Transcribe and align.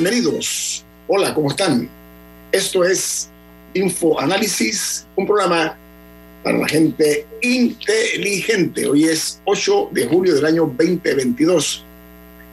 Bienvenidos. 0.00 0.82
Hola, 1.08 1.34
¿cómo 1.34 1.50
están? 1.50 1.86
Esto 2.52 2.84
es 2.86 3.28
Info 3.74 4.18
Análisis, 4.18 5.06
un 5.14 5.26
programa 5.26 5.76
para 6.42 6.56
la 6.56 6.66
gente 6.66 7.26
inteligente. 7.42 8.86
Hoy 8.86 9.04
es 9.04 9.42
8 9.44 9.90
de 9.92 10.06
julio 10.06 10.34
del 10.34 10.46
año 10.46 10.62
2022 10.78 11.84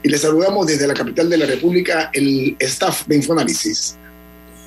y 0.03 0.09
les 0.09 0.21
saludamos 0.23 0.67
desde 0.67 0.87
la 0.87 0.93
capital 0.93 1.29
de 1.29 1.37
la 1.37 1.45
República 1.45 2.09
el 2.11 2.57
staff 2.59 3.07
de 3.07 3.15
Infoanálisis. 3.15 3.95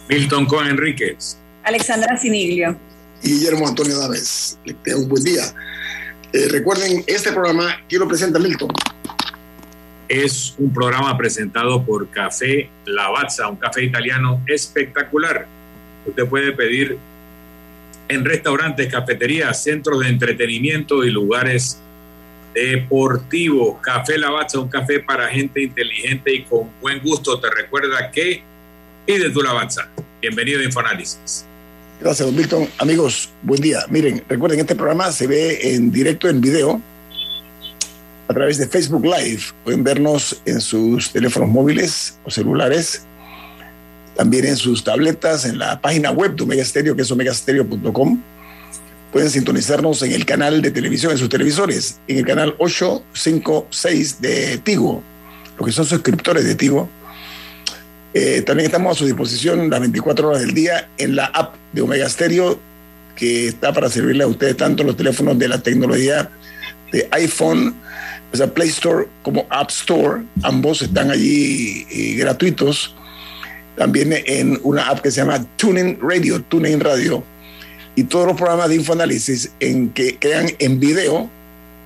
Milton 0.08 0.46
Cohen 0.46 0.68
Enríquez. 0.68 1.36
Alexandra 1.64 2.16
Siniglio. 2.16 2.78
Y 3.22 3.32
Guillermo 3.32 3.68
Antonio 3.68 3.98
Daves. 3.98 4.58
Les 4.64 4.96
un 4.96 5.06
buen 5.06 5.22
día. 5.22 5.42
Eh, 6.32 6.48
recuerden, 6.48 7.04
este 7.06 7.30
programa, 7.30 7.76
quiero 7.90 8.08
presentar 8.08 8.40
a 8.40 8.44
Milton? 8.44 8.70
Es 10.10 10.56
un 10.58 10.72
programa 10.72 11.16
presentado 11.16 11.84
por 11.84 12.08
Café 12.10 12.68
Lavazza, 12.84 13.48
un 13.48 13.56
café 13.56 13.84
italiano 13.84 14.42
espectacular. 14.48 15.46
Usted 16.04 16.26
puede 16.26 16.50
pedir 16.50 16.98
en 18.08 18.24
restaurantes, 18.24 18.92
cafeterías, 18.92 19.62
centros 19.62 20.00
de 20.00 20.08
entretenimiento 20.08 21.04
y 21.04 21.10
lugares 21.10 21.80
deportivos. 22.52 23.80
Café 23.80 24.18
Lavazza, 24.18 24.58
un 24.58 24.68
café 24.68 24.98
para 24.98 25.28
gente 25.28 25.62
inteligente 25.62 26.34
y 26.34 26.42
con 26.42 26.68
buen 26.80 26.98
gusto. 27.00 27.38
Te 27.38 27.48
recuerda 27.48 28.10
que 28.10 28.42
pide 29.06 29.30
tu 29.30 29.40
Lavazza. 29.40 29.88
Bienvenido 30.20 30.58
a 30.58 30.64
Infoanálisis. 30.64 31.46
Gracias, 32.00 32.26
don 32.26 32.34
Milton. 32.34 32.68
Amigos, 32.78 33.30
buen 33.42 33.60
día. 33.60 33.84
Miren, 33.88 34.24
recuerden, 34.28 34.58
este 34.58 34.74
programa 34.74 35.12
se 35.12 35.28
ve 35.28 35.74
en 35.74 35.92
directo 35.92 36.28
en 36.28 36.40
video 36.40 36.82
a 38.30 38.32
través 38.32 38.58
de 38.58 38.68
Facebook 38.68 39.04
Live. 39.04 39.42
Pueden 39.64 39.82
vernos 39.82 40.40
en 40.44 40.60
sus 40.60 41.10
teléfonos 41.10 41.48
móviles 41.48 42.16
o 42.24 42.30
celulares, 42.30 43.02
también 44.16 44.46
en 44.46 44.56
sus 44.56 44.84
tabletas, 44.84 45.44
en 45.44 45.58
la 45.58 45.80
página 45.80 46.12
web 46.12 46.36
de 46.36 46.44
Omega 46.44 46.64
Stereo, 46.64 46.94
que 46.94 47.02
es 47.02 47.10
omegastereo.com. 47.10 48.22
Pueden 49.12 49.30
sintonizarnos 49.30 50.02
en 50.02 50.12
el 50.12 50.24
canal 50.24 50.62
de 50.62 50.70
televisión, 50.70 51.10
en 51.10 51.18
sus 51.18 51.28
televisores, 51.28 51.98
en 52.06 52.18
el 52.18 52.24
canal 52.24 52.54
856 52.58 54.20
de 54.20 54.58
Tigo, 54.58 55.02
los 55.58 55.66
que 55.66 55.72
son 55.72 55.84
suscriptores 55.84 56.44
de 56.44 56.54
Tigo. 56.54 56.88
Eh, 58.14 58.42
también 58.42 58.66
estamos 58.66 58.96
a 58.96 58.98
su 59.00 59.06
disposición 59.06 59.68
las 59.68 59.80
24 59.80 60.28
horas 60.28 60.40
del 60.40 60.54
día 60.54 60.88
en 60.98 61.16
la 61.16 61.24
app 61.24 61.56
de 61.72 61.82
Omega 61.82 62.08
Stereo, 62.08 62.60
que 63.16 63.48
está 63.48 63.72
para 63.72 63.88
servirle 63.88 64.22
a 64.22 64.28
ustedes 64.28 64.56
tanto 64.56 64.84
los 64.84 64.96
teléfonos 64.96 65.36
de 65.36 65.48
la 65.48 65.58
tecnología 65.58 66.30
de 66.92 67.08
iPhone, 67.12 67.74
o 68.32 68.36
sea, 68.36 68.46
Play 68.52 68.68
Store 68.68 69.06
como 69.22 69.46
App 69.50 69.70
Store, 69.70 70.22
ambos 70.42 70.82
están 70.82 71.10
allí 71.10 71.86
eh, 71.90 72.14
gratuitos. 72.16 72.94
También 73.76 74.12
en 74.26 74.58
una 74.62 74.88
app 74.88 75.00
que 75.00 75.10
se 75.10 75.20
llama 75.20 75.44
Tuning 75.56 75.98
Radio, 76.00 76.42
Tuning 76.42 76.80
Radio, 76.80 77.24
y 77.96 78.04
todos 78.04 78.26
los 78.26 78.36
programas 78.36 78.68
de 78.68 78.76
infoanálisis 78.76 79.50
en 79.58 79.90
que 79.90 80.16
quedan 80.16 80.48
en 80.58 80.78
video 80.78 81.30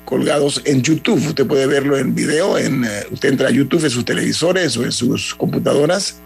colgados 0.04 0.60
en 0.64 0.82
YouTube. 0.82 1.24
Usted 1.26 1.46
puede 1.46 1.66
verlo 1.66 1.96
en 1.96 2.14
video, 2.14 2.58
en, 2.58 2.84
eh, 2.84 2.88
usted 3.10 3.30
entra 3.30 3.48
a 3.48 3.50
YouTube 3.50 3.84
en 3.84 3.90
sus 3.90 4.04
televisores 4.04 4.76
o 4.76 4.84
en 4.84 4.92
sus 4.92 5.34
computadoras, 5.34 6.16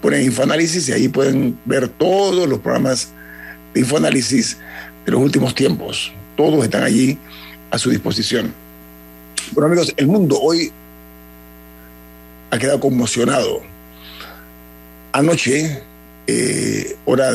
pone 0.00 0.22
infoanálisis 0.22 0.88
y 0.88 0.92
ahí 0.92 1.08
pueden 1.08 1.58
ver 1.64 1.88
todos 1.88 2.48
los 2.48 2.60
programas 2.60 3.08
de 3.74 3.80
infoanálisis 3.80 4.58
de 5.04 5.12
los 5.12 5.20
últimos 5.20 5.54
tiempos. 5.54 6.12
Todos 6.36 6.64
están 6.64 6.84
allí 6.84 7.18
a 7.70 7.78
su 7.78 7.90
disposición. 7.90 8.61
Bueno, 9.50 9.66
amigos, 9.66 9.92
el 9.96 10.06
mundo 10.06 10.40
hoy 10.40 10.70
ha 12.50 12.58
quedado 12.58 12.80
conmocionado. 12.80 13.60
Anoche, 15.12 15.82
eh, 16.26 16.96
hora 17.04 17.30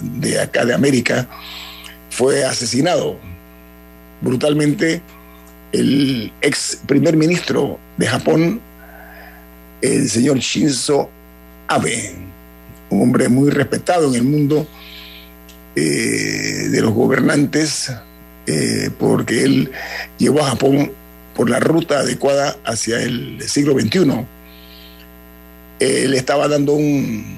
de, 0.00 0.40
acá 0.40 0.64
de 0.64 0.74
América, 0.74 1.26
fue 2.10 2.44
asesinado 2.44 3.18
brutalmente 4.20 5.00
el 5.72 6.32
ex 6.40 6.78
primer 6.86 7.16
ministro 7.16 7.78
de 7.96 8.06
Japón, 8.06 8.60
el 9.82 10.08
señor 10.08 10.38
Shinzo 10.38 11.10
Abe, 11.66 12.14
un 12.90 13.02
hombre 13.02 13.28
muy 13.28 13.50
respetado 13.50 14.08
en 14.08 14.14
el 14.14 14.22
mundo 14.22 14.68
eh, 15.74 16.68
de 16.70 16.80
los 16.80 16.92
gobernantes, 16.92 17.92
eh, 18.46 18.90
porque 18.98 19.42
él 19.42 19.72
llevó 20.18 20.42
a 20.42 20.50
Japón 20.50 20.92
por 21.36 21.50
la 21.50 21.60
ruta 21.60 22.00
adecuada 22.00 22.56
hacia 22.64 23.00
el 23.02 23.38
siglo 23.46 23.78
XXI. 23.78 24.24
Él 25.78 26.14
estaba 26.14 26.48
dando 26.48 26.72
un 26.72 27.36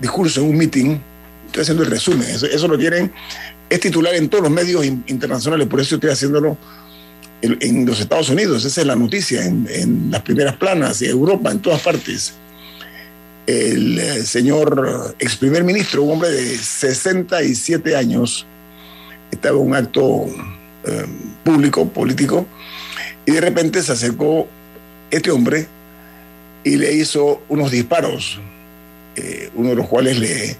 discurso 0.00 0.42
en 0.42 0.50
un 0.50 0.56
meeting, 0.56 0.98
estoy 1.46 1.62
haciendo 1.62 1.82
el 1.82 1.90
resumen, 1.90 2.28
eso, 2.28 2.68
lo 2.68 2.78
tienen, 2.78 3.10
es 3.70 3.80
titular 3.80 4.14
en 4.14 4.28
todos 4.28 4.44
los 4.44 4.52
medios 4.52 4.84
internacionales, 4.84 5.66
por 5.66 5.80
eso 5.80 5.94
estoy 5.94 6.10
haciéndolo 6.10 6.58
en, 7.40 7.86
los 7.86 7.98
Estados 8.00 8.28
Unidos, 8.28 8.64
esa 8.66 8.82
es 8.82 8.86
la 8.86 8.96
noticia, 8.96 9.44
en, 9.44 10.10
las 10.10 10.20
primeras 10.22 10.56
planas, 10.56 11.00
en 11.00 11.10
Europa, 11.10 11.50
en 11.50 11.60
todas 11.60 11.80
partes. 11.80 12.34
El 13.46 13.98
eh, 13.98 14.26
señor 14.26 15.14
ex 15.18 15.36
primer 15.36 15.64
ministro, 15.64 16.02
un 16.02 16.12
hombre 16.12 16.30
de 16.30 16.58
67 16.58 17.96
años, 17.96 18.44
estaba 19.30 19.56
en 19.58 19.66
un 19.66 19.74
acto 19.74 20.26
eh, 20.84 21.06
público, 21.44 21.88
político, 21.88 22.46
y 23.28 23.30
de 23.30 23.42
repente 23.42 23.82
se 23.82 23.92
acercó 23.92 24.48
este 25.10 25.30
hombre 25.30 25.66
y 26.64 26.76
le 26.76 26.94
hizo 26.94 27.42
unos 27.50 27.70
disparos, 27.70 28.40
eh, 29.16 29.50
uno 29.54 29.68
de 29.68 29.74
los 29.74 29.86
cuales 29.86 30.18
le 30.18 30.56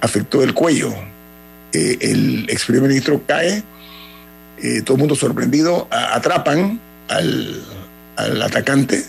afectó 0.00 0.42
el 0.42 0.54
cuello. 0.54 0.92
Eh, 1.72 1.98
el 2.00 2.46
ex 2.50 2.64
primer 2.64 2.88
ministro 2.88 3.22
cae, 3.24 3.62
eh, 4.60 4.82
todo 4.82 4.96
el 4.96 4.98
mundo 4.98 5.14
sorprendido, 5.14 5.86
atrapan 5.92 6.80
al, 7.06 7.62
al, 8.16 8.42
atacante, 8.42 9.04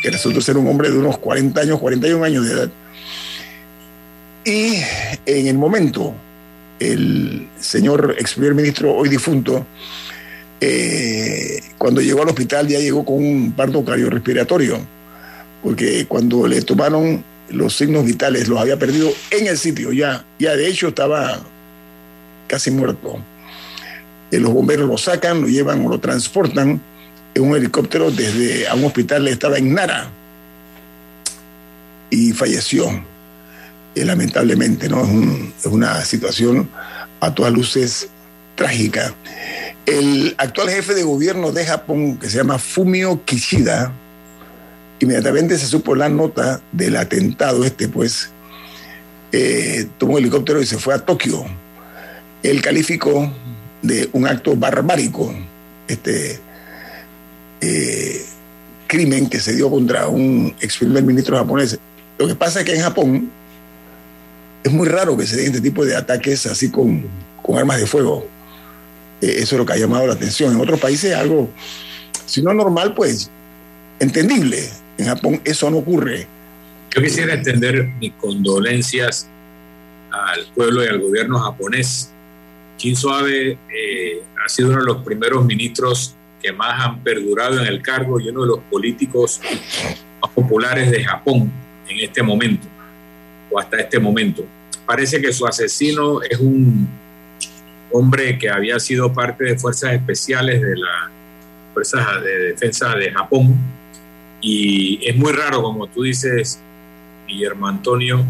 que 0.00 0.10
resultó 0.10 0.40
ser 0.40 0.56
un 0.58 0.68
hombre 0.68 0.90
de 0.90 0.98
unos 0.98 1.18
40 1.18 1.60
años, 1.60 1.80
41 1.80 2.24
años 2.24 2.46
de 2.46 2.52
edad. 2.52 2.70
Y 4.44 4.76
en 5.26 5.48
el 5.48 5.58
momento, 5.58 6.14
el 6.78 7.48
señor 7.58 8.14
ex 8.16 8.34
primer 8.34 8.54
ministro, 8.54 8.94
hoy 8.94 9.08
difunto, 9.08 9.66
eh, 10.60 11.60
cuando 11.76 12.00
llegó 12.00 12.22
al 12.22 12.28
hospital 12.28 12.66
ya 12.66 12.78
llegó 12.78 13.04
con 13.04 13.16
un 13.16 13.52
parto 13.52 13.84
cardiorrespiratorio, 13.84 14.78
porque 15.62 16.06
cuando 16.06 16.46
le 16.46 16.62
tomaron 16.62 17.22
los 17.50 17.76
signos 17.76 18.04
vitales 18.04 18.48
los 18.48 18.58
había 18.58 18.78
perdido 18.78 19.12
en 19.30 19.46
el 19.46 19.58
sitio, 19.58 19.92
ya, 19.92 20.24
ya 20.38 20.56
de 20.56 20.68
hecho 20.68 20.88
estaba 20.88 21.40
casi 22.46 22.70
muerto. 22.70 23.18
Eh, 24.30 24.38
los 24.38 24.52
bomberos 24.52 24.88
lo 24.88 24.98
sacan, 24.98 25.42
lo 25.42 25.48
llevan 25.48 25.84
o 25.84 25.88
lo 25.90 26.00
transportan 26.00 26.80
en 27.34 27.42
un 27.42 27.56
helicóptero 27.56 28.10
desde 28.10 28.66
a 28.66 28.74
un 28.74 28.84
hospital, 28.84 29.28
estaba 29.28 29.58
en 29.58 29.74
Nara 29.74 30.08
y 32.10 32.32
falleció. 32.32 33.04
Eh, 33.94 34.04
lamentablemente, 34.04 34.88
¿no? 34.88 35.02
Es, 35.04 35.64
es 35.64 35.72
una 35.72 36.04
situación 36.04 36.68
a 37.20 37.34
todas 37.34 37.52
luces 37.52 38.08
trágica. 38.54 39.14
El 39.86 40.34
actual 40.38 40.68
jefe 40.68 40.94
de 40.94 41.04
gobierno 41.04 41.52
de 41.52 41.64
Japón, 41.64 42.18
que 42.18 42.28
se 42.28 42.38
llama 42.38 42.58
Fumio 42.58 43.24
Kishida, 43.24 43.92
inmediatamente 44.98 45.56
se 45.56 45.66
supo 45.66 45.94
la 45.94 46.08
nota 46.08 46.60
del 46.72 46.96
atentado 46.96 47.64
este, 47.64 47.88
pues, 47.88 48.30
eh, 49.30 49.86
tomó 49.98 50.14
un 50.14 50.18
helicóptero 50.18 50.60
y 50.60 50.66
se 50.66 50.78
fue 50.78 50.92
a 50.92 50.98
Tokio. 50.98 51.44
Él 52.42 52.60
calificó 52.62 53.32
de 53.82 54.08
un 54.12 54.26
acto 54.26 54.56
barbárico 54.56 55.32
este 55.86 56.40
eh, 57.60 58.24
crimen 58.88 59.28
que 59.28 59.38
se 59.38 59.54
dio 59.54 59.70
contra 59.70 60.08
un 60.08 60.54
ex 60.60 60.78
primer 60.78 61.04
ministro 61.04 61.36
japonés. 61.36 61.78
Lo 62.18 62.26
que 62.26 62.34
pasa 62.34 62.60
es 62.60 62.64
que 62.64 62.74
en 62.74 62.82
Japón 62.82 63.30
es 64.64 64.72
muy 64.72 64.88
raro 64.88 65.16
que 65.16 65.26
se 65.26 65.36
den 65.36 65.46
este 65.46 65.60
tipo 65.60 65.84
de 65.84 65.94
ataques 65.94 66.46
así 66.46 66.70
con, 66.70 67.04
con 67.40 67.56
armas 67.56 67.78
de 67.78 67.86
fuego. 67.86 68.26
Eh, 69.20 69.36
eso 69.38 69.54
es 69.54 69.58
lo 69.58 69.66
que 69.66 69.72
ha 69.74 69.76
llamado 69.76 70.06
la 70.06 70.14
atención. 70.14 70.54
En 70.54 70.60
otros 70.60 70.80
países 70.80 71.14
algo, 71.14 71.50
si 72.26 72.42
no 72.42 72.52
normal, 72.52 72.94
pues 72.94 73.30
entendible. 73.98 74.68
En 74.98 75.06
Japón 75.06 75.40
eso 75.44 75.70
no 75.70 75.78
ocurre. 75.78 76.26
Yo 76.94 77.02
quisiera 77.02 77.34
extender 77.34 77.86
mis 78.00 78.12
condolencias 78.14 79.28
al 80.10 80.46
pueblo 80.54 80.84
y 80.84 80.88
al 80.88 81.00
gobierno 81.00 81.38
japonés. 81.38 82.10
Shinzo 82.78 83.10
Abe 83.10 83.52
eh, 83.52 84.22
ha 84.44 84.48
sido 84.48 84.70
uno 84.70 84.78
de 84.78 84.84
los 84.86 85.02
primeros 85.02 85.44
ministros 85.44 86.14
que 86.42 86.52
más 86.52 86.84
han 86.84 87.02
perdurado 87.02 87.60
en 87.60 87.66
el 87.66 87.82
cargo 87.82 88.20
y 88.20 88.28
uno 88.28 88.42
de 88.42 88.48
los 88.48 88.58
políticos 88.70 89.40
más 90.22 90.30
populares 90.32 90.90
de 90.90 91.04
Japón 91.04 91.50
en 91.88 92.00
este 92.00 92.22
momento, 92.22 92.66
o 93.50 93.58
hasta 93.58 93.78
este 93.80 93.98
momento. 93.98 94.44
Parece 94.86 95.20
que 95.20 95.32
su 95.32 95.46
asesino 95.46 96.22
es 96.22 96.38
un 96.38 96.88
hombre 97.92 98.38
que 98.38 98.50
había 98.50 98.78
sido 98.78 99.12
parte 99.12 99.44
de 99.44 99.58
fuerzas 99.58 99.94
especiales 99.94 100.60
de 100.60 100.76
las 100.76 101.10
fuerzas 101.72 102.22
de 102.22 102.38
defensa 102.50 102.94
de 102.94 103.10
Japón. 103.12 103.56
Y 104.40 105.00
es 105.06 105.16
muy 105.16 105.32
raro, 105.32 105.62
como 105.62 105.86
tú 105.86 106.02
dices, 106.02 106.60
Guillermo 107.26 107.66
Antonio, 107.66 108.24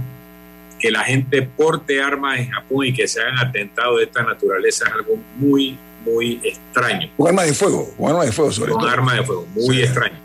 que 0.78 0.90
la 0.90 1.04
gente 1.04 1.42
porte 1.42 2.02
armas 2.02 2.38
en 2.38 2.50
Japón 2.50 2.86
y 2.86 2.92
que 2.92 3.08
se 3.08 3.20
hagan 3.20 3.38
atentados 3.38 3.98
de 3.98 4.04
esta 4.04 4.22
naturaleza 4.22 4.86
es 4.86 4.92
algo 4.92 5.16
muy, 5.36 5.78
muy 6.04 6.40
extraño. 6.42 7.10
Un 7.16 7.28
arma 7.28 7.42
de 7.44 7.54
fuego, 7.54 7.92
un 7.98 8.10
arma 8.10 8.24
de 8.24 8.32
fuego 8.32 8.52
sobre 8.52 8.72
un 8.72 8.78
todo. 8.78 8.88
Un 8.88 8.92
arma 8.92 9.14
de 9.14 9.22
fuego, 9.24 9.46
muy 9.54 9.80
extraño. 9.80 10.16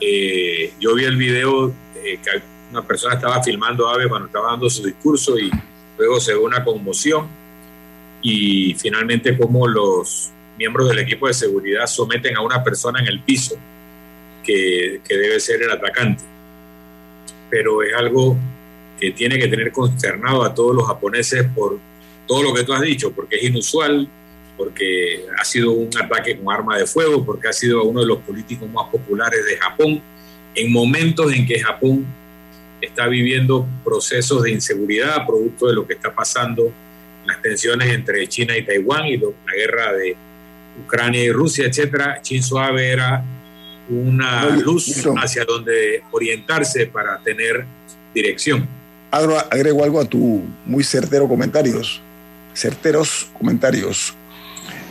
Eh, 0.00 0.72
yo 0.78 0.94
vi 0.94 1.04
el 1.04 1.16
video 1.16 1.68
eh, 1.96 2.18
que 2.22 2.42
una 2.70 2.82
persona 2.82 3.14
estaba 3.14 3.42
filmando 3.42 3.88
a 3.88 3.94
Abe 3.94 4.08
cuando 4.08 4.26
estaba 4.26 4.50
dando 4.50 4.68
su 4.70 4.84
discurso 4.84 5.38
y 5.38 5.50
luego 5.96 6.20
se 6.20 6.34
ve 6.34 6.38
una 6.38 6.62
conmoción 6.62 7.26
y 8.22 8.74
finalmente 8.74 9.36
como 9.36 9.66
los 9.66 10.30
miembros 10.58 10.88
del 10.88 10.98
equipo 10.98 11.28
de 11.28 11.34
seguridad 11.34 11.86
someten 11.86 12.36
a 12.36 12.40
una 12.40 12.62
persona 12.62 13.00
en 13.00 13.06
el 13.06 13.20
piso 13.20 13.56
que, 14.42 15.00
que 15.06 15.16
debe 15.16 15.38
ser 15.40 15.62
el 15.62 15.70
atacante. 15.70 16.24
Pero 17.50 17.82
es 17.82 17.94
algo 17.94 18.36
que 18.98 19.12
tiene 19.12 19.38
que 19.38 19.48
tener 19.48 19.70
consternado 19.70 20.42
a 20.42 20.54
todos 20.54 20.74
los 20.74 20.86
japoneses 20.86 21.46
por 21.54 21.78
todo 22.26 22.42
lo 22.42 22.52
que 22.52 22.64
tú 22.64 22.72
has 22.72 22.82
dicho, 22.82 23.12
porque 23.12 23.36
es 23.36 23.44
inusual, 23.44 24.08
porque 24.56 25.24
ha 25.38 25.44
sido 25.44 25.70
un 25.70 25.88
ataque 25.96 26.36
con 26.36 26.52
arma 26.52 26.76
de 26.76 26.86
fuego, 26.86 27.24
porque 27.24 27.48
ha 27.48 27.52
sido 27.52 27.84
uno 27.84 28.00
de 28.00 28.06
los 28.06 28.18
políticos 28.18 28.68
más 28.68 28.88
populares 28.90 29.46
de 29.46 29.56
Japón, 29.56 30.02
en 30.54 30.72
momentos 30.72 31.32
en 31.32 31.46
que 31.46 31.60
Japón 31.60 32.04
está 32.80 33.06
viviendo 33.06 33.66
procesos 33.84 34.42
de 34.42 34.50
inseguridad 34.50 35.26
producto 35.26 35.68
de 35.68 35.74
lo 35.74 35.86
que 35.86 35.94
está 35.94 36.12
pasando, 36.12 36.72
las 37.28 37.42
tensiones 37.42 37.88
entre 37.88 38.26
China 38.26 38.56
y 38.56 38.64
Taiwán 38.64 39.06
y 39.06 39.16
la 39.16 39.54
guerra 39.54 39.92
de 39.92 40.16
Ucrania 40.84 41.22
y 41.22 41.30
Rusia, 41.30 41.66
etcétera. 41.66 42.20
Shinzo 42.22 42.58
Abe 42.58 42.90
era 42.90 43.22
una 43.88 44.48
luz 44.50 45.06
hacia 45.16 45.44
donde 45.44 46.02
orientarse 46.10 46.86
para 46.86 47.18
tener 47.18 47.64
dirección. 48.14 48.68
Agrego 49.10 49.84
algo 49.84 50.00
a 50.00 50.04
tu 50.04 50.42
muy 50.66 50.84
certero 50.84 51.28
comentarios, 51.28 52.00
certeros 52.54 53.30
comentarios. 53.38 54.14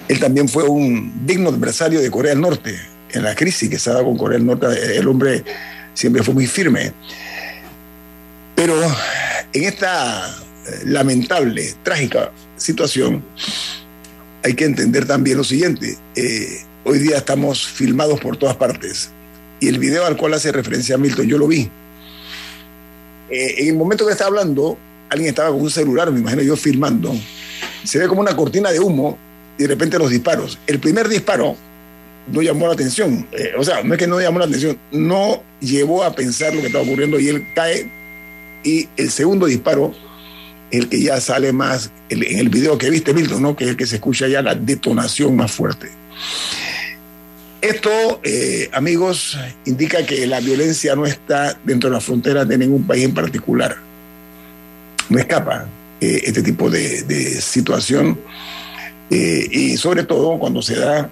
Él 0.07 0.19
también 0.19 0.48
fue 0.48 0.63
un 0.63 1.25
digno 1.25 1.50
adversario 1.50 2.00
de 2.00 2.10
Corea 2.10 2.31
del 2.31 2.42
Norte 2.42 2.80
en 3.12 3.24
la 3.24 3.36
crisis 3.36 3.69
que 3.69 3.78
se 3.78 3.89
ha 3.89 3.94
dado 3.94 4.06
con 4.06 4.18
Corea 4.18 4.38
del 4.38 4.48
Norte. 4.48 4.98
El 4.98 5.07
hombre 5.07 5.44
siempre 5.94 6.24
fue 6.24 6.34
muy 6.34 6.48
firme. 6.48 6.94
Pero 8.56 8.74
en 9.54 9.63
esta 9.63 10.36
lamentable, 10.85 11.73
trágica 11.83 12.31
situación, 12.57 13.23
hay 14.43 14.53
que 14.53 14.65
entender 14.65 15.05
también 15.05 15.37
lo 15.37 15.43
siguiente. 15.43 15.97
Eh, 16.15 16.59
hoy 16.83 16.99
día 16.99 17.17
estamos 17.17 17.67
filmados 17.67 18.19
por 18.19 18.37
todas 18.37 18.55
partes 18.55 19.09
y 19.59 19.67
el 19.67 19.79
video 19.79 20.05
al 20.05 20.17
cual 20.17 20.33
hace 20.33 20.51
referencia 20.51 20.97
Milton, 20.97 21.27
yo 21.27 21.37
lo 21.37 21.47
vi. 21.47 21.69
Eh, 23.29 23.55
en 23.57 23.67
el 23.69 23.75
momento 23.75 24.05
que 24.05 24.13
está 24.13 24.25
hablando, 24.25 24.77
alguien 25.09 25.29
estaba 25.29 25.49
con 25.49 25.61
un 25.61 25.69
celular, 25.69 26.11
me 26.11 26.19
imagino 26.19 26.43
yo 26.43 26.55
filmando, 26.55 27.13
se 27.83 27.99
ve 27.99 28.07
como 28.07 28.21
una 28.21 28.35
cortina 28.35 28.71
de 28.71 28.79
humo 28.79 29.17
y 29.57 29.63
de 29.63 29.67
repente 29.67 29.97
los 29.97 30.09
disparos. 30.09 30.57
El 30.67 30.79
primer 30.79 31.09
disparo 31.09 31.55
no 32.31 32.41
llamó 32.41 32.67
la 32.67 32.73
atención, 32.73 33.27
eh, 33.31 33.53
o 33.57 33.63
sea, 33.63 33.83
no 33.83 33.93
es 33.93 33.99
que 33.99 34.07
no 34.07 34.19
llamó 34.19 34.39
la 34.39 34.45
atención, 34.45 34.77
no 34.91 35.41
llevó 35.59 36.03
a 36.03 36.13
pensar 36.13 36.53
lo 36.53 36.61
que 36.61 36.67
estaba 36.67 36.83
ocurriendo 36.83 37.19
y 37.19 37.29
él 37.29 37.45
cae 37.55 37.89
y 38.63 38.87
el 38.97 39.09
segundo 39.09 39.45
disparo 39.45 39.93
el 40.71 40.89
que 40.89 41.01
ya 41.01 41.19
sale 41.21 41.53
más 41.53 41.91
en 42.09 42.39
el 42.39 42.49
video 42.49 42.77
que 42.77 42.89
viste, 42.89 43.13
Milton, 43.13 43.41
¿no? 43.41 43.55
que 43.55 43.63
es 43.63 43.69
el 43.71 43.77
que 43.77 43.85
se 43.85 43.95
escucha 43.95 44.27
ya 44.27 44.41
la 44.41 44.55
detonación 44.55 45.35
más 45.35 45.51
fuerte. 45.51 45.89
Esto, 47.61 48.19
eh, 48.23 48.69
amigos, 48.71 49.37
indica 49.65 50.05
que 50.05 50.27
la 50.27 50.39
violencia 50.39 50.95
no 50.95 51.05
está 51.05 51.57
dentro 51.63 51.89
de 51.89 51.95
las 51.95 52.03
fronteras 52.03 52.47
de 52.47 52.57
ningún 52.57 52.85
país 52.85 53.05
en 53.05 53.13
particular. 53.13 53.77
No 55.09 55.17
escapa 55.17 55.65
eh, 55.99 56.21
este 56.25 56.43
tipo 56.43 56.69
de, 56.69 57.41
situación 57.41 58.19
eh, 59.09 59.47
y 59.51 59.77
sobre 59.77 60.03
todo 60.03 60.37
cuando 60.37 60.61
se 60.61 60.75
da, 60.75 61.09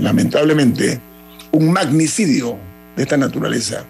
lamentablemente, 0.00 1.00
un 1.52 1.72
magnicidio 1.72 2.56
de 2.96 3.02
esta 3.02 3.16
naturaleza 3.16 3.84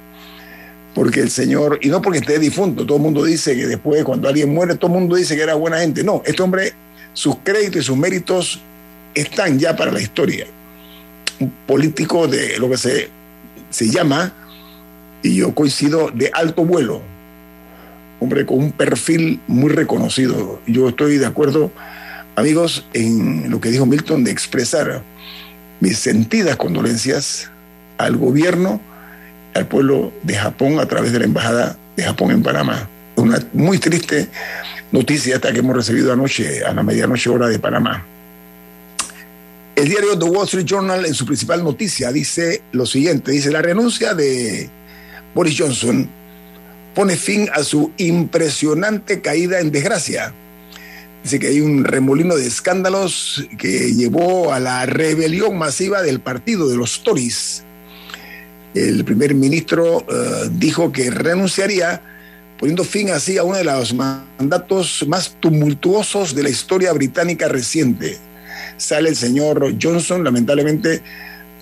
porque 0.94 1.20
el 1.20 1.31
Señor, 1.31 1.79
y 1.82 1.88
no 1.88 2.02
porque 2.02 2.19
esté 2.19 2.38
difunto, 2.38 2.85
todo 2.85 2.96
el 2.96 3.02
mundo 3.02 3.25
dice 3.25 3.55
que 3.55 3.67
después 3.67 4.05
cuando 4.05 4.29
alguien 4.29 4.52
muere, 4.52 4.75
todo 4.75 4.93
el 4.93 5.00
mundo 5.00 5.17
dice 5.17 5.37
que 5.37 5.43
era 5.43 5.55
buena 5.55 5.79
gente. 5.79 6.02
No, 6.02 6.23
este 6.25 6.43
hombre, 6.43 6.73
sus 7.12 7.37
créditos 7.43 7.82
y 7.82 7.85
sus 7.85 7.96
méritos 7.96 8.61
están 9.14 9.58
ya 9.58 9.76
para 9.76 9.93
la 9.93 10.00
historia. 10.00 10.46
Un 11.40 11.52
político 11.67 12.26
de 12.26 12.58
lo 12.58 12.69
que 12.69 12.76
se, 12.76 13.08
se 13.70 13.90
llama, 13.90 14.32
y 15.23 15.37
yo 15.37 15.55
coincido, 15.55 16.11
de 16.12 16.31
alto 16.32 16.64
vuelo. 16.64 17.00
Hombre 18.20 18.44
con 18.44 18.58
un 18.58 18.73
perfil 18.73 19.41
muy 19.46 19.70
reconocido. 19.70 20.61
Yo 20.67 20.88
estoy 20.88 21.19
de 21.19 21.27
acuerdo, 21.27 21.70
amigos, 22.34 22.84
en 22.93 23.51
lo 23.51 23.60
que 23.60 23.70
dijo 23.70 23.86
Milton, 23.86 24.24
de 24.24 24.32
expresar 24.32 25.03
mis 25.81 25.98
sentidas 25.98 26.56
condolencias 26.56 27.51
al 27.98 28.17
gobierno 28.17 28.81
al 29.58 29.67
pueblo 29.67 30.12
de 30.22 30.34
Japón 30.34 30.79
a 30.79 30.86
través 30.86 31.12
de 31.12 31.19
la 31.19 31.24
Embajada 31.24 31.77
de 31.96 32.03
Japón 32.03 32.31
en 32.31 32.43
Panamá. 32.43 32.88
Una 33.17 33.38
muy 33.53 33.79
triste 33.79 34.29
noticia 34.93 35.34
esta 35.34 35.53
que 35.53 35.58
hemos 35.58 35.77
recibido 35.77 36.12
anoche, 36.12 36.65
a 36.65 36.72
la 36.72 36.82
medianoche 36.82 37.29
hora 37.29 37.48
de 37.48 37.58
Panamá. 37.58 38.05
El 39.74 39.88
diario 39.88 40.19
The 40.19 40.24
Wall 40.24 40.44
Street 40.46 40.65
Journal 40.65 41.06
en 41.06 41.15
su 41.15 41.27
principal 41.27 41.62
noticia 41.62 42.10
dice 42.10 42.62
lo 42.72 42.86
siguiente, 42.86 43.32
dice 43.32 43.50
la 43.50 43.62
renuncia 43.62 44.15
de 44.15 44.69
Boris 45.34 45.56
Johnson 45.58 46.08
pone 46.94 47.17
fin 47.17 47.48
a 47.53 47.62
su 47.62 47.93
impresionante 47.96 49.20
caída 49.20 49.60
en 49.60 49.70
desgracia. 49.70 50.32
Dice 51.22 51.38
que 51.38 51.48
hay 51.48 51.60
un 51.60 51.84
remolino 51.84 52.36
de 52.36 52.46
escándalos 52.46 53.46
que 53.58 53.94
llevó 53.94 54.53
a 54.53 54.60
la 54.60 54.86
rebelión 54.86 55.58
masiva 55.58 56.03
del 56.03 56.20
partido 56.20 56.69
de 56.69 56.77
los 56.77 57.03
Tories 57.03 57.65
el 58.75 59.05
primer 59.05 59.34
ministro 59.34 59.98
uh, 59.98 60.48
dijo 60.53 60.93
que 60.93 61.10
renunciaría, 61.10 62.03
poniendo 62.58 62.84
fin 62.84 63.10
así 63.10 63.39
a 63.39 63.44
uno 63.44 63.56
de 63.56 63.65
los 63.65 63.94
mandatos 63.94 65.05
más 65.08 65.37
tumultuosos 65.41 66.34
de 66.34 66.43
la 66.43 66.51
historia 66.51 66.93
británica 66.93 67.48
reciente. 67.48 68.19
Sale 68.77 69.08
el 69.08 69.17
señor 69.17 69.75
Johnson, 69.81 70.25
lamentablemente, 70.25 71.03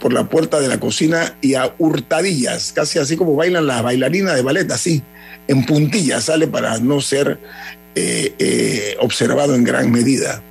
por 0.00 0.12
la 0.12 0.24
puerta 0.24 0.60
de 0.60 0.68
la 0.68 0.78
cocina 0.78 1.34
y 1.40 1.54
a 1.54 1.74
hurtadillas, 1.78 2.72
casi 2.72 2.98
así 2.98 3.16
como 3.16 3.34
bailan 3.34 3.66
las 3.66 3.82
bailarinas 3.82 4.34
de 4.34 4.42
ballet, 4.42 4.70
así, 4.70 5.02
en 5.48 5.64
puntillas, 5.64 6.24
sale 6.24 6.46
para 6.46 6.78
no 6.78 7.00
ser 7.00 7.38
eh, 7.94 8.34
eh, 8.38 8.96
observado 9.00 9.54
en 9.54 9.64
gran 9.64 9.90
medida. 9.90 10.42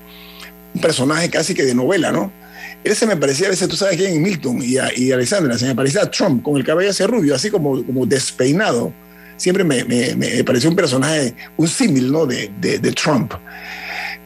Un 0.73 0.81
personaje 0.81 1.29
casi 1.29 1.53
que 1.53 1.63
de 1.63 1.75
novela, 1.75 2.11
¿no? 2.11 2.31
Él 2.85 2.95
se 2.95 3.07
me 3.07 3.17
parecía 3.17 3.47
a 3.47 3.49
veces, 3.49 3.67
tú 3.67 3.75
sabes 3.75 3.97
quién, 3.97 4.21
Milton 4.21 4.61
y, 4.61 4.77
a, 4.77 4.89
se 5.25 5.65
me 5.65 5.75
parecía 5.75 6.09
Trump 6.11 6.43
con 6.43 6.55
el 6.55 6.63
cabello 6.63 6.91
ese 6.91 7.07
rubio, 7.07 7.33
así 7.33 7.49
como, 7.49 8.05
despeinado. 8.05 8.93
Siempre 9.37 9.63
me, 9.63 9.83
me, 9.83 10.15
me 10.15 10.43
pareció 10.43 10.69
un 10.69 10.75
personaje, 10.75 11.33
un 11.57 11.67
símil 11.67 12.11
¿no? 12.11 12.27
de, 12.27 12.51
de, 12.61 12.77
de 12.77 12.91
Trump. 12.91 13.33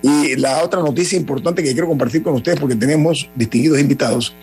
Y 0.01 0.35
la 0.35 0.61
otra 0.61 0.81
noticia 0.81 1.17
importante 1.17 1.63
que 1.63 1.71
quiero 1.71 1.87
compartir 1.87 2.21
con 2.21 2.33
ustedes, 2.33 2.59
porque 2.59 2.75
tenemos 2.75 3.29
distinguidos 3.33 3.79
invitados, 3.79 4.35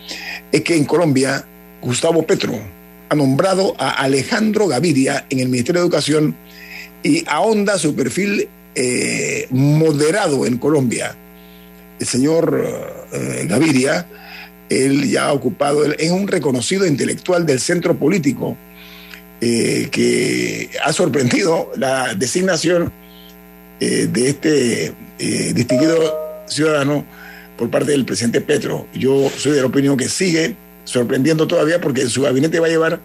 es 0.51 0.61
que 0.61 0.75
en 0.75 0.85
Colombia 0.85 1.45
Gustavo 1.79 2.23
Petro 2.23 2.59
ha 3.09 3.15
nombrado 3.15 3.75
a 3.77 3.91
Alejandro 3.91 4.67
Gaviria 4.67 5.27
en 5.29 5.41
el 5.41 5.49
Ministerio 5.49 5.81
de 5.81 5.85
Educación 5.85 6.35
y 7.03 7.23
ahonda 7.27 7.77
su 7.77 7.95
perfil 7.95 8.49
eh, 8.73 9.47
moderado 9.51 10.47
en 10.47 10.57
Colombia. 10.57 11.15
El 11.99 12.07
señor 12.07 12.63
eh, 13.11 13.45
Gaviria, 13.47 14.07
él 14.69 15.09
ya 15.09 15.25
ha 15.27 15.33
ocupado, 15.33 15.85
es 15.85 16.11
un 16.11 16.27
reconocido 16.27 16.85
intelectual 16.85 17.45
del 17.45 17.59
centro 17.59 17.97
político 17.97 18.57
eh, 19.41 19.87
que 19.91 20.69
ha 20.83 20.91
sorprendido 20.93 21.71
la 21.75 22.13
designación 22.15 22.91
de 23.79 24.29
este 24.29 24.93
distinguido 25.53 26.43
ciudadano 26.47 27.05
por 27.57 27.69
parte 27.69 27.91
del 27.91 28.05
presidente 28.05 28.41
Petro. 28.41 28.87
Yo 28.93 29.29
soy 29.35 29.53
de 29.53 29.61
la 29.61 29.67
opinión 29.67 29.97
que 29.97 30.09
sigue 30.09 30.55
sorprendiendo 30.83 31.47
todavía 31.47 31.81
porque 31.81 32.07
su 32.07 32.21
gabinete 32.21 32.59
va 32.59 32.67
a 32.67 32.69
llevar 32.69 32.99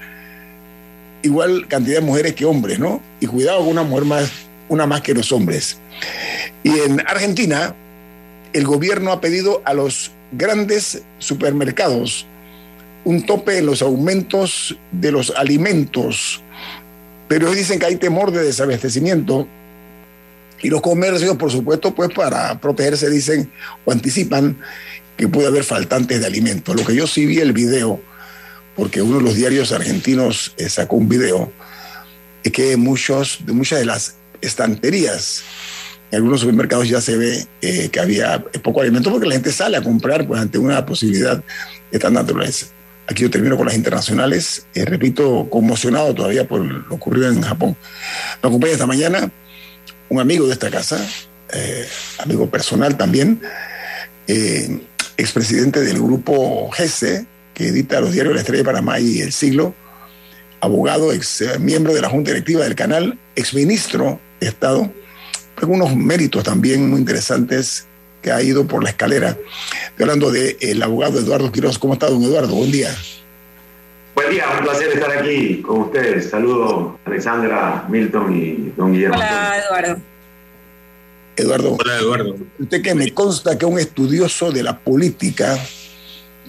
igual 1.23 1.67
cantidad 1.69 1.97
de 1.97 2.07
mujeres 2.07 2.35
que 2.35 2.45
hombres, 2.45 2.79
¿no? 2.79 3.03
Y 3.21 3.27
cuidado 3.27 3.61
con 3.61 3.69
una 3.69 3.83
mujer 3.83 4.05
más, 4.05 4.31
una 4.69 4.87
más 4.87 5.01
que 5.01 5.15
los 5.15 5.33
hombres. 5.33 5.79
Y 6.63 6.71
en 6.71 7.01
Argentina, 7.01 7.75
el 8.53 8.65
gobierno 8.65 9.13
ha 9.13 9.21
pedido 9.21 9.63
a 9.65 9.75
los 9.75 10.11
grandes 10.33 11.03
supermercados 11.19 12.27
un 13.05 13.27
tope 13.27 13.59
en 13.59 13.67
los 13.67 13.83
aumentos 13.83 14.77
de 14.93 15.11
los 15.11 15.31
alimentos, 15.31 16.41
pero 17.29 17.53
dicen 17.53 17.79
que 17.79 17.87
hay 17.87 17.97
temor 17.97 18.31
de 18.31 18.45
desabastecimiento 18.45 19.49
y 20.63 20.69
los 20.69 20.81
comercios, 20.81 21.37
por 21.37 21.51
supuesto, 21.51 21.95
pues 21.95 22.11
para 22.15 22.61
protegerse 22.61 23.11
dicen 23.11 23.51
o 23.85 23.91
anticipan 23.91 24.57
que 25.17 25.27
puede 25.27 25.49
haber 25.49 25.65
faltantes 25.65 26.21
de 26.21 26.27
alimentos. 26.27 26.77
Lo 26.77 26.85
que 26.85 26.95
yo 26.95 27.07
sí 27.07 27.27
vi 27.27 27.39
el 27.41 27.53
video 27.53 28.01
porque 28.77 29.03
uno 29.03 29.19
de 29.19 29.25
los 29.25 29.35
diarios 29.35 29.73
argentinos 29.73 30.55
eh, 30.57 30.69
sacó 30.69 30.97
un 30.97 31.09
video 31.09 31.53
y 32.45 32.51
que 32.51 32.77
muchos, 32.77 33.41
de 33.45 33.53
muchas 33.53 33.81
de 33.81 33.85
las 33.85 34.15
estanterías 34.41 35.43
en 36.13 36.17
algunos 36.17 36.41
supermercados 36.41 36.89
ya 36.89 37.01
se 37.01 37.17
ve 37.17 37.47
eh, 37.61 37.89
que 37.89 37.99
había 37.99 38.39
poco 38.63 38.83
alimento 38.83 39.11
porque 39.11 39.27
la 39.27 39.35
gente 39.35 39.51
sale 39.51 39.77
a 39.77 39.83
comprar 39.83 40.27
pues, 40.27 40.41
ante 40.41 40.59
una 40.59 40.87
posibilidad 40.87 41.39
de 41.39 41.45
esta 41.91 42.11
naturaleza. 42.11 42.67
Aquí 43.09 43.23
yo 43.23 43.31
termino 43.31 43.57
con 43.57 43.67
las 43.67 43.75
internacionales. 43.75 44.67
Eh, 44.75 44.85
repito, 44.85 45.49
conmocionado 45.51 46.15
todavía 46.15 46.47
por 46.47 46.61
lo 46.61 46.95
ocurrido 46.95 47.29
en 47.29 47.43
Japón. 47.43 47.77
Me 48.43 48.49
acompaña 48.49 48.75
esta 48.75 48.87
mañana 48.87 49.31
un 50.09 50.21
amigo 50.21 50.47
de 50.47 50.53
esta 50.53 50.71
casa, 50.71 51.05
amigo 52.19 52.51
personal 52.51 52.99
también, 52.99 53.41
expresidente 55.17 55.81
del 55.81 55.95
grupo 55.95 56.71
GESE, 56.71 57.27
que 57.55 57.69
edita 57.69 58.01
los 58.01 58.13
diarios 58.13 58.35
La 58.35 58.41
Estrella 58.41 58.61
de 58.61 58.67
Panamá 58.67 59.01
y 59.01 59.21
El 59.21 59.33
Siglo, 59.33 59.75
abogado, 60.63 61.13
ex 61.13 61.41
eh, 61.41 61.59
miembro 61.59 61.93
de 61.93 62.01
la 62.01 62.09
Junta 62.09 62.31
Directiva 62.31 62.65
del 62.65 62.77
canal, 62.77 63.19
ex 63.35 63.53
ministro 63.53 64.21
de 64.41 64.49
Estado, 64.49 64.93
con 65.59 65.71
unos 65.71 65.95
méritos 65.97 66.43
también 66.43 66.89
muy 66.91 67.01
interesantes 67.01 67.87
que 68.21 68.31
ha 68.31 68.43
ido 68.43 68.67
por 68.67 68.83
la 68.83 68.91
escalera. 68.91 69.37
Estoy 69.87 70.03
hablando 70.03 70.31
del 70.31 70.83
abogado 70.83 71.19
Eduardo 71.19 71.51
Quiroz. 71.51 71.79
¿Cómo 71.79 71.95
está, 71.95 72.09
don 72.09 72.23
Eduardo? 72.23 72.55
Buen 72.55 72.71
día. 72.71 72.95
Buen 74.15 74.31
día, 74.31 74.45
un 74.59 74.65
placer 74.65 74.89
estar 74.89 75.11
aquí 75.19 75.63
con 75.63 75.81
ustedes. 75.81 76.31
Saludos, 76.31 76.97
Alexandra, 77.05 77.87
Milton 77.89 78.37
y 78.37 78.73
don 78.77 78.93
Guillermo. 78.93 79.17
Hola, 79.17 79.59
Eduardo. 79.59 80.01
Eduardo. 81.37 81.77
Hola, 81.81 81.97
Eduardo. 81.99 82.37
Usted 82.59 82.83
que 82.83 82.95
me 82.95 83.13
consta 83.13 83.59
que 83.59 83.65
es 83.65 83.73
un 83.73 83.79
estudioso 83.79 84.53
de 84.53 84.63
la 84.63 84.79
política, 84.79 85.59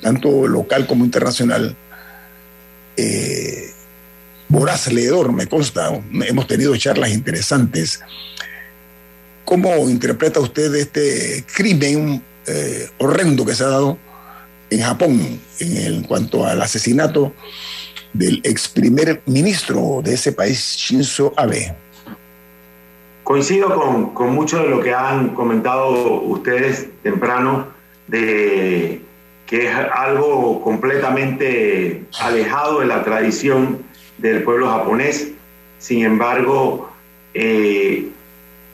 tanto 0.02 0.48
local 0.48 0.86
como 0.86 1.06
internacional, 1.06 1.76
eh, 2.98 3.72
voraz 4.50 4.92
leedor, 4.92 5.32
me 5.32 5.48
consta, 5.48 5.90
hemos 6.12 6.48
tenido 6.48 6.76
charlas 6.76 7.12
interesantes. 7.12 8.02
¿Cómo 9.46 9.90
interpreta 9.90 10.40
usted 10.40 10.74
este 10.76 11.44
crimen 11.54 12.24
eh, 12.48 12.90
horrendo 12.98 13.46
que 13.46 13.54
se 13.54 13.64
ha 13.64 13.68
dado 13.68 13.98
en 14.70 14.82
Japón 14.82 15.40
en, 15.60 16.04
cuanto 16.04 16.46
al 16.46 16.62
asesinato 16.62 17.34
del 18.14 18.42
ex 18.44 18.68
primer 18.68 19.22
ministro 19.26 20.02
de 20.04 20.14
ese 20.14 20.32
país, 20.32 20.76
Shinzo 20.78 21.34
Abe? 21.36 21.76
Coincido 23.24 24.14
con, 24.14 24.34
mucho 24.34 24.60
de 24.60 24.70
lo 24.70 24.82
que 24.82 24.94
han 24.94 25.30
comentado 25.30 26.22
ustedes 26.22 26.88
temprano 27.02 27.68
de 28.08 29.02
que 29.46 29.68
es 29.68 29.76
algo 29.76 30.62
completamente 30.62 32.06
alejado 32.20 32.80
de 32.80 32.86
la 32.86 33.04
tradición 33.04 33.84
del 34.18 34.44
pueblo 34.44 34.70
japonés. 34.70 35.32
Sin 35.80 36.04
embargo, 36.04 36.90
eh, 37.34 38.10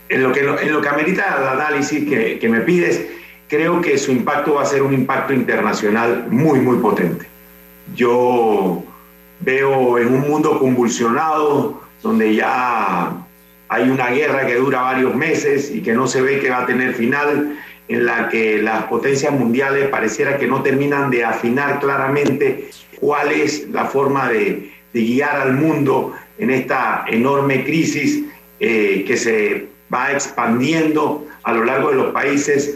en, 0.10 0.24
lo 0.24 0.32
que, 0.34 0.42
en 0.42 0.74
lo 0.74 0.82
que 0.82 0.89
amerita 0.89 1.38
el 1.39 1.48
análisis 1.48 2.08
que, 2.10 2.39
que 2.39 2.50
me 2.50 2.62
pides, 2.62 3.06
creo 3.48 3.82
que 3.82 3.98
su 3.98 4.12
impacto 4.12 4.56
va 4.56 4.63
a 4.63 4.66
ser 4.66 4.82
un 4.82 4.94
impacto 4.94 5.34
internacional 5.34 6.28
muy, 6.30 6.60
muy 6.60 6.78
potente. 6.78 7.25
Yo 7.96 8.84
veo 9.39 9.98
en 9.98 10.08
un 10.13 10.22
mundo 10.22 10.60
convulsionado, 10.60 11.82
donde 12.04 12.36
ya 12.36 13.13
hay 13.68 13.89
una 13.89 14.10
guerra 14.10 14.46
que 14.46 14.56
dura 14.56 14.82
varios 14.82 15.16
meses 15.16 15.72
y 15.72 15.82
que 15.82 15.94
no 15.94 16.08
se 16.08 16.22
ve 16.22 16.39
que 16.39 16.50
va 16.50 16.63
a 16.63 16.66
tener 16.66 16.94
final, 16.94 17.58
en 17.88 18.06
la 18.06 18.30
que 18.30 18.62
las 18.62 18.84
potencias 18.84 19.34
mundiales 19.34 19.89
pareciera 19.89 20.38
que 20.38 20.48
no 20.48 20.62
terminan 20.62 21.10
de 21.10 21.25
afinar 21.25 21.80
claramente 21.80 22.70
cuál 23.00 23.32
es 23.32 23.68
la 23.70 23.86
forma 23.86 24.30
de, 24.30 24.72
guiar 24.94 25.36
al 25.38 25.54
mundo 25.54 26.13
en 26.39 26.50
esta 26.50 27.06
enorme 27.08 27.63
crisis 27.63 28.24
eh, 28.60 29.04
que 29.08 29.16
se 29.16 29.69
va 29.93 30.12
expandiendo 30.12 31.25
a 31.43 31.53
lo 31.53 31.65
largo 31.65 31.89
de 31.89 31.96
los 31.96 32.13
países. 32.13 32.75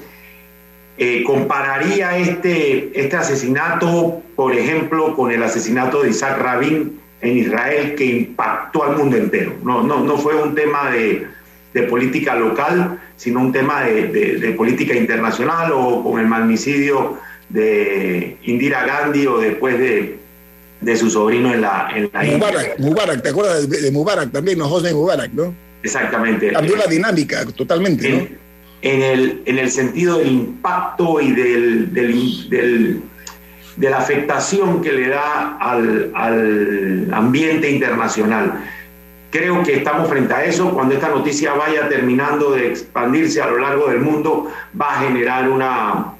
Eh, 0.98 1.24
compararía 1.24 2.17
este, 2.17 2.91
este 3.00 3.15
asesinato, 3.15 4.22
por 4.36 4.53
ejemplo, 4.53 5.15
con 5.15 5.32
el 5.32 5.41
asesinato 5.41 6.03
de 6.03 6.12
Isaac 6.12 6.39
Rabin 6.39 7.00
en 7.22 7.38
Israel, 7.38 7.96
que 7.96 8.05
impactó 8.05 8.84
al 8.84 8.98
mundo 8.98 9.17
entero. 9.17 9.53
No, 9.63 9.82
no, 9.82 10.01
no 10.01 10.17
fue 10.17 10.36
un 10.36 10.53
tema 10.53 10.91
de, 10.91 11.27
de 11.74 11.84
política 11.84 12.36
local, 12.36 13.00
sino 13.15 13.39
un 13.39 13.51
tema 13.51 13.84
de, 13.84 14.53
política 14.58 14.93
internacional 14.93 15.72
o 15.74 16.03
con 16.03 16.20
el 16.20 16.27
magnicidio 16.27 17.17
de 17.50 18.38
Indira 18.43 18.86
Gandhi 18.86 19.27
o 19.27 19.39
después 19.39 19.77
de, 19.79 20.20
su 20.98 21.10
sobrino 21.10 21.53
en 21.53 21.62
la, 21.62 21.89
en 21.96 22.10
Mubarak, 22.34 22.79
Mubarak, 22.79 23.22
¿te 23.24 23.29
acuerdas 23.29 23.70
de, 23.70 23.91
Mubarak 23.91 24.32
también? 24.32 24.60
No, 24.60 24.67
José 24.67 24.93
Mubarak, 24.93 25.32
¿no? 25.32 25.53
Exactamente. 25.84 26.52
Cambió 26.52 26.78
la 26.78 26.88
dinámica 26.88 27.46
totalmente, 27.46 28.08
en, 28.08 28.18
¿no? 28.18 28.28
En 28.82 29.02
el, 29.02 29.42
en 29.46 29.60
el 29.60 29.70
sentido 29.70 30.18
del 30.18 30.32
impacto 30.32 31.22
y 31.22 31.32
del, 31.32 31.94
del, 31.94 33.02
de 33.75 33.90
la 33.90 33.98
afectación 33.98 34.82
que 34.82 34.92
le 34.92 35.10
da 35.10 35.58
al, 35.60 36.12
al 36.13 37.13
ambiente 37.13 37.70
internacional. 37.70 38.63
Creo 39.30 39.63
que 39.63 39.78
estamos 39.78 40.10
frente 40.10 40.34
a 40.34 40.46
eso. 40.46 40.72
Cuando 40.74 40.94
esta 40.94 41.10
noticia 41.10 41.54
vaya 41.54 41.90
terminando 41.90 42.52
de 42.52 42.68
expandirse 42.68 43.42
a 43.42 43.48
lo 43.48 43.58
largo 43.58 43.90
del 43.90 44.00
mundo, 44.00 44.52
va 44.80 44.94
a 44.94 45.02
generar 45.02 45.50
una, 45.50 46.13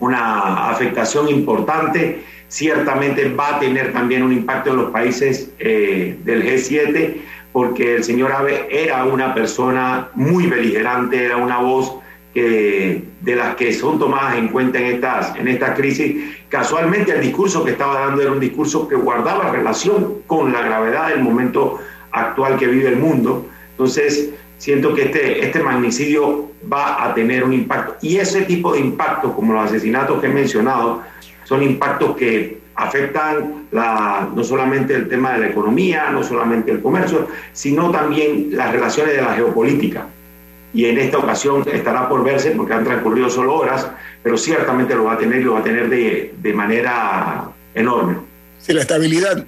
una 0.00 0.68
afectación 0.70 1.28
importante. 1.28 2.24
Ciertamente 2.48 3.28
va 3.28 3.56
a 3.56 3.60
tener 3.60 3.92
también 3.92 4.24
un 4.24 4.32
impacto 4.32 4.70
en 4.70 4.76
los 4.76 4.90
países 4.90 5.50
eh, 5.60 6.18
del 6.24 6.42
G7, 6.42 7.14
porque 7.52 7.96
el 7.96 8.04
señor 8.04 8.32
Abe 8.32 8.68
era 8.70 9.04
una 9.04 9.34
persona 9.34 10.08
muy 10.14 10.46
beligerante, 10.46 11.24
era 11.24 11.36
una 11.36 11.58
voz 11.58 11.96
que, 12.32 13.02
de 13.20 13.36
las 13.36 13.56
que 13.56 13.72
son 13.72 13.98
tomadas 13.98 14.36
en 14.36 14.48
cuenta 14.48 14.78
en 14.78 14.86
estas, 14.86 15.34
en 15.36 15.48
esta 15.48 15.74
crisis. 15.74 16.38
Casualmente 16.48 17.12
el 17.12 17.20
discurso 17.20 17.64
que 17.64 17.72
estaba 17.72 18.00
dando 18.00 18.22
era 18.22 18.30
un 18.30 18.40
discurso 18.40 18.86
que 18.88 18.94
guardaba 18.94 19.50
relación 19.50 20.22
con 20.26 20.52
la 20.52 20.62
gravedad 20.62 21.08
del 21.08 21.20
momento 21.20 21.78
actual 22.12 22.56
que 22.56 22.66
vive 22.66 22.88
el 22.88 22.96
mundo. 22.96 23.46
Entonces, 23.72 24.30
siento 24.58 24.94
que 24.94 25.06
este, 25.06 25.44
este 25.44 25.60
magnicidio 25.60 26.50
va 26.72 27.04
a 27.04 27.14
tener 27.14 27.42
un 27.42 27.52
impacto. 27.52 27.96
Y 28.02 28.18
ese 28.18 28.42
tipo 28.42 28.72
de 28.72 28.80
impactos, 28.80 29.32
como 29.32 29.54
los 29.54 29.64
asesinatos 29.64 30.20
que 30.20 30.26
he 30.26 30.30
mencionado, 30.30 31.02
son 31.44 31.62
impactos 31.62 32.16
que 32.16 32.59
afectan 32.82 33.66
la, 33.70 34.28
no 34.34 34.44
solamente 34.44 34.94
el 34.94 35.08
tema 35.08 35.32
de 35.34 35.40
la 35.40 35.46
economía, 35.48 36.10
no 36.10 36.22
solamente 36.22 36.70
el 36.70 36.80
comercio, 36.80 37.28
sino 37.52 37.90
también 37.90 38.48
las 38.52 38.72
relaciones 38.72 39.14
de 39.16 39.22
la 39.22 39.34
geopolítica. 39.34 40.06
Y 40.72 40.84
en 40.86 40.98
esta 40.98 41.18
ocasión 41.18 41.64
estará 41.72 42.08
por 42.08 42.22
verse, 42.22 42.52
porque 42.52 42.74
han 42.74 42.84
transcurrido 42.84 43.28
solo 43.28 43.56
horas, 43.56 43.88
pero 44.22 44.38
ciertamente 44.38 44.94
lo 44.94 45.04
va 45.04 45.14
a 45.14 45.18
tener 45.18 45.40
y 45.40 45.44
lo 45.44 45.54
va 45.54 45.60
a 45.60 45.64
tener 45.64 45.88
de, 45.88 46.34
de 46.40 46.52
manera 46.52 47.50
enorme. 47.74 48.18
Sí, 48.58 48.72
la 48.72 48.82
estabilidad 48.82 49.44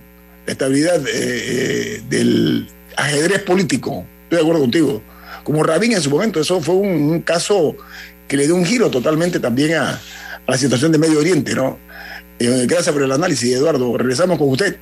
la 0.46 0.52
estabilidad 0.52 1.06
eh, 1.06 1.12
eh, 1.14 2.02
del 2.08 2.68
ajedrez 2.96 3.42
político. 3.42 4.04
Estoy 4.24 4.36
de 4.36 4.42
acuerdo 4.42 4.60
contigo. 4.60 5.02
Como 5.44 5.62
Rabin 5.62 5.92
en 5.92 6.02
su 6.02 6.10
momento, 6.10 6.40
eso 6.40 6.60
fue 6.60 6.74
un, 6.74 7.20
caso 7.22 7.76
que 8.28 8.36
le 8.36 8.46
dio 8.46 8.54
un 8.54 8.64
giro 8.64 8.90
totalmente 8.90 9.40
también 9.40 9.74
a, 9.74 10.00
la 10.46 10.58
situación 10.58 10.90
de 10.90 10.98
Medio 10.98 11.20
Oriente, 11.20 11.54
¿no? 11.54 11.78
Eh, 12.42 12.66
gracias 12.66 12.92
por 12.92 13.02
el 13.02 13.12
análisis, 13.12 13.54
Eduardo. 13.54 13.96
Regresamos 13.96 14.36
con 14.36 14.48
usted 14.48 14.76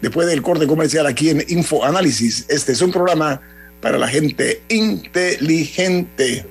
después 0.00 0.26
del 0.26 0.40
corte 0.40 0.66
comercial 0.66 1.06
aquí 1.06 1.28
en 1.28 1.44
Info 1.48 1.84
Análisis. 1.84 2.46
Este 2.48 2.72
es 2.72 2.80
un 2.80 2.92
programa 2.92 3.42
para 3.82 3.98
la 3.98 4.08
gente 4.08 4.62
inteligente. 4.68 6.46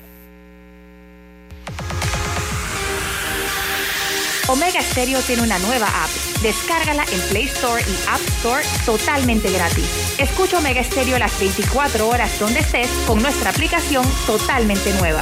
Omega 4.47 4.81
Stereo 4.81 5.19
tiene 5.21 5.41
una 5.41 5.57
nueva 5.57 5.87
app. 5.87 6.09
Descárgala 6.43 7.03
en 7.11 7.19
Play 7.29 7.45
Store 7.45 7.81
y 7.81 8.07
App 8.07 8.21
Store 8.37 8.63
totalmente 8.85 9.49
gratis. 9.49 9.85
Escucha 10.19 10.59
Omega 10.59 10.83
Stereo 10.83 11.17
las 11.17 11.39
24 11.39 12.07
horas 12.07 12.39
donde 12.39 12.59
estés 12.59 12.89
con 13.07 13.23
nuestra 13.23 13.49
aplicación 13.49 14.05
totalmente 14.27 14.93
nueva. 14.99 15.21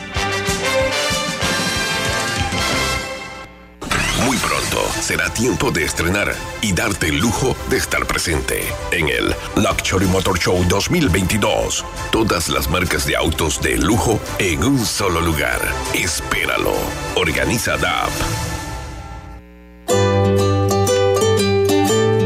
Será 5.11 5.29
tiempo 5.29 5.71
de 5.71 5.83
estrenar 5.83 6.33
y 6.61 6.71
darte 6.71 7.07
el 7.07 7.17
lujo 7.17 7.53
de 7.69 7.75
estar 7.75 8.07
presente 8.07 8.63
en 8.93 9.09
el 9.09 9.35
Luxury 9.57 10.05
Motor 10.05 10.39
Show 10.39 10.63
2022. 10.69 11.83
Todas 12.13 12.47
las 12.47 12.69
marcas 12.69 13.05
de 13.05 13.17
autos 13.17 13.61
de 13.61 13.77
lujo 13.77 14.21
en 14.39 14.63
un 14.63 14.85
solo 14.85 15.19
lugar. 15.19 15.59
Espéralo. 15.93 16.71
Organiza 17.15 17.75
DAP. 17.75 18.09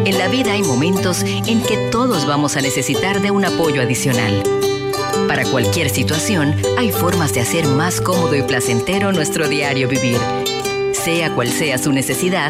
En 0.05 0.19
la 0.19 0.27
vida 0.27 0.51
hay 0.51 0.61
momentos 0.61 1.23
en 1.23 1.63
que 1.63 1.89
todos 1.91 2.27
vamos 2.27 2.55
a 2.55 2.61
necesitar 2.61 3.19
de 3.19 3.31
un 3.31 3.45
apoyo 3.45 3.81
adicional. 3.81 4.43
Para 5.27 5.43
cualquier 5.45 5.89
situación, 5.89 6.55
hay 6.77 6.91
formas 6.91 7.33
de 7.33 7.41
hacer 7.41 7.65
más 7.65 7.99
cómodo 7.99 8.35
y 8.35 8.43
placentero 8.43 9.11
nuestro 9.11 9.47
diario 9.47 9.87
vivir 9.87 10.19
sea 11.05 11.31
cual 11.35 11.49
sea 11.49 11.77
su 11.77 11.91
necesidad, 11.91 12.49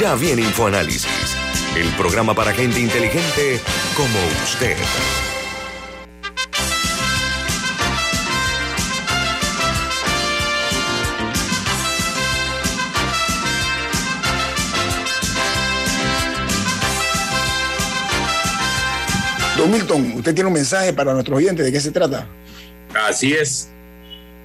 Ya 0.00 0.14
viene 0.14 0.42
InfoAnálisis, 0.42 1.36
el 1.76 1.88
programa 1.96 2.32
para 2.32 2.52
gente 2.52 2.78
inteligente 2.78 3.60
como 3.96 4.16
usted. 4.44 4.76
Don 19.56 19.68
Milton, 19.72 20.12
usted 20.12 20.32
tiene 20.32 20.46
un 20.46 20.54
mensaje 20.54 20.92
para 20.92 21.12
nuestros 21.12 21.38
oyentes. 21.38 21.66
¿De 21.66 21.72
qué 21.72 21.80
se 21.80 21.90
trata? 21.90 22.24
Así 22.94 23.32
es. 23.32 23.68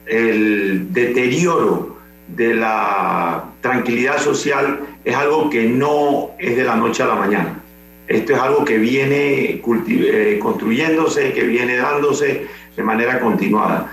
el 0.05 0.93
deterioro 0.93 1.97
de 2.29 2.53
la 2.53 3.43
tranquilidad 3.59 4.17
social 4.17 4.79
es 5.03 5.13
algo 5.13 5.49
que 5.49 5.67
no 5.67 6.31
es 6.39 6.55
de 6.55 6.63
la 6.63 6.77
noche 6.77 7.03
a 7.03 7.07
la 7.07 7.15
mañana. 7.15 7.59
Esto 8.07 8.31
es 8.33 8.39
algo 8.39 8.63
que 8.63 8.77
viene 8.77 9.61
eh, 9.61 10.39
construyéndose, 10.41 11.33
que 11.33 11.43
viene 11.43 11.75
dándose 11.75 12.47
de 12.77 12.83
manera 12.83 13.19
continuada. 13.19 13.91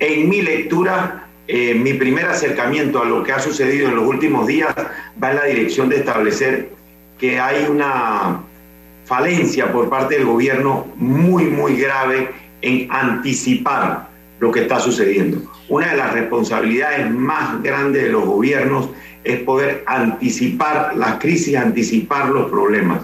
En 0.00 0.28
mi 0.28 0.42
lectura, 0.42 1.28
eh, 1.46 1.74
mi 1.74 1.94
primer 1.94 2.26
acercamiento 2.26 3.00
a 3.00 3.04
lo 3.04 3.22
que 3.22 3.30
ha 3.30 3.38
sucedido 3.38 3.88
en 3.88 3.94
los 3.94 4.08
últimos 4.08 4.48
días 4.48 4.74
va 5.22 5.30
en 5.30 5.36
la 5.36 5.44
dirección 5.44 5.88
de 5.88 5.98
establecer 5.98 6.70
que 7.16 7.38
hay 7.38 7.66
una 7.70 8.40
falencia 9.10 9.72
por 9.72 9.90
parte 9.90 10.14
del 10.14 10.24
gobierno 10.24 10.86
muy, 10.94 11.42
muy 11.46 11.74
grave 11.74 12.30
en 12.62 12.86
anticipar 12.92 14.08
lo 14.38 14.52
que 14.52 14.60
está 14.60 14.78
sucediendo. 14.78 15.42
Una 15.68 15.90
de 15.90 15.96
las 15.96 16.12
responsabilidades 16.12 17.10
más 17.10 17.60
grandes 17.60 18.04
de 18.04 18.08
los 18.10 18.24
gobiernos 18.24 18.88
es 19.24 19.40
poder 19.40 19.82
anticipar 19.86 20.94
las 20.96 21.18
crisis, 21.18 21.56
anticipar 21.56 22.28
los 22.28 22.48
problemas. 22.48 23.00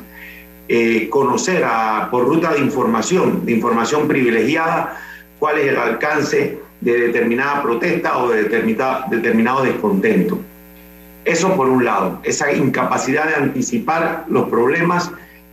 Eh, 0.69 1.09
conocer 1.11 1.65
por 2.13 2.25
ruta 2.25 2.53
de 2.53 2.61
información, 2.61 3.45
de 3.45 3.53
información 3.53 4.07
privilegiada, 4.07 5.01
cuál 5.41 5.59
es 5.59 5.67
el 5.67 5.77
alcance 5.77 6.61
de 6.83 7.01
determinada 7.01 7.63
protesta 7.63 8.19
o 8.19 8.29
de 8.29 8.45
determinado, 8.45 9.07
determinado 9.11 9.65
descontento. 9.65 10.39
Eso 11.25 11.57
por 11.57 11.69
un 11.69 11.85
lado, 11.85 12.21
esa 12.23 12.53
incapacidad 12.53 13.27
de 13.27 13.35
anticipar 13.35 14.25
los 14.29 14.49
problemas 14.49 15.11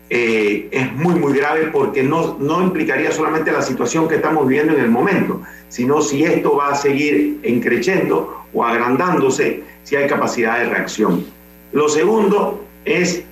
eh, 0.09 0.67
es 0.71 0.93
muy, 0.93 1.15
muy 1.15 1.33
grave 1.33 1.69
porque 1.71 2.03
no, 2.03 2.37
no 2.39 2.61
implicaría 2.61 3.11
solamente 3.11 3.51
la 3.51 3.61
situación 3.61 4.07
que 4.07 4.15
estamos 4.15 4.47
viviendo 4.47 4.73
en 4.73 4.81
el 4.81 4.89
momento, 4.89 5.41
sino 5.69 6.01
si 6.01 6.23
esto 6.23 6.55
va 6.55 6.69
a 6.69 6.75
seguir 6.75 7.39
encreciendo 7.43 8.45
o 8.53 8.63
agrandándose, 8.63 9.63
si 9.83 9.95
hay 9.95 10.07
capacidad 10.07 10.59
de 10.59 10.65
reacción. 10.65 11.25
Lo 11.71 11.89
segundo 11.89 12.63
es 12.85 13.23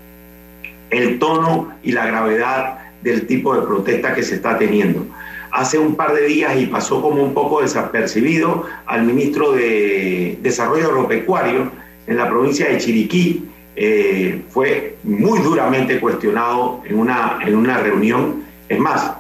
el 0.90 1.20
tono 1.20 1.74
y 1.84 1.92
la 1.92 2.06
gravedad 2.08 2.80
del 3.02 3.28
tipo 3.28 3.56
de 3.56 3.62
protesta 3.62 4.14
que 4.14 4.24
se 4.24 4.36
está 4.36 4.58
teniendo. 4.58 5.06
Hace 5.52 5.78
un 5.78 5.96
par 5.96 6.14
de 6.14 6.26
días 6.26 6.56
y 6.58 6.66
pasó 6.68 7.02
como 7.02 7.22
un 7.22 7.34
poco 7.34 7.62
desapercibido 7.62 8.66
al 8.86 9.04
ministro 9.04 9.52
de 9.52 10.38
Desarrollo 10.42 10.88
Agropecuario 10.88 11.72
en 12.08 12.18
la 12.18 12.30
provincia 12.30 12.70
de 12.70 12.78
Chiriquí, 12.78 13.44
eh, 13.84 14.44
fue 14.50 14.96
muy 15.02 15.40
duramente 15.40 16.00
cuestionado 16.00 16.84
en 16.86 17.00
una, 17.00 17.40
en 17.42 17.56
una 17.56 17.80
reunión, 17.80 18.44
es 18.70 18.78
más, 18.78 19.12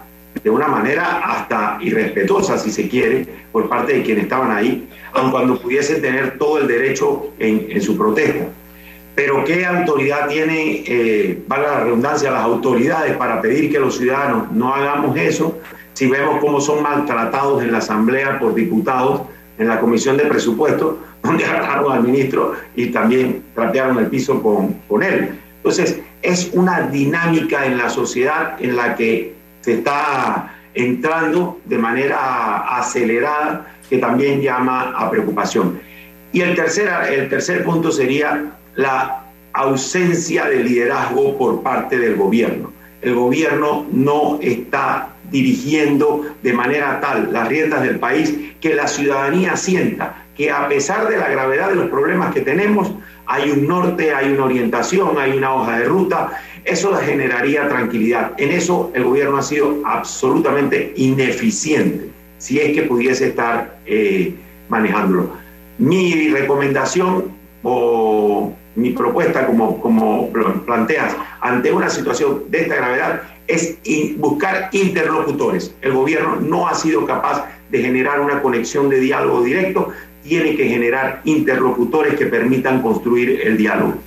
de 0.44 0.50
una 0.52 0.68
manera 0.68 1.18
hasta 1.18 1.80
irrespetuosa, 1.82 2.60
si 2.60 2.72
se 2.72 2.88
quiere, 2.88 3.26
por 3.52 3.68
parte 3.68 3.94
de 3.94 4.04
quienes 4.04 4.26
estaban 4.26 4.52
ahí, 4.52 4.88
aun 5.14 5.32
cuando 5.32 5.60
pudiesen 5.60 6.00
tener 6.00 6.38
todo 6.38 6.60
el 6.60 6.68
derecho 6.68 7.32
en, 7.40 7.82
su 7.82 7.98
protesta. 7.98 8.50
Pero 9.16 9.44
¿qué 9.46 9.66
autoridad 9.66 10.28
tiene, 10.28 10.84
eh, 10.86 11.42
valga 11.48 11.80
la 11.80 11.84
redundancia, 11.86 12.30
las 12.30 12.44
autoridades 12.44 13.18
para 13.18 13.42
pedir 13.42 13.72
que 13.72 13.80
los 13.80 13.98
ciudadanos 13.98 14.52
no 14.52 14.76
hagamos 14.76 15.18
eso? 15.18 15.58
Si 15.94 16.06
vemos 16.06 16.40
cómo 16.40 16.62
son 16.62 16.84
maltratados 16.84 17.64
en 17.64 17.72
la 17.72 17.80
Asamblea 17.80 18.38
por 18.38 18.54
diputados, 18.54 19.22
en 19.58 19.68
la 19.68 19.80
Comisión 19.80 20.18
de 20.18 20.26
Presupuestos, 20.26 20.98
donde 21.24 21.46
agarraron 21.46 21.92
al 21.92 22.04
ministro 22.04 22.54
y 22.76 22.92
también 22.92 23.41
trapearon 23.54 23.98
el 24.00 24.08
piso 24.08 24.42
con, 24.42 24.74
con 24.88 25.04
él. 25.04 25.40
Entonces, 25.58 26.00
es 26.22 26.52
una 26.54 26.82
dinámica 26.88 27.66
en 27.66 27.78
la 27.78 27.90
sociedad 27.90 28.56
en 28.60 28.76
la 28.76 28.96
que 28.96 29.34
se 29.62 29.74
está 29.74 30.56
entrando 30.74 31.60
de 31.66 31.78
manera 31.78 32.78
acelerada 32.78 33.68
que 33.90 33.98
también 33.98 34.42
llama 34.42 34.94
a 34.96 35.10
preocupación. 35.10 35.80
Y 36.32 36.42
el 36.42 36.56
tercer, 36.56 36.90
el 37.12 37.30
tercer 37.30 37.64
punto 37.64 37.92
sería 37.92 38.54
la 38.76 39.26
ausencia 39.54 40.46
de 40.46 40.64
liderazgo 40.64 41.38
por 41.38 41.62
parte 41.62 41.98
del 41.98 42.16
gobierno. 42.16 42.72
El 43.02 43.16
gobierno 43.16 43.86
no 43.92 44.40
está 44.42 45.10
dirigiendo 45.30 46.26
de 46.42 46.54
manera 46.54 47.00
tal 47.02 47.32
las 47.34 47.48
riendas 47.48 47.82
del 47.84 48.00
país 48.00 48.34
que 48.60 48.76
la 48.76 48.88
ciudadanía 48.88 49.56
sienta 49.56 50.26
que 50.36 50.52
a 50.52 50.68
pesar 50.68 51.08
de 51.10 51.18
la 51.18 51.30
gravedad 51.30 51.70
de 51.70 51.76
los 51.76 51.90
problemas 51.90 52.34
que 52.34 52.42
tenemos, 52.42 52.92
hay 53.32 53.50
un 53.50 53.66
norte, 53.66 54.14
hay 54.14 54.34
una 54.34 54.46
orientación, 54.46 55.18
hay 55.18 55.32
una 55.38 55.56
hoja 55.56 55.80
de 55.80 55.86
ruta. 55.86 56.42
Eso 56.66 56.94
generaría 56.96 57.68
tranquilidad. 57.70 58.34
En 58.38 58.52
eso 58.52 58.92
el 58.94 59.06
gobierno 59.06 59.38
ha 59.38 59.42
sido 59.42 59.82
absolutamente 59.86 60.94
ineficiente, 60.98 62.10
si 62.38 62.60
es 62.60 62.76
que 62.76 62.84
pudiese 62.84 63.30
estar 63.30 63.78
eh, 63.86 64.34
manejándolo. 64.68 65.32
Mi 65.78 66.28
recomendación 66.30 67.32
o 67.64 68.54
mi 68.76 68.90
propuesta, 68.92 69.46
como, 69.48 69.80
como 69.80 70.30
planteas, 70.66 71.16
ante 71.40 71.72
una 71.72 71.90
situación 71.90 72.44
de 72.50 72.62
esta 72.64 72.76
gravedad, 72.76 73.22
es 73.48 73.78
buscar 74.18 74.70
interlocutores. 74.74 75.74
El 75.82 75.94
gobierno 75.94 76.36
no 76.36 76.68
ha 76.68 76.76
sido 76.76 77.06
capaz 77.06 77.46
de 77.70 77.82
generar 77.82 78.20
una 78.20 78.42
conexión 78.42 78.90
de 78.90 79.00
diálogo 79.00 79.42
directo, 79.42 79.90
tiene 80.24 80.56
que 80.56 80.68
generar 80.68 81.22
interlocutores 81.26 82.16
que 82.16 82.28
permitan 82.28 82.82
construir 82.82 83.42
el 83.44 83.58
diálogo. 83.58 83.98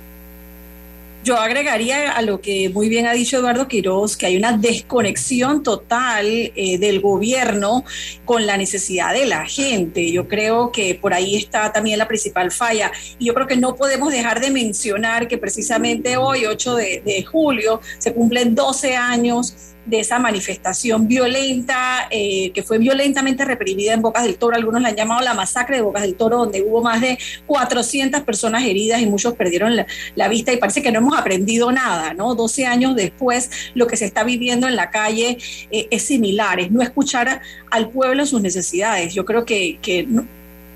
Yo 1.25 1.37
agregaría 1.37 2.11
a 2.11 2.21
lo 2.21 2.39
que 2.39 2.69
muy 2.69 2.87
bien 2.87 3.07
ha 3.07 3.13
dicho 3.13 3.37
Eduardo 3.37 3.67
Quiroz, 3.67 4.15
que 4.15 4.27
hay 4.27 4.37
una 4.37 4.55
desconexión 4.55 5.63
total 5.63 6.27
eh, 6.27 6.77
del 6.77 7.01
gobierno 7.01 7.83
con 8.25 8.45
la 8.45 8.57
necesidad 8.57 9.11
de 9.11 9.25
la 9.25 9.43
gente. 9.47 10.11
Yo 10.11 10.27
creo 10.27 10.71
que 10.71 10.93
por 10.93 11.15
ahí 11.15 11.35
está 11.35 11.73
también 11.73 11.97
la 11.97 12.07
principal 12.07 12.51
falla. 12.51 12.91
Y 13.17 13.25
yo 13.25 13.33
creo 13.33 13.47
que 13.47 13.57
no 13.57 13.75
podemos 13.75 14.11
dejar 14.11 14.39
de 14.39 14.51
mencionar 14.51 15.27
que 15.27 15.39
precisamente 15.39 16.15
hoy, 16.15 16.45
8 16.45 16.75
de, 16.75 17.25
julio, 17.27 17.81
se 17.97 18.13
cumplen 18.13 18.53
12 18.53 18.95
años 18.95 19.73
de 19.85 19.99
esa 19.99 20.19
manifestación 20.19 21.07
violenta, 21.07 22.07
eh, 22.09 22.51
que 22.51 22.63
fue 22.63 22.77
violentamente 22.77 23.45
reprimida 23.45 23.93
en 23.93 24.01
Bocas 24.01 24.23
del 24.23 24.37
Toro. 24.37 24.55
Algunos 24.55 24.81
la 24.81 24.89
han 24.89 24.95
llamado 24.95 25.21
la 25.21 25.33
masacre 25.33 25.77
de 25.77 25.81
Bocas 25.81 26.01
del 26.01 26.15
Toro, 26.15 26.37
donde 26.39 26.61
hubo 26.61 26.81
más 26.81 27.01
de 27.01 27.17
400 27.45 28.21
personas 28.21 28.63
heridas 28.63 29.01
y 29.01 29.05
muchos 29.05 29.33
perdieron 29.35 29.75
la, 30.15 30.27
vista 30.27 30.51
y 30.51 30.57
parece 30.57 30.81
que 30.81 30.91
no 30.91 30.99
hemos 30.99 31.17
aprendido 31.17 31.71
nada, 31.71 32.13
¿no? 32.13 32.33
12 32.33 32.65
años 32.65 32.95
después, 32.95 33.51
lo 33.75 33.85
que 33.85 33.95
se 33.95 34.05
está 34.05 34.23
viviendo 34.23 34.67
en 34.67 34.75
la 34.75 34.89
calle 34.89 35.37
eh, 35.69 35.87
es 35.91 36.03
similar, 36.03 36.59
es 36.59 36.71
no 36.71 36.81
escuchar 36.81 37.41
al 37.69 37.89
pueblo 37.89 38.25
sus 38.25 38.41
necesidades. 38.41 39.13
Yo 39.13 39.23
creo 39.23 39.45
que, 39.45 39.77
que 39.81 40.07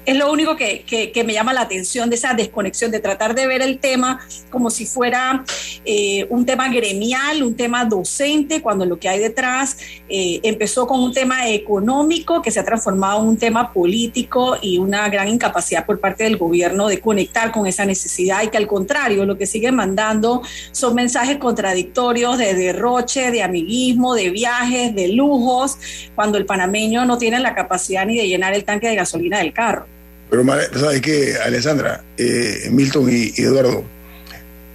es 0.10 0.18
lo 0.18 0.32
único 0.32 0.56
que, 0.56 1.24
me 1.24 1.34
llama 1.34 1.54
la 1.54 1.62
atención 1.62 2.10
de 2.10 2.16
esa 2.16 2.34
desconexión, 2.34 2.90
de 2.90 3.00
tratar 3.00 3.36
de 3.36 3.46
ver 3.46 3.62
el 3.62 3.78
tema 3.78 4.20
como 4.50 4.72
si 4.72 4.88
fuera 4.88 5.44
eh, 5.86 6.26
un 6.32 6.48
tema 6.48 6.68
gremial, 6.68 7.44
un 7.44 7.56
tema 7.56 7.86
docente, 7.86 8.60
cuando 8.60 8.86
lo 8.86 8.98
que 8.98 9.08
hay 9.08 9.20
detrás 9.20 9.78
eh, 10.10 10.40
empezó 10.42 10.88
con 10.88 11.00
un 11.00 11.14
tema 11.14 11.48
económico 11.50 12.42
que 12.42 12.50
se 12.50 12.60
ha 12.60 12.66
transformado 12.66 13.22
en 13.22 13.28
un 13.28 13.38
tema 13.38 13.72
político 13.72 14.58
y 14.60 14.80
una 14.80 15.08
gran 15.10 15.28
incapacidad 15.28 15.86
por 15.86 16.00
parte 16.00 16.24
del 16.24 16.38
gobierno 16.38 16.88
de 16.88 17.00
conectar 17.00 17.52
con 17.52 17.68
esa 17.68 17.86
necesidad 17.86 18.42
y 18.42 18.48
que 18.48 18.58
al 18.58 18.66
contrario, 18.66 19.26
lo 19.26 19.38
que 19.38 19.46
sigue 19.46 19.72
mandando 19.72 20.42
son 20.72 20.96
mensajes 20.96 21.38
contradictorios 21.38 22.40
de 22.40 22.56
derroche, 22.56 23.30
de 23.30 23.44
amiguismo, 23.44 24.16
de 24.16 24.32
viajes, 24.32 24.96
de 24.96 25.10
lujos, 25.10 25.78
cuando 26.16 26.40
el 26.40 26.48
panameño 26.48 27.06
no 27.06 27.20
tiene 27.20 27.40
la 27.40 27.54
capacidad 27.54 28.08
ni 28.08 28.18
de 28.18 28.28
llenar 28.28 28.56
el 28.56 28.64
tanque 28.64 28.88
de 28.88 28.96
gasolina 28.96 29.38
del 29.38 29.54
carro. 29.54 29.99
Pero, 30.30 30.46
¿sabes 30.80 31.02
qué, 31.02 31.36
Alessandra, 31.44 32.04
eh, 32.18 32.70
Milton 32.72 33.10
y, 33.10 33.34
Eduardo? 33.42 33.84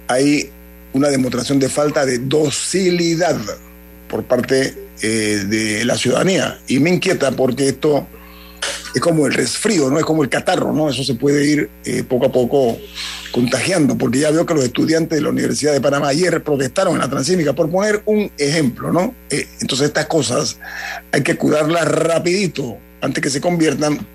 Hay 0.07 0.49
una 0.93 1.09
demostración 1.09 1.59
de 1.59 1.69
falta 1.69 2.05
de 2.05 2.19
docilidad 2.19 3.37
por 4.09 4.23
parte 4.23 4.73
eh, 5.01 5.43
de 5.47 5.85
la 5.85 5.97
ciudadanía. 5.97 6.59
Y 6.67 6.79
me 6.79 6.89
inquieta 6.89 7.31
porque 7.31 7.69
esto 7.69 8.05
es 8.93 9.01
como 9.01 9.27
el 9.27 9.33
resfrío, 9.33 9.89
¿no? 9.89 9.97
Es 9.97 10.05
como 10.05 10.23
el 10.23 10.29
catarro, 10.29 10.73
¿no? 10.73 10.89
Eso 10.89 11.03
se 11.03 11.15
puede 11.15 11.45
ir 11.45 11.69
eh, 11.85 12.03
poco 12.03 12.25
a 12.25 12.31
poco 12.31 12.77
contagiando, 13.31 13.97
porque 13.97 14.19
ya 14.19 14.31
veo 14.31 14.45
que 14.45 14.53
los 14.53 14.63
estudiantes 14.63 15.17
de 15.17 15.21
la 15.21 15.29
Universidad 15.29 15.73
de 15.73 15.81
Panamá 15.81 16.09
ayer 16.09 16.41
protestaron 16.41 16.93
en 16.93 16.99
la 17.01 17.09
Transímica, 17.09 17.51
por 17.51 17.69
poner 17.69 18.01
un 18.05 18.31
ejemplo, 18.37 18.93
¿no? 18.93 19.13
entonces 19.29 19.87
estas 19.87 20.05
cosas 20.05 20.57
hay 21.11 21.21
que 21.21 21.35
cuidarlas 21.35 21.85
rapidito 21.85 22.77
antes 23.01 23.21
que 23.21 23.29
se 23.29 23.41
conviertan 23.41 24.07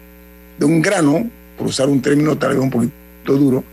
de 0.60 0.66
un 0.66 0.82
grano, 0.82 1.28
por 1.56 1.68
usar 1.68 1.88
un 1.88 2.02
término 2.02 2.36
tal 2.36 2.50
vez 2.50 2.58
un 2.58 2.70
poquito 2.70 2.92
duro, 3.26 3.64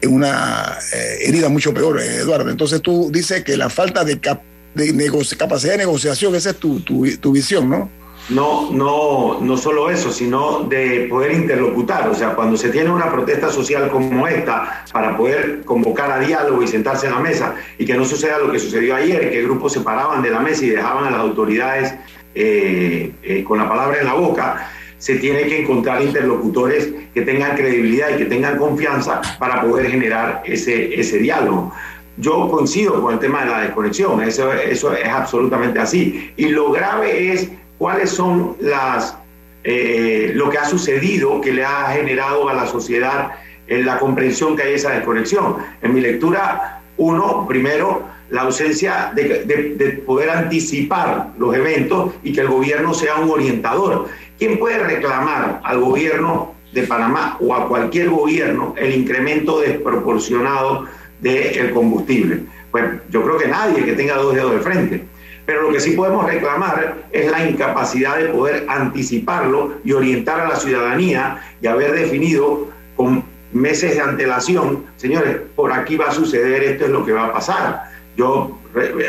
en 0.00 0.14
una 0.14 0.78
eh, 0.94 1.18
herida 1.26 1.48
mucho 1.48 1.74
peor, 1.74 2.00
eh, 2.00 2.18
Eduardo. 2.18 2.48
Entonces 2.48 2.80
tú 2.80 3.10
dices 3.12 3.42
que 3.42 3.56
la 3.56 3.68
falta 3.68 4.04
de, 4.04 4.20
capacidad 4.20 5.72
de 5.72 5.78
negociación, 5.78 6.34
esa 6.36 6.50
es 6.50 6.56
tu, 6.56 7.32
visión, 7.32 7.68
¿no? 7.68 7.90
No, 8.28 8.70
no, 8.70 9.40
no 9.40 9.56
solo 9.56 9.90
eso, 9.90 10.12
sino 10.12 10.60
de 10.60 11.08
poder 11.10 11.32
interlocutar. 11.32 12.08
O 12.08 12.14
sea, 12.14 12.36
cuando 12.36 12.56
se 12.56 12.68
tiene 12.68 12.88
una 12.88 13.10
protesta 13.10 13.50
social 13.50 13.90
como 13.90 14.28
esta, 14.28 14.84
para 14.92 15.16
poder 15.16 15.64
convocar 15.64 16.12
a 16.12 16.20
diálogo 16.20 16.62
y 16.62 16.68
sentarse 16.68 17.08
en 17.08 17.14
la 17.14 17.18
mesa, 17.18 17.56
y 17.78 17.84
que 17.84 17.94
no 17.94 18.04
suceda 18.04 18.38
lo 18.38 18.52
que 18.52 18.60
sucedió 18.60 18.94
ayer, 18.94 19.28
que 19.28 19.42
grupos 19.42 19.72
se 19.72 19.80
paraban 19.80 20.22
de 20.22 20.30
la 20.30 20.38
mesa 20.38 20.64
y 20.64 20.70
dejaban 20.70 21.04
a 21.04 21.10
las 21.10 21.20
autoridades 21.20 21.94
eh, 22.32 23.12
con 23.44 23.58
la 23.58 23.68
palabra 23.68 23.98
en 23.98 24.06
la 24.06 24.14
boca, 24.14 24.70
se 25.02 25.16
tiene 25.16 25.48
que 25.48 25.62
encontrar 25.62 26.00
interlocutores 26.00 26.88
que 27.12 27.22
tengan 27.22 27.56
credibilidad 27.56 28.10
y 28.14 28.18
que 28.18 28.26
tengan 28.26 28.56
confianza 28.56 29.20
para 29.36 29.60
poder 29.60 29.90
generar 29.90 30.44
ese, 30.44 30.94
ese 30.94 31.18
diálogo. 31.18 31.74
Yo 32.18 32.48
coincido 32.48 33.02
con 33.02 33.14
el 33.14 33.18
tema 33.18 33.44
de 33.44 33.50
la 33.50 33.60
desconexión, 33.62 34.22
eso, 34.22 34.52
eso 34.52 34.94
es 34.94 35.08
absolutamente 35.08 35.80
así. 35.80 36.30
Y 36.36 36.50
lo 36.50 36.70
grave 36.70 37.32
es 37.32 37.50
cuáles 37.78 38.10
son 38.10 38.56
las, 38.60 39.18
eh, 39.64 40.30
lo 40.36 40.48
que 40.50 40.58
ha 40.58 40.66
sucedido, 40.66 41.40
que 41.40 41.52
le 41.52 41.64
ha 41.64 41.88
generado 41.88 42.48
a 42.48 42.54
la 42.54 42.68
sociedad 42.68 43.32
en 43.66 43.84
la 43.84 43.98
comprensión 43.98 44.54
que 44.54 44.62
hay 44.62 44.74
esa 44.74 44.92
desconexión. 44.92 45.56
En 45.82 45.94
mi 45.94 46.00
lectura, 46.00 46.80
uno, 46.96 47.44
primero, 47.48 48.06
la 48.32 48.42
ausencia 48.42 49.12
de, 49.14 50.02
poder 50.06 50.30
anticipar 50.30 51.32
los 51.38 51.54
eventos 51.54 52.14
y 52.22 52.32
que 52.32 52.40
el 52.40 52.48
gobierno 52.48 52.94
sea 52.94 53.16
un 53.16 53.30
orientador. 53.30 54.08
¿Quién 54.42 54.58
puede 54.58 54.76
reclamar 54.76 55.60
al 55.62 55.78
gobierno 55.78 56.56
de 56.72 56.82
Panamá 56.82 57.36
o 57.38 57.54
a 57.54 57.68
cualquier 57.68 58.10
gobierno 58.10 58.74
el 58.76 58.92
incremento 58.92 59.60
desproporcionado 59.60 60.88
del 61.20 61.70
combustible? 61.70 62.40
Pues 62.72 62.86
yo 63.08 63.22
creo 63.22 63.38
que 63.38 63.46
nadie 63.46 63.84
que 63.84 63.92
tenga 63.92 64.16
dos 64.16 64.34
dedos 64.34 64.54
de 64.54 64.58
frente. 64.58 65.04
Pero 65.46 65.62
lo 65.62 65.72
que 65.72 65.78
sí 65.78 65.92
podemos 65.92 66.26
reclamar 66.26 67.04
es 67.12 67.30
la 67.30 67.48
incapacidad 67.48 68.16
de 68.16 68.30
poder 68.30 68.66
anticiparlo 68.68 69.74
y 69.84 69.92
orientar 69.92 70.40
a 70.40 70.48
la 70.48 70.56
ciudadanía 70.56 71.38
y 71.60 71.68
haber 71.68 71.92
definido 71.92 72.66
con 72.96 73.22
meses 73.52 73.94
de 73.94 74.00
antelación, 74.00 74.86
señores, 74.96 75.36
por 75.54 75.72
aquí 75.72 75.96
va 75.96 76.06
a 76.06 76.12
suceder, 76.12 76.64
esto 76.64 76.86
es 76.86 76.90
lo 76.90 77.06
que 77.06 77.12
va 77.12 77.26
a 77.26 77.32
pasar. 77.32 77.84
Yo, 78.16 78.58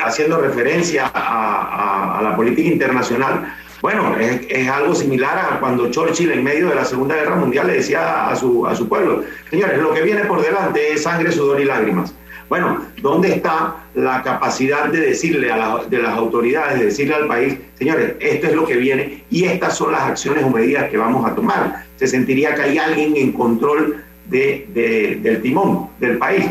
haciendo 0.05 0.39
referencia 0.39 1.11
a, 1.11 2.19
la 2.21 2.35
política 2.35 2.69
internacional, 2.69 3.51
bueno, 3.83 4.15
es, 4.17 4.69
algo 4.69 4.95
similar 4.95 5.37
a 5.37 5.59
cuando 5.59 5.91
Churchill 5.91 6.31
en 6.31 6.41
medio 6.41 6.69
de 6.69 6.75
la 6.75 6.85
Segunda 6.85 7.15
Guerra 7.15 7.35
Mundial 7.35 7.67
le 7.67 7.73
decía 7.73 8.29
a 8.29 8.35
su, 8.37 8.65
a 8.65 8.73
su 8.77 8.87
pueblo, 8.87 9.25
señores, 9.49 9.77
lo 9.77 9.93
que 9.93 10.01
viene 10.03 10.23
por 10.23 10.41
delante 10.41 10.93
es 10.93 11.03
sangre, 11.03 11.33
sudor 11.33 11.59
y 11.59 11.65
lágrimas. 11.65 12.15
Bueno, 12.47 12.81
¿dónde 13.01 13.33
está 13.33 13.75
la 13.93 14.23
capacidad 14.23 14.85
de 14.85 15.01
decirle 15.01 15.51
a 15.51 15.79
de 15.89 16.01
las 16.01 16.17
autoridades, 16.17 16.79
de 16.79 16.85
decirle 16.85 17.15
al 17.15 17.27
país, 17.27 17.57
señores, 17.77 18.13
esto 18.21 18.47
es 18.47 18.55
lo 18.55 18.65
que 18.65 18.77
viene 18.77 19.25
y 19.29 19.43
estas 19.43 19.75
son 19.75 19.91
las 19.91 20.03
acciones 20.03 20.45
o 20.45 20.49
medidas 20.49 20.89
que 20.89 20.95
vamos 20.95 21.29
a 21.29 21.35
tomar? 21.35 21.83
Se 21.97 22.07
sentiría 22.07 22.55
que 22.55 22.61
hay 22.61 22.77
alguien 22.77 23.17
en 23.17 23.33
control 23.33 24.01
de, 24.29 25.19
del 25.21 25.41
timón 25.41 25.89
del 25.99 26.17
país. 26.19 26.45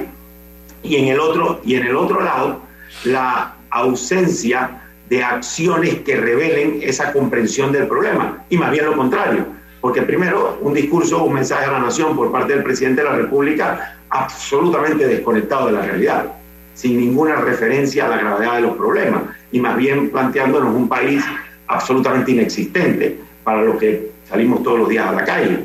Y 0.82 0.96
en, 0.96 1.08
el 1.08 1.18
otro, 1.18 1.62
y 1.64 1.76
en 1.76 1.86
el 1.86 1.96
otro 1.96 2.20
lado, 2.20 2.60
la 3.04 3.54
ausencia 3.70 4.81
de 5.12 5.22
acciones 5.22 5.96
que 6.06 6.16
revelen 6.16 6.78
esa 6.80 7.12
comprensión 7.12 7.70
del 7.70 7.86
problema, 7.86 8.44
y 8.48 8.56
más 8.56 8.70
bien 8.70 8.86
lo 8.86 8.96
contrario, 8.96 9.44
porque 9.82 10.00
primero 10.00 10.58
un 10.62 10.72
discurso, 10.72 11.22
un 11.24 11.34
mensaje 11.34 11.66
a 11.66 11.72
la 11.72 11.80
nación 11.80 12.16
por 12.16 12.32
parte 12.32 12.54
del 12.54 12.62
presidente 12.62 13.02
de 13.02 13.10
la 13.10 13.16
República 13.16 13.98
absolutamente 14.08 15.06
desconectado 15.06 15.66
de 15.66 15.72
la 15.72 15.82
realidad, 15.82 16.32
sin 16.72 16.96
ninguna 16.98 17.36
referencia 17.36 18.06
a 18.06 18.08
la 18.08 18.16
gravedad 18.16 18.54
de 18.54 18.60
los 18.62 18.74
problemas, 18.74 19.24
y 19.50 19.60
más 19.60 19.76
bien 19.76 20.08
planteándonos 20.08 20.74
un 20.74 20.88
país 20.88 21.22
absolutamente 21.66 22.30
inexistente 22.30 23.18
para 23.44 23.60
los 23.60 23.76
que 23.76 24.12
salimos 24.26 24.62
todos 24.62 24.78
los 24.78 24.88
días 24.88 25.08
a 25.08 25.12
la 25.12 25.24
calle. 25.26 25.58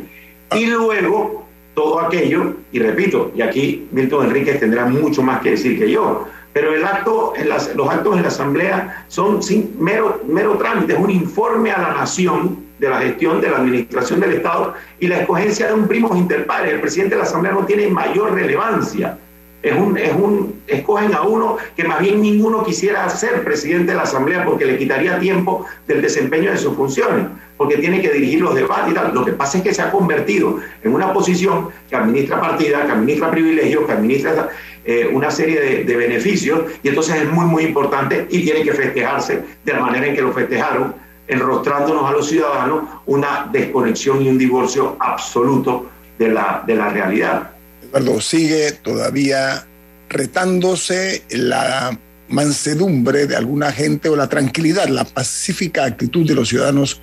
Y 0.58 0.66
luego 0.66 1.46
todo 1.74 2.02
aquello, 2.02 2.54
y 2.74 2.80
repito, 2.80 3.32
y 3.34 3.42
aquí 3.42 3.88
Milton 3.94 4.26
Enríquez 4.26 4.60
tendrá 4.60 4.84
mucho 4.88 5.24
más 5.24 5.40
que 5.40 5.52
decir 5.52 5.80
que 5.80 5.90
yo, 5.90 6.28
pero 6.54 6.74
el 6.74 6.84
acto, 6.84 7.34
los 7.76 7.90
actos 7.90 8.16
en 8.16 8.22
la 8.24 8.28
Asamblea 8.30 9.06
son 9.08 9.40
mero, 9.80 10.22
mero 10.28 10.58
trámite, 10.58 10.94
es 10.94 11.00
un 11.00 11.12
informe 11.12 11.72
a 11.72 11.82
la 11.82 11.94
nación 11.94 12.66
de 12.80 12.90
la 12.90 13.00
gestión 13.00 13.42
de 13.42 13.50
la 13.50 13.58
administración 13.58 14.20
del 14.20 14.34
Estado 14.34 14.74
y 15.00 15.08
la 15.08 15.20
escogencia 15.20 15.68
de 15.68 15.74
un 15.74 15.88
primo 15.88 16.16
inter 16.16 16.46
pares. 16.46 16.74
El 16.74 16.82
presidente 16.82 17.16
de 17.16 17.20
la 17.20 17.28
Asamblea 17.28 17.54
no 17.54 17.66
tiene 17.66 17.88
mayor 17.88 18.34
relevancia. 18.34 19.18
Es 19.64 19.76
un, 19.76 19.98
es 19.98 20.14
un, 20.14 20.62
escogen 20.68 21.14
a 21.16 21.24
uno 21.24 21.58
que 21.76 21.84
más 21.84 22.00
bien 22.00 22.22
ninguno 22.22 22.64
quisiera 22.64 23.10
ser 23.10 23.44
presidente 23.44 23.92
de 23.92 23.98
la 23.98 24.04
Asamblea 24.04 24.46
porque 24.46 24.66
le 24.66 24.78
quitaría 24.78 25.20
tiempo 25.20 25.66
del 25.88 26.02
desempeño 26.02 26.52
de 26.52 26.58
sus 26.58 26.76
funciones 26.76 27.26
porque 27.58 27.78
tiene 27.78 28.02
que 28.02 28.12
dirigir 28.12 28.42
los 28.42 28.56
debates 28.56 28.92
y 28.92 28.94
tal. 28.94 29.14
Lo 29.14 29.26
que 29.26 29.34
pasa 29.34 29.58
es 29.58 29.64
que 29.64 29.74
se 29.74 29.82
ha 29.82 29.92
convertido 29.92 30.60
en 30.84 30.94
una 30.94 31.12
posición 31.12 31.70
que 31.90 31.96
administra 31.96 32.40
partidas, 32.40 32.86
que 32.86 32.92
administra 32.92 33.32
privilegios, 33.32 33.86
que 33.86 33.92
administra 33.92 34.50
eh, 34.90 35.06
una 35.06 35.30
serie 35.30 35.84
de, 35.84 35.96
beneficios, 35.98 36.62
y 36.82 36.88
entonces 36.88 37.18
es 37.18 37.30
muy, 37.30 37.46
muy 37.46 37.64
importante 37.64 38.26
y 38.30 38.42
tiene 38.42 38.64
que 38.64 38.72
festejarse 38.72 39.44
de 39.66 39.74
la 39.74 39.82
manera 39.82 40.08
en 40.08 40.16
que 40.16 40.22
lo 40.22 40.32
festejaron, 40.32 40.96
enrostrándonos 41.28 42.10
a 42.10 42.14
los 42.14 42.30
ciudadanos 42.30 42.84
una 43.06 43.50
desconexión 43.52 44.22
y 44.22 44.30
un 44.30 44.38
divorcio 44.38 44.96
absoluto 44.98 45.90
de 46.18 46.30
la, 46.30 46.64
de 46.66 46.76
la 46.76 46.88
realidad. 46.88 47.52
Eduardo, 47.84 48.22
sigue 48.22 48.72
todavía 48.72 49.68
retándose 50.08 51.22
la 51.32 52.00
mansedumbre 52.30 53.28
de 53.28 53.36
alguna 53.36 53.74
gente 53.74 54.08
o 54.08 54.16
la 54.16 54.30
tranquilidad, 54.30 54.88
la 54.88 55.04
pacífica 55.04 55.84
actitud 55.84 56.26
de 56.26 56.34
los 56.34 56.48
ciudadanos 56.48 57.02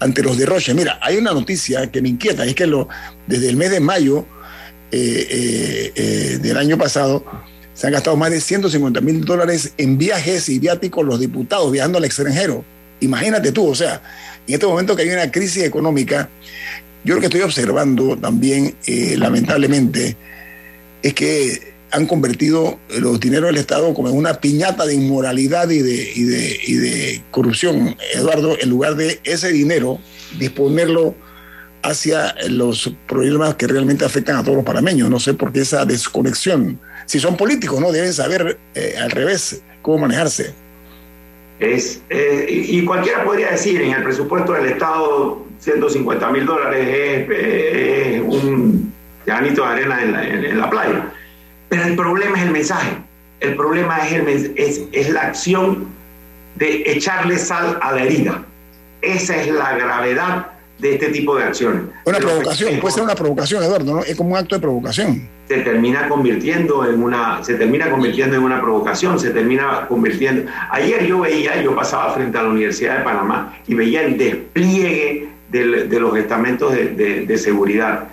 ante 0.00 0.22
los 0.22 0.38
derroches. 0.38 0.74
Mira, 0.74 0.98
hay 1.02 1.18
una 1.18 1.34
noticia 1.34 1.90
que 1.90 2.00
me 2.00 2.08
inquieta, 2.08 2.46
es 2.46 2.54
que 2.54 2.66
lo, 2.66 2.88
desde 3.26 3.50
el 3.50 3.56
mes 3.56 3.72
de 3.72 3.80
mayo 3.80 4.24
eh, 4.92 5.26
eh, 5.30 5.92
eh, 5.96 6.38
del 6.40 6.56
año 6.56 6.78
pasado 6.78 7.24
se 7.74 7.86
han 7.86 7.92
gastado 7.92 8.16
más 8.16 8.30
de 8.30 8.40
150 8.40 9.00
mil 9.00 9.24
dólares 9.24 9.72
en 9.76 9.98
viajes 9.98 10.48
y 10.48 10.58
viáticos 10.58 11.04
los 11.04 11.20
diputados 11.20 11.70
viajando 11.70 11.98
al 11.98 12.04
extranjero. 12.04 12.64
Imagínate 13.00 13.52
tú, 13.52 13.68
o 13.68 13.74
sea, 13.74 14.00
en 14.46 14.54
este 14.54 14.66
momento 14.66 14.96
que 14.96 15.02
hay 15.02 15.10
una 15.10 15.30
crisis 15.30 15.64
económica, 15.64 16.30
yo 17.04 17.14
lo 17.14 17.20
que 17.20 17.26
estoy 17.26 17.42
observando 17.42 18.16
también, 18.16 18.74
lamentablemente, 19.18 20.16
es 21.02 21.12
que 21.12 21.74
han 21.90 22.06
convertido 22.06 22.78
los 22.98 23.20
dineros 23.20 23.48
del 23.48 23.58
Estado 23.58 23.92
como 23.92 24.08
en 24.08 24.16
una 24.16 24.40
piñata 24.40 24.86
de 24.86 24.94
inmoralidad 24.94 25.68
y 25.68 25.82
de, 25.82 26.12
y 26.14 26.22
de, 26.24 26.60
y 26.66 26.74
de 26.74 27.22
corrupción. 27.30 27.94
Eduardo, 28.14 28.56
en 28.58 28.70
lugar 28.70 28.96
de 28.96 29.20
ese 29.24 29.52
dinero, 29.52 30.00
disponerlo 30.38 31.14
hacia 31.88 32.34
los 32.48 32.92
problemas 33.06 33.54
que 33.54 33.66
realmente 33.66 34.04
afectan 34.04 34.36
a 34.36 34.42
todos 34.42 34.56
los 34.56 34.64
panameños. 34.64 35.08
No 35.08 35.20
sé 35.20 35.34
por 35.34 35.52
qué 35.52 35.60
esa 35.60 35.84
desconexión. 35.84 36.80
Si 37.06 37.20
son 37.20 37.36
políticos, 37.36 37.80
¿no? 37.80 37.92
Deben 37.92 38.12
saber 38.12 38.58
eh, 38.74 38.96
al 39.00 39.10
revés 39.10 39.62
cómo 39.82 39.98
manejarse. 39.98 40.52
Es, 41.60 42.02
eh, 42.10 42.46
y 42.48 42.84
cualquiera 42.84 43.24
podría 43.24 43.50
decir, 43.50 43.80
en 43.80 43.92
el 43.92 44.02
presupuesto 44.02 44.52
del 44.52 44.66
Estado, 44.66 45.46
150 45.60 46.30
mil 46.30 46.44
dólares 46.44 47.26
es, 47.28 48.20
un 48.20 48.92
granito 49.24 49.62
de 49.62 49.68
arena 49.68 50.02
en 50.02 50.12
la, 50.12 50.28
en 50.28 50.58
la 50.58 50.68
playa. 50.68 51.12
Pero 51.68 51.84
el 51.84 51.96
problema 51.96 52.36
es 52.38 52.44
el 52.44 52.50
mensaje. 52.50 52.96
El 53.40 53.56
problema 53.56 53.98
es, 54.06 54.12
el, 54.12 54.54
es, 54.56 54.82
es 54.92 55.10
la 55.10 55.22
acción 55.22 55.86
de 56.56 56.82
echarle 56.86 57.38
sal 57.38 57.78
a 57.80 57.92
la 57.92 58.02
herida. 58.02 58.44
Esa 59.02 59.36
es 59.40 59.48
la 59.48 59.76
gravedad 59.76 60.55
de 60.78 60.94
este 60.94 61.08
tipo 61.08 61.36
de 61.36 61.44
acciones. 61.44 61.82
Una 62.04 62.18
provocación, 62.18 62.78
puede 62.80 62.94
ser 62.94 63.02
una 63.02 63.14
provocación, 63.14 63.62
Eduardo, 63.62 63.94
¿no? 63.94 64.00
Es 64.02 64.14
como 64.16 64.32
un 64.32 64.36
acto 64.36 64.56
de 64.56 64.60
provocación. 64.60 65.28
Se 65.48 65.58
termina 65.58 66.08
convirtiendo 66.08 66.84
en 66.84 67.02
una, 67.02 67.42
se 67.42 67.54
termina 67.54 67.90
convirtiendo 67.90 68.36
en 68.36 68.42
una 68.42 68.60
provocación, 68.60 69.18
se 69.18 69.30
termina 69.30 69.86
convirtiendo. 69.88 70.50
Ayer 70.70 71.06
yo 71.06 71.20
veía, 71.20 71.62
yo 71.62 71.74
pasaba 71.74 72.12
frente 72.12 72.36
a 72.36 72.42
la 72.42 72.48
Universidad 72.50 72.98
de 72.98 73.04
Panamá 73.04 73.56
y 73.66 73.74
veía 73.74 74.02
el 74.02 74.18
despliegue 74.18 75.28
de, 75.50 76.00
los 76.00 76.16
estamentos 76.16 76.72
de, 76.72 77.24
de, 77.26 77.38
seguridad. 77.38 78.08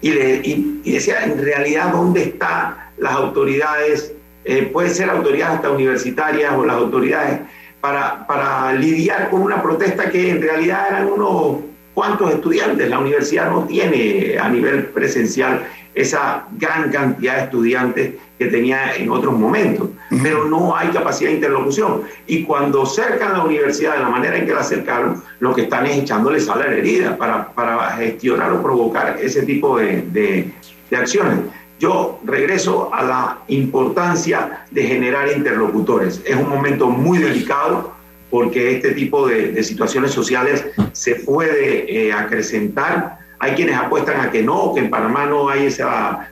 Y, 0.00 0.10
y, 0.10 0.80
y 0.84 0.92
decía, 0.92 1.24
en 1.24 1.38
realidad, 1.42 1.92
¿dónde 1.92 2.22
está 2.22 2.90
las 3.00 3.14
autoridades, 3.14 4.12
eh, 4.44 4.68
puede 4.72 4.90
ser 4.90 5.10
autoridades 5.10 5.56
hasta 5.56 5.70
universitarias 5.70 6.52
o 6.54 6.64
las 6.64 6.76
autoridades, 6.76 7.40
para, 7.80 8.26
para 8.26 8.72
lidiar 8.74 9.30
con 9.30 9.40
una 9.40 9.62
protesta 9.62 10.10
que 10.10 10.30
en 10.30 10.42
realidad 10.42 10.86
eran 10.90 11.06
unos 11.06 11.60
cuantos 11.94 12.32
estudiantes. 12.32 12.88
La 12.88 12.98
universidad 12.98 13.50
no 13.50 13.64
tiene 13.64 14.36
a 14.38 14.48
nivel 14.48 14.86
presencial 14.86 15.66
esa 15.94 16.46
gran 16.52 16.90
cantidad 16.90 17.36
de 17.36 17.42
estudiantes 17.44 18.14
que 18.38 18.46
tenía 18.46 18.94
en 18.94 19.10
otros 19.10 19.34
momentos, 19.36 19.88
pero 20.22 20.44
no 20.44 20.74
hay 20.74 20.88
capacidad 20.88 21.30
de 21.30 21.36
interlocución. 21.36 22.02
Y 22.26 22.44
cuando 22.44 22.86
cercan 22.86 23.32
la 23.32 23.44
universidad 23.44 23.94
de 23.94 24.00
la 24.00 24.08
manera 24.08 24.36
en 24.36 24.46
que 24.46 24.54
la 24.54 24.60
acercaron, 24.60 25.22
lo 25.40 25.54
que 25.54 25.62
están 25.62 25.86
es 25.86 25.98
echándole 25.98 26.40
sal 26.40 26.62
a 26.62 26.66
la 26.68 26.74
herida 26.74 27.16
para, 27.16 27.48
para 27.48 27.90
gestionar 27.96 28.52
o 28.52 28.62
provocar 28.62 29.18
ese 29.20 29.42
tipo 29.42 29.78
de, 29.78 30.02
de, 30.12 30.50
de 30.90 30.96
acciones 30.96 31.40
yo 31.80 32.20
regreso 32.24 32.94
a 32.94 33.02
la 33.02 33.38
importancia 33.48 34.66
de 34.70 34.82
generar 34.82 35.32
interlocutores. 35.34 36.22
Es 36.26 36.36
un 36.36 36.50
momento 36.50 36.88
muy 36.88 37.16
delicado 37.16 37.94
porque 38.30 38.76
este 38.76 38.92
tipo 38.92 39.26
de, 39.26 39.62
situaciones 39.62 40.12
sociales 40.12 40.64
se 40.92 41.16
puede 41.16 42.06
eh, 42.06 42.12
acrecentar. 42.12 43.18
Hay 43.38 43.52
quienes 43.52 43.76
apuestan 43.76 44.20
a 44.20 44.30
que 44.30 44.42
no, 44.42 44.72
que 44.74 44.80
en 44.80 44.90
Panamá 44.90 45.26
no 45.26 45.48
hay 45.48 45.66
esa... 45.66 46.28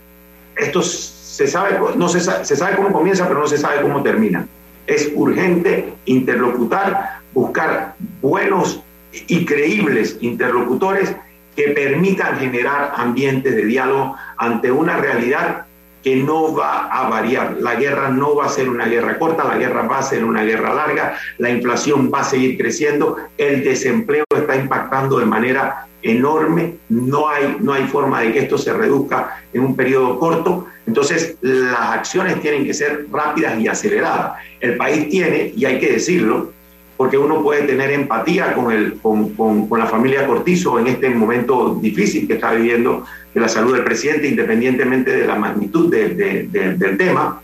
Esto 0.57 0.83
se 0.83 1.47
sabe, 1.47 1.79
no 1.97 2.09
se, 2.09 2.21
se 2.21 2.57
sabe 2.57 2.77
cómo 2.77 2.93
comienza, 2.93 3.27
pero 3.29 3.41
no 3.41 3.47
se 3.47 3.59
sabe 3.59 3.83
cómo 3.83 4.03
termina. 4.03 4.47
Es 4.87 5.11
urgente 5.15 5.93
interlocutar, 6.07 7.21
buscar 7.33 7.95
buenos 8.21 8.81
y 9.13 9.45
creíbles 9.45 10.19
interlocutores 10.21 11.15
que 11.55 11.71
permitan 11.71 12.39
generar 12.39 12.93
ambientes 12.97 13.55
de 13.55 13.65
diálogo 13.65 14.17
ante 14.37 14.71
una 14.71 14.97
realidad 14.97 15.67
que 16.03 16.17
no 16.17 16.55
va 16.55 16.87
a 16.87 17.09
variar. 17.09 17.57
La 17.61 17.75
guerra 17.75 18.09
no 18.09 18.35
va 18.35 18.47
a 18.47 18.49
ser 18.49 18.69
una 18.69 18.87
guerra 18.87 19.19
corta, 19.19 19.45
la 19.45 19.59
guerra 19.59 19.83
va 19.83 19.99
a 19.99 20.03
ser 20.03 20.25
una 20.25 20.43
guerra 20.45 20.75
larga, 20.75 21.19
la 21.39 21.51
inflación 21.51 22.11
va 22.13 22.21
a 22.21 22.25
seguir 22.25 22.57
creciendo, 22.57 23.17
el 23.37 23.65
desempleo 23.65 24.25
está 24.35 24.57
impactando 24.57 25.19
de 25.19 25.27
manera 25.27 25.87
enorme, 26.03 26.77
no 26.89 27.29
hay, 27.29 27.57
no 27.61 27.73
hay 27.73 27.85
forma 27.85 28.21
de 28.21 28.33
que 28.33 28.39
esto 28.41 28.57
se 28.57 28.73
reduzca 28.73 29.43
en 29.53 29.63
un 29.63 29.75
periodo 29.75 30.19
corto, 30.19 30.67
entonces 30.87 31.37
las 31.41 31.91
acciones 31.91 32.41
tienen 32.41 32.65
que 32.65 32.73
ser 32.73 33.07
rápidas 33.11 33.59
y 33.59 33.69
aceleradas. 33.69 34.39
El 34.61 34.77
país 34.77 35.09
tiene, 35.09 35.53
y 35.57 35.65
hay 35.65 35.79
que 35.79 35.93
decirlo, 35.93 36.53
porque 36.99 37.17
uno 37.17 37.41
puede 37.45 37.63
tener 37.63 37.93
empatía 37.93 38.53
con, 38.55 38.73
el, 38.73 38.99
con, 38.99 39.31
con, 39.35 39.79
la 39.79 39.87
familia 39.87 40.27
Cortizo 40.27 40.81
en 40.81 40.89
este 40.89 41.09
momento 41.11 41.79
difícil 41.81 42.27
que 42.27 42.35
está 42.35 42.51
viviendo 42.51 43.05
de 43.33 43.41
la 43.41 43.49
salud 43.49 43.73
del 43.75 43.85
presidente, 43.85 44.27
independientemente 44.27 45.17
de 45.17 45.25
la 45.25 45.37
magnitud 45.37 45.95
del 45.95 46.99
tema. 46.99 47.41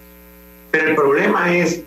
Pero 0.73 0.89
el 0.89 0.97
problema 0.97 1.57
es 1.57 1.83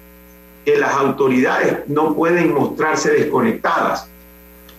que 0.63 0.77
las 0.77 0.93
autoridades 0.93 1.79
no 1.87 2.15
pueden 2.15 2.53
mostrarse 2.53 3.11
desconectadas. 3.11 4.07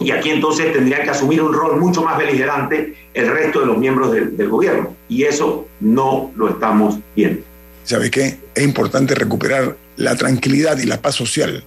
Y 0.01 0.11
aquí 0.11 0.31
entonces 0.31 0.73
tendrían 0.73 1.03
que 1.03 1.11
asumir 1.11 1.43
un 1.43 1.53
rol 1.53 1.79
mucho 1.79 2.03
más 2.03 2.17
beligerante 2.17 2.95
el 3.13 3.29
resto 3.29 3.61
de 3.61 3.67
los 3.67 3.77
miembros 3.77 4.13
del, 4.13 4.35
del 4.35 4.49
gobierno. 4.49 4.97
Y 5.11 5.25
eso 5.25 5.69
no 5.81 6.33
lo 6.37 6.49
estamos 6.49 6.99
viendo. 7.15 7.43
¿Sabe 7.85 8.11
qué? 8.11 8.39
Es 8.55 8.65
importante 8.65 9.15
recuperar 9.15 9.77
la 9.97 10.17
tranquilidad 10.17 10.79
y 10.79 10.87
la 10.87 11.03
paz 11.03 11.17
social 11.17 11.63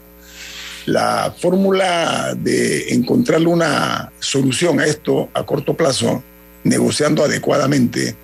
la 0.86 1.34
fórmula 1.38 2.34
de 2.36 2.94
encontrar 2.94 3.46
una 3.48 4.12
solución 4.20 4.80
a 4.80 4.86
esto 4.86 5.30
a 5.34 5.46
corto 5.46 5.76
plazo, 5.76 6.24
negociando 6.64 7.24
adecuadamente, 7.24 8.16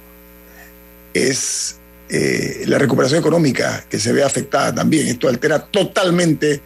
es 1.13 1.78
eh, 2.10 2.63
la 2.67 2.78
recuperación 2.78 3.20
económica 3.20 3.84
que 3.89 4.00
se 4.00 4.13
ve 4.13 4.24
afectada 4.24 4.74
también. 4.74 5.08
Esto 5.08 5.28
altera 5.28 5.60
totalmente 5.60 6.62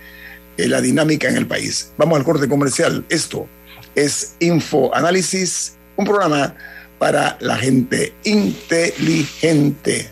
eh, 0.57 0.67
la 0.67 0.81
dinámica 0.81 1.29
en 1.29 1.37
el 1.37 1.47
país. 1.47 1.91
Vamos 1.97 2.17
al 2.17 2.25
corte 2.25 2.47
comercial. 2.47 3.05
Esto 3.09 3.47
es 3.95 4.35
Info 4.39 4.93
Análisis, 4.95 5.73
un 5.95 6.05
programa 6.05 6.55
para 6.99 7.37
la 7.39 7.57
gente 7.57 8.13
inteligente. 8.23 10.11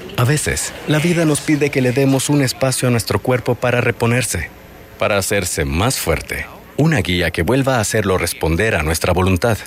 A 0.21 0.23
veces, 0.23 0.71
la 0.87 0.99
vida 0.99 1.25
nos 1.25 1.41
pide 1.41 1.71
que 1.71 1.81
le 1.81 1.93
demos 1.93 2.29
un 2.29 2.43
espacio 2.43 2.87
a 2.87 2.91
nuestro 2.91 3.17
cuerpo 3.17 3.55
para 3.55 3.81
reponerse, 3.81 4.51
para 4.99 5.17
hacerse 5.17 5.65
más 5.65 5.99
fuerte. 5.99 6.45
Una 6.77 6.99
guía 6.99 7.31
que 7.31 7.41
vuelva 7.41 7.77
a 7.77 7.79
hacerlo 7.79 8.19
responder 8.19 8.75
a 8.75 8.83
nuestra 8.83 9.13
voluntad. 9.13 9.57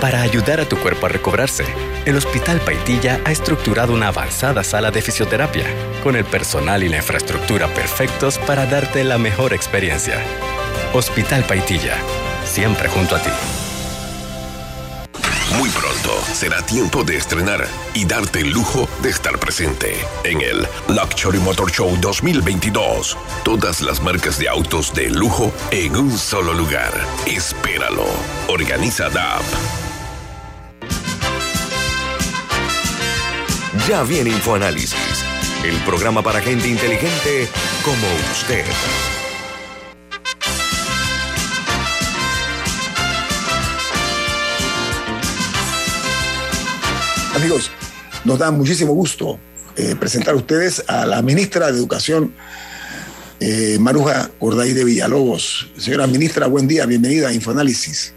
Para 0.00 0.22
ayudar 0.22 0.60
a 0.60 0.68
tu 0.68 0.76
cuerpo 0.78 1.06
a 1.06 1.08
recobrarse, 1.08 1.64
el 2.06 2.16
Hospital 2.16 2.60
Paitilla 2.60 3.18
ha 3.24 3.32
estructurado 3.32 3.92
una 3.92 4.06
avanzada 4.06 4.62
sala 4.62 4.92
de 4.92 5.02
fisioterapia, 5.02 5.66
con 6.04 6.14
el 6.14 6.24
personal 6.24 6.84
y 6.84 6.88
la 6.88 6.98
infraestructura 6.98 7.66
perfectos 7.66 8.38
para 8.38 8.66
darte 8.66 9.02
la 9.02 9.18
mejor 9.18 9.52
experiencia. 9.52 10.22
Hospital 10.94 11.42
Paitilla, 11.42 11.96
siempre 12.44 12.88
junto 12.88 13.16
a 13.16 13.18
ti. 13.20 13.30
Muy 15.58 15.68
pronto 15.70 16.09
será 16.40 16.62
tiempo 16.62 17.04
de 17.04 17.18
estrenar 17.18 17.68
y 17.92 18.06
darte 18.06 18.40
el 18.40 18.48
lujo 18.48 18.88
de 19.02 19.10
estar 19.10 19.38
presente 19.38 19.94
en 20.24 20.40
el 20.40 20.66
Luxury 20.88 21.38
Motor 21.38 21.70
Show 21.70 21.94
2022. 22.00 23.18
Todas 23.44 23.82
las 23.82 24.00
marcas 24.00 24.38
de 24.38 24.48
autos 24.48 24.94
de 24.94 25.10
lujo 25.10 25.52
en 25.70 25.94
un 25.96 26.16
solo 26.16 26.54
lugar. 26.54 26.92
Espéralo. 27.26 28.06
Organiza 28.48 29.10
DAP. 29.10 29.42
Ya 33.86 34.02
viene 34.04 34.30
InfoAnálisis, 34.30 35.22
el 35.62 35.76
programa 35.80 36.22
para 36.22 36.40
gente 36.40 36.68
inteligente 36.68 37.50
como 37.84 38.06
usted. 38.32 38.64
Amigos, 47.40 47.70
nos 48.26 48.38
da 48.38 48.50
muchísimo 48.50 48.92
gusto 48.92 49.38
eh, 49.74 49.96
presentar 49.98 50.34
a 50.34 50.36
ustedes 50.36 50.84
a 50.86 51.06
la 51.06 51.22
ministra 51.22 51.72
de 51.72 51.78
Educación, 51.78 52.34
eh, 53.40 53.78
Maruja 53.80 54.30
Gorday 54.38 54.74
de 54.74 54.84
Villalobos. 54.84 55.70
Señora 55.78 56.06
ministra, 56.06 56.48
buen 56.48 56.68
día, 56.68 56.84
bienvenida 56.84 57.28
a 57.28 57.32
Infoanálisis. 57.32 58.12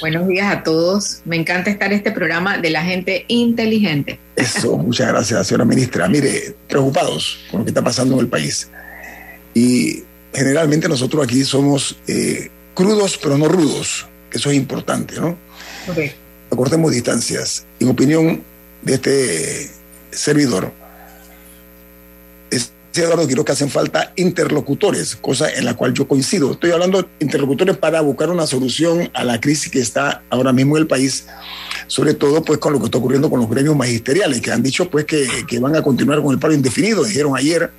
Buenos 0.00 0.28
días 0.28 0.54
a 0.54 0.62
todos. 0.62 1.20
Me 1.24 1.34
encanta 1.34 1.68
estar 1.68 1.90
en 1.90 1.98
este 1.98 2.12
programa 2.12 2.58
de 2.58 2.70
la 2.70 2.84
gente 2.84 3.24
inteligente. 3.26 4.20
Eso, 4.36 4.78
muchas 4.78 5.08
gracias, 5.08 5.44
señora 5.48 5.64
ministra. 5.64 6.06
Mire, 6.06 6.54
preocupados 6.68 7.40
con 7.50 7.58
lo 7.58 7.64
que 7.64 7.70
está 7.70 7.82
pasando 7.82 8.14
en 8.14 8.20
el 8.20 8.28
país. 8.28 8.70
Y 9.52 10.04
generalmente 10.32 10.88
nosotros 10.88 11.24
aquí 11.24 11.42
somos 11.42 11.96
eh, 12.06 12.50
crudos, 12.72 13.18
pero 13.20 13.36
no 13.36 13.48
rudos. 13.48 14.06
Eso 14.30 14.48
es 14.48 14.56
importante, 14.56 15.16
¿no? 15.16 15.36
Correcto 15.86 16.27
acortemos 16.50 16.92
distancias. 16.92 17.66
En 17.80 17.88
opinión 17.88 18.42
de 18.82 18.94
este 18.94 19.70
servidor, 20.10 20.72
es 22.50 22.72
Eduardo 22.94 23.26
quiero 23.26 23.44
que 23.44 23.52
hacen 23.52 23.70
falta 23.70 24.12
interlocutores, 24.16 25.14
cosa 25.16 25.52
en 25.52 25.64
la 25.64 25.74
cual 25.74 25.94
yo 25.94 26.08
coincido. 26.08 26.52
Estoy 26.52 26.72
hablando 26.72 27.02
de 27.02 27.08
interlocutores 27.20 27.76
para 27.76 28.00
buscar 28.00 28.30
una 28.30 28.46
solución 28.46 29.10
a 29.14 29.24
la 29.24 29.40
crisis 29.40 29.70
que 29.70 29.80
está 29.80 30.22
ahora 30.30 30.52
mismo 30.52 30.76
en 30.76 30.82
el 30.82 30.88
país, 30.88 31.26
sobre 31.86 32.14
todo 32.14 32.42
pues 32.42 32.58
con 32.58 32.72
lo 32.72 32.80
que 32.80 32.86
está 32.86 32.98
ocurriendo 32.98 33.30
con 33.30 33.40
los 33.40 33.48
gremios 33.48 33.76
magisteriales, 33.76 34.40
que 34.40 34.50
han 34.50 34.62
dicho 34.62 34.90
pues 34.90 35.04
que, 35.04 35.28
que 35.46 35.58
van 35.60 35.76
a 35.76 35.82
continuar 35.82 36.22
con 36.22 36.32
el 36.32 36.40
paro 36.40 36.54
indefinido. 36.54 37.04
Dijeron 37.04 37.36
ayer 37.36 37.70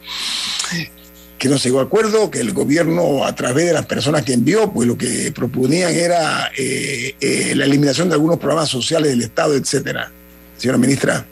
que 1.40 1.48
no 1.48 1.58
se 1.58 1.70
llegó 1.70 1.80
a 1.80 1.84
acuerdo, 1.84 2.30
que 2.30 2.42
el 2.42 2.52
gobierno 2.52 3.26
a 3.26 3.34
través 3.34 3.66
de 3.66 3.74
las 3.74 3.86
personas 3.86 4.24
que 4.24 4.34
envió, 4.34 4.72
pues 4.74 4.88
lo 4.88 4.98
que 4.98 5.32
proponían 5.32 5.94
era 5.94 6.52
eh, 6.56 7.16
eh, 7.22 7.54
la 7.56 7.64
eliminación 7.64 8.10
de 8.10 8.16
algunos 8.16 8.38
programas 8.38 8.68
sociales 8.68 9.12
del 9.12 9.22
Estado, 9.22 9.56
etcétera. 9.56 10.12
Señora 10.58 10.78
ministra, 10.78 11.26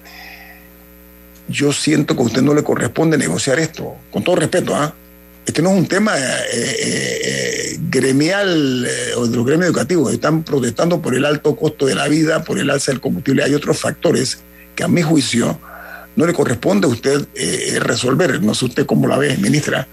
yo 1.49 1.74
siento 1.74 2.16
que 2.16 2.22
a 2.22 2.26
usted 2.26 2.41
no 2.41 2.53
le 2.53 2.64
corresponde 2.64 3.18
negociar 3.18 3.60
esto, 3.60 3.97
con 4.10 4.24
todo 4.24 4.38
respeto, 4.38 4.74
¿ah? 4.74 4.95
Este 5.45 5.62
no 5.62 5.72
es 5.72 5.78
un 5.78 5.88
tema 5.88 6.14
eh, 6.53 7.78
gremial 7.89 8.86
o 9.16 9.28
de 9.28 9.36
los 9.36 9.45
gremios 9.45 9.68
educativos. 9.68 10.14
Están 10.14 10.43
protestando 10.43 11.01
por 11.01 11.16
el 11.16 11.24
alto 11.24 11.55
costo 11.55 11.86
de 11.86 11.95
la 11.95 12.10
vida, 12.10 12.43
por 12.43 12.60
el 12.60 12.70
alza 12.70 12.91
del 12.91 12.99
combustible. 12.99 13.43
Hay 13.43 13.53
otros 13.53 13.80
factores 13.80 14.39
que 14.76 14.84
a 14.84 14.89
mi 14.89 15.01
juicio 15.01 15.58
no 16.18 16.26
le 16.26 16.34
corresponde 16.34 16.88
a 16.88 16.89
usted 16.89 17.26
resolver. 17.80 18.43
No 18.43 18.53
sé 18.53 18.65
usted 18.65 18.86
cómo 18.86 19.07
la 19.07 19.18
ve, 19.18 19.38
ministra. 19.38 19.88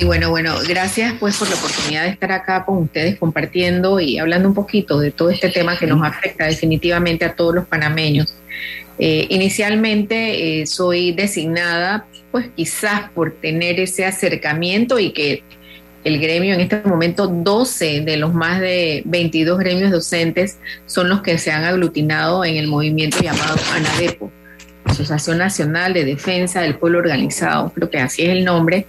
Sí, 0.00 0.06
bueno, 0.06 0.30
bueno, 0.30 0.54
gracias 0.66 1.12
pues 1.20 1.36
por 1.36 1.46
la 1.50 1.56
oportunidad 1.56 2.04
de 2.04 2.08
estar 2.08 2.32
acá 2.32 2.64
con 2.64 2.78
ustedes 2.78 3.18
compartiendo 3.18 4.00
y 4.00 4.18
hablando 4.18 4.48
un 4.48 4.54
poquito 4.54 4.98
de 4.98 5.10
todo 5.10 5.28
este 5.28 5.50
tema 5.50 5.78
que 5.78 5.86
nos 5.86 6.02
afecta 6.02 6.46
definitivamente 6.46 7.26
a 7.26 7.34
todos 7.34 7.54
los 7.54 7.66
panameños. 7.66 8.34
Eh, 8.98 9.26
inicialmente 9.28 10.62
eh, 10.62 10.66
soy 10.66 11.12
designada, 11.12 12.06
pues 12.30 12.48
quizás 12.56 13.10
por 13.10 13.32
tener 13.32 13.78
ese 13.78 14.06
acercamiento 14.06 14.98
y 14.98 15.12
que 15.12 15.42
el 16.04 16.18
gremio 16.18 16.54
en 16.54 16.60
este 16.60 16.80
momento 16.82 17.26
12 17.26 18.00
de 18.00 18.16
los 18.16 18.32
más 18.32 18.60
de 18.60 19.02
22 19.04 19.58
gremios 19.58 19.90
docentes 19.90 20.58
son 20.86 21.10
los 21.10 21.20
que 21.20 21.36
se 21.36 21.50
han 21.50 21.64
aglutinado 21.64 22.42
en 22.44 22.56
el 22.56 22.68
movimiento 22.68 23.20
llamado 23.20 23.56
ANADEPO, 23.74 24.32
Asociación 24.90 25.38
Nacional 25.38 25.92
de 25.92 26.04
Defensa 26.04 26.60
del 26.60 26.76
Pueblo 26.76 26.98
Organizado, 26.98 27.72
creo 27.74 27.90
que 27.90 27.98
así 27.98 28.22
es 28.22 28.30
el 28.30 28.44
nombre, 28.44 28.86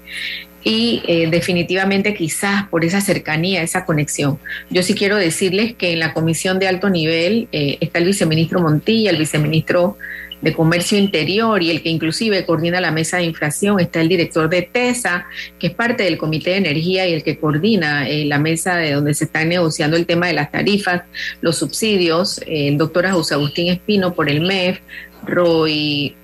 y 0.64 1.02
eh, 1.08 1.28
definitivamente 1.30 2.14
quizás 2.14 2.68
por 2.70 2.86
esa 2.86 3.02
cercanía, 3.02 3.64
esa 3.64 3.86
conexión. 3.86 4.38
Yo 4.70 4.84
sí 4.84 4.94
quiero 4.94 5.16
decirles 5.16 5.74
que 5.76 5.94
en 5.94 6.00
la 6.00 6.14
comisión 6.14 6.60
de 6.60 6.68
alto 6.68 6.90
nivel 6.90 7.48
eh, 7.52 7.78
está 7.82 8.00
el 8.00 8.06
viceministro 8.06 8.62
Montilla, 8.62 9.10
el 9.10 9.18
viceministro 9.18 9.98
de 10.42 10.54
Comercio 10.54 10.98
Interior 10.98 11.62
y 11.62 11.70
el 11.70 11.84
que 11.84 11.90
inclusive 11.90 12.46
coordina 12.46 12.82
la 12.82 12.92
mesa 12.92 13.18
de 13.18 13.24
inflación, 13.24 13.80
está 13.80 14.02
el 14.02 14.10
director 14.10 14.50
de 14.50 14.64
TESA, 14.64 15.26
que 15.60 15.68
es 15.68 15.74
parte 15.74 16.04
del 16.04 16.18
Comité 16.18 16.52
de 16.52 16.58
Energía 16.58 17.08
y 17.08 17.14
el 17.14 17.24
que 17.24 17.38
coordina 17.38 18.10
eh, 18.10 18.26
la 18.26 18.40
mesa 18.40 18.76
de 18.76 18.94
donde 18.94 19.14
se 19.14 19.26
está 19.26 19.46
negociando 19.46 19.98
el 19.98 20.06
tema 20.06 20.28
de 20.28 20.34
las 20.34 20.52
tarifas, 20.52 21.04
los 21.42 21.58
subsidios, 21.58 22.42
el 22.48 22.78
doctor 22.78 23.10
José 23.12 23.36
Agustín 23.36 23.72
Espino 23.72 24.14
por 24.14 24.30
el 24.30 24.42
MEF, 24.42 24.80
Roy 25.26 26.16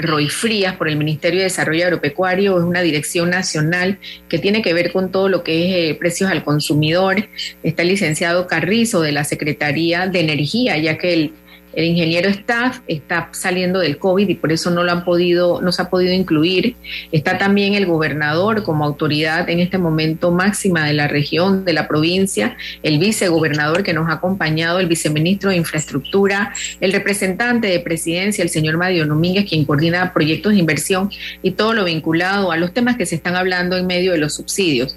Roy 0.00 0.28
Frías 0.28 0.76
por 0.76 0.88
el 0.88 0.96
Ministerio 0.96 1.40
de 1.40 1.44
Desarrollo 1.44 1.84
Agropecuario, 1.84 2.58
es 2.58 2.64
una 2.64 2.80
dirección 2.80 3.30
nacional 3.30 3.98
que 4.28 4.38
tiene 4.38 4.62
que 4.62 4.72
ver 4.72 4.92
con 4.92 5.12
todo 5.12 5.28
lo 5.28 5.42
que 5.42 5.66
es 5.66 5.90
eh, 5.92 5.94
precios 5.98 6.30
al 6.30 6.42
consumidor. 6.42 7.28
Está 7.62 7.82
el 7.82 7.88
licenciado 7.88 8.46
Carrizo 8.46 9.02
de 9.02 9.12
la 9.12 9.24
Secretaría 9.24 10.06
de 10.06 10.20
Energía, 10.20 10.78
ya 10.78 10.96
que 10.96 11.12
el 11.12 11.32
el 11.72 11.84
ingeniero 11.84 12.28
staff 12.28 12.80
está 12.86 13.28
saliendo 13.32 13.78
del 13.78 13.98
COVID 13.98 14.28
y 14.28 14.34
por 14.34 14.52
eso 14.52 14.70
no 14.70 14.82
lo 14.82 14.92
han 14.92 15.04
podido, 15.04 15.60
no 15.60 15.72
se 15.72 15.82
ha 15.82 15.90
podido 15.90 16.12
incluir. 16.12 16.76
Está 17.12 17.38
también 17.38 17.74
el 17.74 17.86
gobernador 17.86 18.62
como 18.62 18.84
autoridad 18.84 19.48
en 19.48 19.60
este 19.60 19.78
momento 19.78 20.30
máxima 20.30 20.86
de 20.86 20.94
la 20.94 21.08
región, 21.08 21.64
de 21.64 21.72
la 21.72 21.88
provincia, 21.88 22.56
el 22.82 22.98
vicegobernador 22.98 23.82
que 23.82 23.92
nos 23.92 24.08
ha 24.08 24.14
acompañado, 24.14 24.80
el 24.80 24.86
viceministro 24.86 25.50
de 25.50 25.56
Infraestructura, 25.56 26.52
el 26.80 26.92
representante 26.92 27.68
de 27.68 27.80
presidencia, 27.80 28.42
el 28.42 28.50
señor 28.50 28.76
Mario 28.76 29.06
Domínguez, 29.06 29.48
quien 29.48 29.64
coordina 29.64 30.12
proyectos 30.12 30.52
de 30.52 30.58
inversión 30.58 31.10
y 31.42 31.52
todo 31.52 31.72
lo 31.72 31.84
vinculado 31.84 32.52
a 32.52 32.56
los 32.56 32.72
temas 32.72 32.96
que 32.96 33.06
se 33.06 33.14
están 33.14 33.36
hablando 33.36 33.76
en 33.76 33.86
medio 33.86 34.12
de 34.12 34.18
los 34.18 34.34
subsidios. 34.34 34.96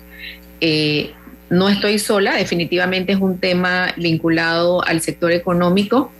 Eh, 0.61 1.11
no 1.49 1.69
estoy 1.69 1.99
sola, 1.99 2.35
definitivamente 2.35 3.13
es 3.13 3.19
un 3.19 3.37
tema 3.37 3.93
vinculado 3.97 4.83
al 4.85 5.01
sector 5.01 5.31
económico. 5.31 6.11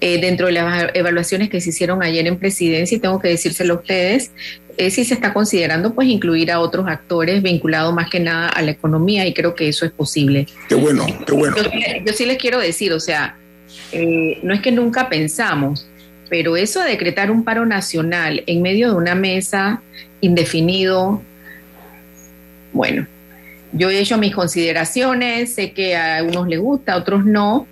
Eh, 0.00 0.20
dentro 0.20 0.46
de 0.46 0.52
las 0.52 0.90
evaluaciones 0.94 1.50
que 1.50 1.60
se 1.60 1.70
hicieron 1.70 2.02
ayer 2.02 2.26
en 2.26 2.38
presidencia, 2.38 2.96
y 2.96 3.00
tengo 3.00 3.18
que 3.18 3.28
decírselo 3.28 3.74
a 3.74 3.76
ustedes, 3.78 4.30
eh, 4.76 4.90
sí 4.90 5.04
se 5.04 5.14
está 5.14 5.34
considerando 5.34 5.92
pues 5.94 6.08
incluir 6.08 6.50
a 6.50 6.60
otros 6.60 6.86
actores 6.88 7.42
vinculados 7.42 7.92
más 7.92 8.08
que 8.08 8.18
nada 8.18 8.48
a 8.48 8.62
la 8.62 8.70
economía 8.70 9.26
y 9.26 9.34
creo 9.34 9.54
que 9.54 9.68
eso 9.68 9.84
es 9.84 9.92
posible. 9.92 10.46
Qué 10.68 10.74
bueno, 10.74 11.04
qué 11.26 11.32
bueno. 11.32 11.56
Yo, 12.06 12.12
sí 12.14 12.24
les 12.24 12.38
quiero 12.38 12.58
decir, 12.58 12.92
o 12.92 13.00
sea, 13.00 13.36
eh, 13.92 14.38
no 14.42 14.54
es 14.54 14.60
que 14.60 14.72
nunca 14.72 15.10
pensamos, 15.10 15.86
pero 16.30 16.56
eso 16.56 16.80
de 16.80 16.90
decretar 16.90 17.30
un 17.30 17.44
paro 17.44 17.66
nacional 17.66 18.42
en 18.46 18.62
medio 18.62 18.88
de 18.88 18.94
una 18.94 19.14
mesa 19.14 19.82
indefinido, 20.22 21.20
bueno, 22.72 23.06
yo 23.72 23.90
he 23.90 23.98
hecho 24.00 24.18
mis 24.18 24.34
consideraciones, 24.34 25.54
sé 25.54 25.72
que 25.72 25.96
a 25.96 26.22
unos 26.22 26.48
les 26.48 26.58
gusta, 26.58 26.94
a 26.94 26.96
otros 26.96 27.24
no, 27.24 27.66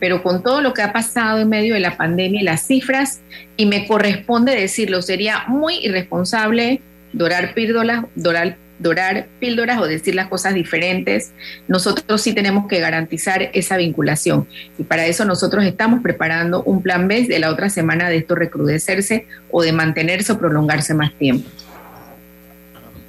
pero 0.00 0.22
con 0.22 0.42
todo 0.42 0.60
lo 0.60 0.74
que 0.74 0.82
ha 0.82 0.92
pasado 0.92 1.38
en 1.38 1.48
medio 1.48 1.74
de 1.74 1.80
la 1.80 1.96
pandemia 1.96 2.40
y 2.40 2.44
las 2.44 2.66
cifras, 2.66 3.20
y 3.56 3.66
me 3.66 3.86
corresponde 3.86 4.54
decirlo, 4.54 5.00
sería 5.02 5.44
muy 5.48 5.76
irresponsable 5.76 6.82
dorar 7.12 7.54
píldoras, 7.54 8.04
dorar, 8.16 9.28
píldoras 9.38 9.80
o 9.80 9.86
decir 9.86 10.14
las 10.16 10.26
cosas 10.26 10.52
diferentes. 10.52 11.32
Nosotros 11.68 12.20
sí 12.20 12.32
tenemos 12.34 12.66
que 12.66 12.80
garantizar 12.80 13.50
esa 13.52 13.76
vinculación 13.76 14.48
y 14.76 14.82
para 14.82 15.06
eso 15.06 15.24
nosotros 15.24 15.64
estamos 15.64 16.02
preparando 16.02 16.62
un 16.64 16.82
plan 16.82 17.06
B 17.06 17.26
de 17.28 17.38
la 17.38 17.50
otra 17.50 17.70
semana 17.70 18.08
de 18.08 18.16
esto 18.16 18.34
recrudecerse 18.34 19.26
o 19.50 19.62
de 19.62 19.72
mantenerse 19.72 20.32
o 20.32 20.38
prolongarse 20.38 20.92
más 20.92 21.14
tiempo. 21.14 21.48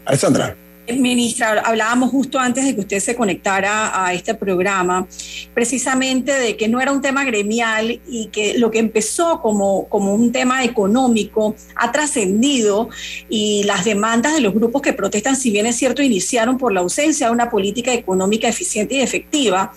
Alessandra. 0.06 0.56
Ministra, 0.88 1.62
hablábamos 1.62 2.12
justo 2.12 2.38
antes 2.38 2.66
de 2.66 2.76
que 2.76 2.82
usted 2.82 3.00
se 3.00 3.16
conectara 3.16 4.06
a 4.06 4.14
este 4.14 4.36
programa, 4.36 5.08
precisamente 5.54 6.32
de 6.32 6.56
que 6.56 6.68
no 6.68 6.80
era 6.80 6.92
un 6.92 7.02
tema 7.02 7.24
gremial 7.24 8.00
y 8.08 8.28
que 8.28 8.58
lo 8.58 8.70
que 8.70 8.80
empezó 8.80 9.42
como, 9.42 9.88
como 9.90 10.14
un 10.14 10.32
tema 10.32 10.64
económico 10.64 11.56
ha 11.76 11.92
trascendido 11.92 12.90
y 13.30 13.64
las 13.64 13.84
demandas 13.84 14.36
de 14.36 14.42
los 14.42 14.54
grupos 14.54 14.82
que 14.84 14.94
protestan, 14.94 15.36
si 15.36 15.50
bien 15.50 15.66
es 15.66 15.76
cierto, 15.76 16.04
iniciaron 16.04 16.58
por 16.58 16.72
la 16.72 16.82
ausencia 16.82 17.28
de 17.28 17.34
una 17.34 17.50
política 17.50 17.92
económica 17.92 18.48
eficiente 18.48 18.96
y 18.96 19.02
efectiva, 19.02 19.74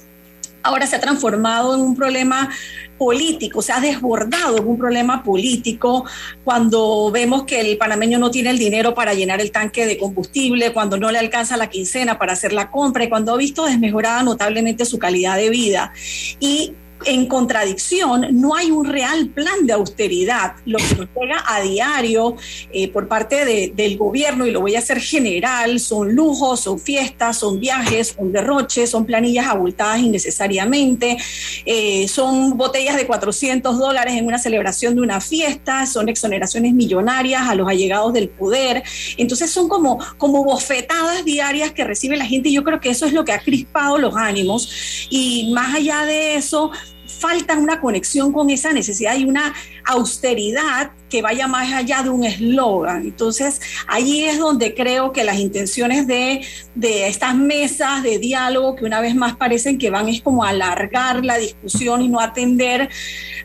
ahora 0.62 0.86
se 0.86 0.96
ha 0.96 1.00
transformado 1.00 1.74
en 1.74 1.80
un 1.80 1.96
problema 1.96 2.50
político, 2.96 3.62
se 3.62 3.72
ha 3.72 3.80
desbordado 3.80 4.59
en 4.59 4.66
un 4.66 4.76
problema 4.76 5.22
político 5.22 6.04
cuando 6.44 7.11
vemos 7.12 7.44
que 7.44 7.61
el 7.61 7.78
panameño 7.78 8.18
no 8.18 8.30
tiene 8.30 8.50
el 8.50 8.59
dinero 8.59 8.94
para 8.94 9.14
llenar 9.14 9.40
el 9.40 9.52
tanque 9.52 9.86
de 9.86 9.96
combustible, 9.96 10.72
cuando 10.72 10.98
no 10.98 11.11
le 11.11 11.18
alcanza 11.18 11.56
la 11.56 11.68
quincena 11.68 12.18
para 12.18 12.32
hacer 12.32 12.52
la 12.52 12.70
compra 12.70 13.04
y 13.04 13.09
cuando 13.09 13.32
ha 13.32 13.36
visto 13.36 13.66
desmejorada 13.66 14.22
notablemente 14.22 14.84
su 14.84 14.98
calidad 14.98 15.36
de 15.36 15.50
vida. 15.50 15.92
Y 16.40 16.74
en 17.05 17.26
contradicción, 17.26 18.26
no 18.32 18.55
hay 18.55 18.70
un 18.70 18.86
real 18.86 19.28
plan 19.28 19.66
de 19.66 19.72
austeridad. 19.72 20.55
Lo 20.64 20.78
que 20.78 20.94
nos 20.96 21.09
llega 21.18 21.44
a 21.46 21.61
diario 21.61 22.36
eh, 22.72 22.88
por 22.88 23.09
parte 23.09 23.44
del 23.74 23.96
gobierno, 23.96 24.46
y 24.46 24.51
lo 24.51 24.61
voy 24.61 24.74
a 24.74 24.78
hacer 24.78 25.01
general, 25.01 25.80
son 25.80 26.14
lujos, 26.14 26.61
son 26.61 26.78
fiestas, 26.78 27.38
son 27.38 27.61
viajes, 27.61 28.14
son 28.16 28.32
derroches, 28.32 28.90
son 28.90 29.05
planillas 29.05 29.46
abultadas 29.46 30.01
innecesariamente, 30.01 31.16
eh, 31.64 32.07
son 32.09 32.57
botellas 32.57 32.96
de 32.96 33.07
400 33.07 33.78
dólares 33.78 34.14
en 34.14 34.26
una 34.26 34.38
celebración 34.38 34.94
de 34.94 35.03
una 35.03 35.20
fiesta, 35.20 35.86
son 35.86 36.09
exoneraciones 36.09 36.72
millonarias 36.74 37.42
a 37.49 37.55
los 37.55 37.68
allegados 37.68 38.12
del 38.12 38.28
poder. 38.28 38.82
Entonces 39.16 39.51
son 39.51 39.68
como, 39.68 39.99
como 40.16 40.44
bofetadas 40.44 41.24
diarias 41.24 41.72
que 41.72 41.84
recibe 41.84 42.16
la 42.16 42.26
gente 42.26 42.49
y 42.49 42.55
yo 42.55 42.64
creo 42.64 42.80
que 42.80 42.90
eso 42.90 43.07
es 43.07 43.12
lo 43.12 43.24
que 43.24 43.32
ha 43.32 43.40
crispado 43.40 43.99
los 43.99 44.16
ánimos. 44.16 45.07
Y 45.11 45.51
más 45.53 45.74
allá 45.74 46.05
de 46.05 46.36
eso, 46.36 46.70
falta 47.19 47.57
una 47.57 47.81
conexión 47.81 48.33
con 48.33 48.51
esa 48.51 48.73
necesidad 48.73 49.16
y 49.16 49.25
una 49.25 49.55
austeridad 49.85 50.93
que 51.09 51.23
vaya 51.23 51.47
más 51.47 51.73
allá 51.73 52.03
de 52.03 52.11
un 52.11 52.25
eslogan. 52.25 53.03
Entonces, 53.03 53.61
allí 53.87 54.25
es 54.25 54.39
donde 54.39 54.75
creo 54.75 55.12
que 55.12 55.25
las 55.25 55.39
intenciones 55.39 56.07
de, 56.07 56.43
de, 56.75 57.09
estas 57.09 57.35
mesas 57.35 58.03
de 58.03 58.19
diálogo, 58.19 58.77
que 58.77 58.85
una 58.85 59.01
vez 59.01 59.14
más 59.14 59.37
parecen 59.37 59.79
que 59.79 59.91
van 59.91 60.09
es 60.09 60.21
como 60.21 60.45
alargar 60.45 61.25
la 61.25 61.39
discusión 61.39 62.03
y 62.03 62.09
no 62.09 62.21
atender 62.21 62.89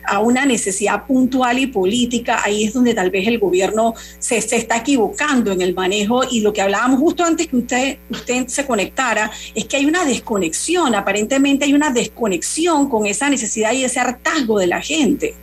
a 0.06 0.18
una 0.18 0.44
necesidad 0.44 1.06
puntual 1.06 1.58
y 1.58 1.66
política, 1.66 2.42
ahí 2.44 2.64
es 2.64 2.74
donde 2.74 2.94
tal 2.94 3.10
vez 3.10 3.26
el 3.26 3.38
gobierno 3.38 3.94
se, 4.18 4.40
se 4.42 4.56
está 4.56 4.78
equivocando 4.78 5.52
en 5.52 5.62
el 5.62 5.74
manejo 5.74 6.22
y 6.30 6.40
lo 6.40 6.52
que 6.52 6.60
hablábamos 6.60 7.00
justo 7.00 7.24
antes 7.24 7.46
que 7.46 7.56
usted, 7.56 7.98
usted 8.10 8.46
se 8.48 8.66
conectara, 8.66 9.30
es 9.54 9.64
que 9.64 9.78
hay 9.78 9.86
una 9.86 10.04
desconexión, 10.04 10.94
aparentemente 10.94 11.64
hay 11.64 11.72
una 11.72 11.90
desconexión 11.90 12.90
con 12.90 13.06
esa 13.06 13.30
necesidad 13.30 13.63
y 13.72 13.84
ese 13.84 14.00
hartazgo 14.00 14.58
de 14.58 14.66
la 14.66 14.80
gente. 14.80 15.34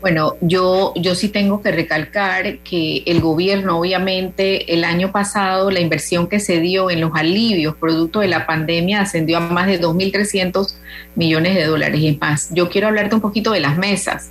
Bueno, 0.00 0.36
yo, 0.40 0.92
yo 0.94 1.14
sí 1.14 1.30
tengo 1.30 1.62
que 1.62 1.72
recalcar 1.72 2.58
que 2.58 3.02
el 3.06 3.20
gobierno, 3.20 3.80
obviamente, 3.80 4.72
el 4.72 4.84
año 4.84 5.10
pasado 5.10 5.70
la 5.70 5.80
inversión 5.80 6.28
que 6.28 6.38
se 6.38 6.60
dio 6.60 6.90
en 6.90 7.00
los 7.00 7.12
alivios 7.14 7.76
producto 7.76 8.20
de 8.20 8.28
la 8.28 8.46
pandemia 8.46 9.00
ascendió 9.00 9.38
a 9.38 9.40
más 9.40 9.66
de 9.66 9.80
2.300 9.80 10.74
millones 11.14 11.54
de 11.54 11.64
dólares 11.64 12.00
y 12.00 12.16
más. 12.20 12.50
Yo 12.52 12.68
quiero 12.68 12.88
hablarte 12.88 13.14
un 13.14 13.20
poquito 13.20 13.52
de 13.52 13.60
las 13.60 13.78
mesas. 13.78 14.30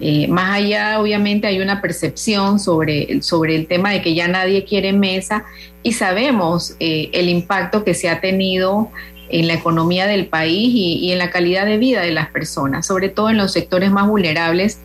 Eh, 0.00 0.26
más 0.26 0.56
allá, 0.56 1.00
obviamente, 1.00 1.46
hay 1.46 1.60
una 1.60 1.80
percepción 1.80 2.58
sobre, 2.58 3.22
sobre 3.22 3.54
el 3.54 3.66
tema 3.66 3.90
de 3.90 4.02
que 4.02 4.14
ya 4.14 4.26
nadie 4.26 4.64
quiere 4.64 4.92
mesa 4.92 5.44
y 5.82 5.92
sabemos 5.92 6.74
eh, 6.80 7.10
el 7.12 7.28
impacto 7.28 7.84
que 7.84 7.94
se 7.94 8.08
ha 8.08 8.20
tenido 8.20 8.90
en 9.28 9.46
la 9.46 9.54
economía 9.54 10.06
del 10.06 10.26
país 10.26 10.70
y, 10.74 11.12
en 11.12 11.18
la 11.18 11.30
calidad 11.30 11.66
de 11.66 11.78
vida 11.78 12.02
de 12.02 12.12
las 12.12 12.28
personas, 12.28 12.86
sobre 12.86 13.08
todo 13.08 13.30
en 13.30 13.36
los 13.36 13.52
sectores 13.52 13.90
más 13.90 14.08
vulnerables 14.08 14.80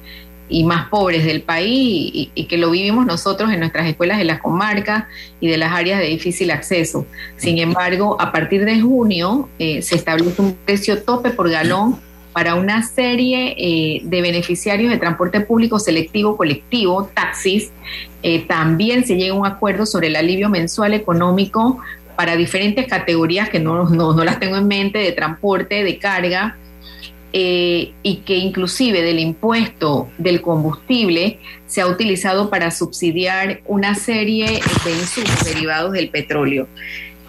y 0.48 0.64
más 0.64 0.90
pobres 0.90 1.26
del 1.26 1.42
país 1.42 2.30
y, 2.34 2.46
que 2.46 2.58
lo 2.58 2.72
vivimos 2.72 3.06
nosotros 3.06 3.52
en 3.52 3.60
nuestras 3.60 3.88
escuelas 3.88 4.18
de 4.18 4.24
las 4.24 4.40
comarcas 4.40 5.06
y 5.40 5.48
de 5.48 5.58
las 5.58 5.72
áreas 5.72 6.00
de 6.00 6.08
difícil 6.08 6.52
acceso. 6.52 7.06
Sin 7.38 7.60
embargo, 7.60 8.18
a 8.20 8.32
partir 8.32 8.66
de 8.66 8.82
junio 8.82 9.50
eh, 9.60 9.82
se 9.82 9.96
establece 9.96 10.42
un 10.42 10.56
precio 10.66 11.04
tope 11.04 11.30
por 11.30 11.50
galón 11.50 12.00
para 12.34 12.56
una 12.56 12.84
serie 12.84 13.56
eh, 13.58 14.02
de 14.04 14.22
beneficiarios 14.22 14.92
de 14.92 14.98
transporte 14.98 15.42
público 15.42 15.80
selectivo 15.80 16.38
colectivo, 16.38 17.10
taxis. 17.14 17.72
Eh, 18.22 18.46
también 18.48 19.06
se 19.06 19.16
llega 19.16 19.34
a 19.34 19.38
un 19.38 19.46
acuerdo 19.46 19.86
sobre 19.86 20.08
el 20.08 20.16
alivio 20.16 20.50
mensual 20.50 20.94
económico 20.94 21.80
para 22.20 22.36
diferentes 22.36 22.86
categorías 22.86 23.48
que 23.48 23.62
no, 23.62 23.88
no 23.88 24.24
las 24.26 24.42
tengo 24.42 24.58
en 24.58 24.68
mente, 24.68 25.00
de 25.00 25.14
transporte, 25.14 25.86
de 25.86 25.98
carga, 26.00 26.58
eh, 27.32 27.94
y 28.04 28.18
que 28.26 28.36
inclusive 28.36 29.02
del 29.02 29.20
impuesto 29.20 30.10
del 30.18 30.42
combustible 30.42 31.40
se 31.66 31.80
ha 31.80 31.88
utilizado 31.88 32.50
para 32.50 32.72
subsidiar 32.72 33.62
una 33.68 33.96
serie 33.96 34.60
de 34.84 34.92
insumos 34.92 35.46
derivados 35.46 35.94
del 35.94 36.10
petróleo. 36.10 36.68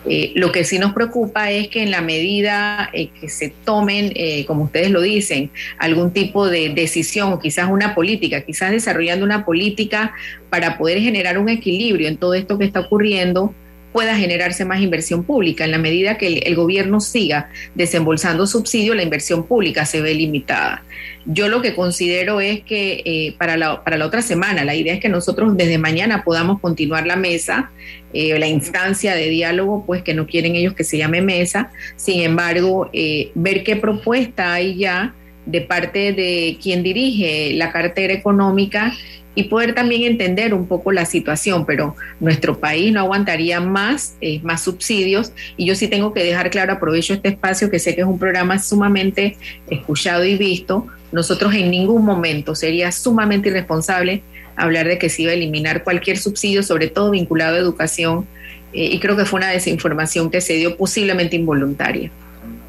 Eh, 0.09 0.33
lo 0.35 0.51
que 0.51 0.65
sí 0.65 0.81
nos 0.81 0.93
preocupa 0.93 1.53
es 1.53 1.69
que 1.69 1.85
en 1.85 1.93
la 1.93 2.01
medida 2.01 2.91
eh, 2.93 3.11
que 3.21 3.29
se 3.29 3.51
tomen, 3.65 4.13
como 4.45 4.65
ustedes 4.65 4.91
lo 4.91 5.03
dicen, 5.03 5.53
algún 5.79 6.11
tipo 6.11 6.49
de 6.49 6.71
decisión 6.71 7.39
quizás 7.39 7.71
una 7.71 7.95
política, 7.95 8.41
quizás 8.41 8.73
desarrollando 8.73 9.25
una 9.25 9.45
política 9.45 10.15
para 10.49 10.77
poder 10.79 10.99
generar 10.99 11.39
un 11.39 11.49
equilibrio 11.49 12.09
en 12.09 12.17
todo 12.17 12.35
esto 12.35 12.59
que 12.59 12.65
está 12.65 12.81
ocurriendo, 12.81 13.55
pueda 13.93 14.17
generarse 14.17 14.65
más 14.65 14.81
inversión 14.81 15.25
pública. 15.25 15.65
En 15.65 15.71
la 15.71 15.79
medida 15.79 16.17
que 16.17 16.39
el, 16.39 16.55
gobierno 16.55 17.01
siga 17.01 17.51
desembolsando 17.75 18.47
subsidio, 18.47 18.95
la 18.95 19.03
inversión 19.03 19.47
pública 19.47 19.85
se 19.85 20.01
ve 20.01 20.15
limitada. 20.15 20.85
Yo 21.27 21.49
lo 21.49 21.63
que 21.63 21.75
considero 21.75 22.41
es 22.41 22.63
que 22.63 23.03
eh, 23.05 23.35
para, 23.39 23.57
la, 23.57 23.83
para 23.85 23.99
la 23.99 24.07
otra 24.07 24.23
semana, 24.23 24.65
la 24.65 24.75
idea 24.75 24.95
es 24.95 25.01
que 25.01 25.09
nosotros 25.09 25.57
desde 25.57 25.79
mañana 25.79 26.23
podamos 26.25 26.61
continuar 26.61 27.07
la 27.07 27.17
mesa, 27.17 27.71
eh, 28.13 28.39
la 28.39 28.47
instancia 28.47 29.15
de 29.15 29.29
diálogo, 29.29 29.85
pues 29.87 30.03
que 30.03 30.15
no 30.15 30.27
quieren 30.27 30.55
ellos 30.55 30.75
que 30.75 30.85
se 30.85 30.99
llame 30.99 31.21
mesa. 31.23 31.71
Sin 31.97 32.23
embargo, 32.23 32.91
eh, 32.93 33.31
ver 33.35 33.65
qué 33.65 33.77
propuesta 33.77 34.55
hay 34.55 34.77
ya 34.77 35.15
de 35.47 35.61
parte 35.63 36.13
de 36.13 36.59
quien 36.63 36.83
dirige 36.83 37.53
la 37.55 37.73
cartera 37.73 38.13
económica 38.13 38.93
y 39.41 39.45
poder 39.45 39.75
también 39.75 40.03
entender 40.03 40.53
un 40.53 40.67
poco 40.67 40.93
la 40.93 41.07
situación, 41.07 41.65
pero 41.65 41.97
nuestro 42.21 42.61
país 42.61 42.93
no 42.93 43.01
aguantaría 43.01 43.59
más, 43.59 44.17
eh, 44.21 44.39
más 44.43 44.63
subsidios 44.63 45.33
y 45.57 45.65
yo 45.65 45.75
sí 45.75 45.89
tengo 45.89 46.13
que 46.13 46.23
dejar 46.23 46.51
claro, 46.51 46.75
aprovecho 46.75 47.15
este 47.15 47.29
espacio 47.31 47.71
que 47.71 47.79
sé 47.79 47.95
que 47.95 48.03
es 48.03 48.07
un 48.07 48.19
programa 48.19 48.59
sumamente 48.59 49.39
escuchado 49.71 50.25
y 50.27 50.37
visto, 50.37 50.87
nosotros 51.11 51.55
en 51.55 51.71
ningún 51.71 52.05
momento 52.05 52.55
sería 52.55 52.93
sumamente 52.93 53.49
irresponsable 53.49 54.23
hablar 54.57 54.87
de 54.87 54.99
que 54.99 55.09
se 55.09 55.23
iba 55.23 55.31
a 55.31 55.35
eliminar 55.35 55.85
cualquier 55.85 56.19
subsidio, 56.19 56.63
sobre 56.63 56.89
todo 56.89 57.11
vinculado 57.11 57.57
a 57.57 57.59
educación, 57.59 58.27
eh, 58.75 58.91
y 58.93 59.01
creo 59.01 59.17
que 59.17 59.25
fue 59.25 59.39
una 59.39 59.49
desinformación 59.49 60.31
que 60.31 60.43
se 60.43 60.53
dio 60.55 60.77
posiblemente 60.77 61.35
involuntaria. 61.35 62.11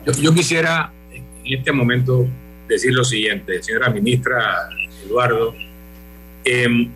Yo, 0.06 0.14
yo 0.14 0.34
quisiera 0.34 0.92
en 1.14 1.54
este 1.60 1.74
momento 1.74 2.26
decir 2.70 2.94
lo 2.94 3.04
siguiente, 3.04 3.62
señora 3.62 3.90
ministra 3.90 4.70
Eduardo, 5.06 5.54
Em, 6.44 6.90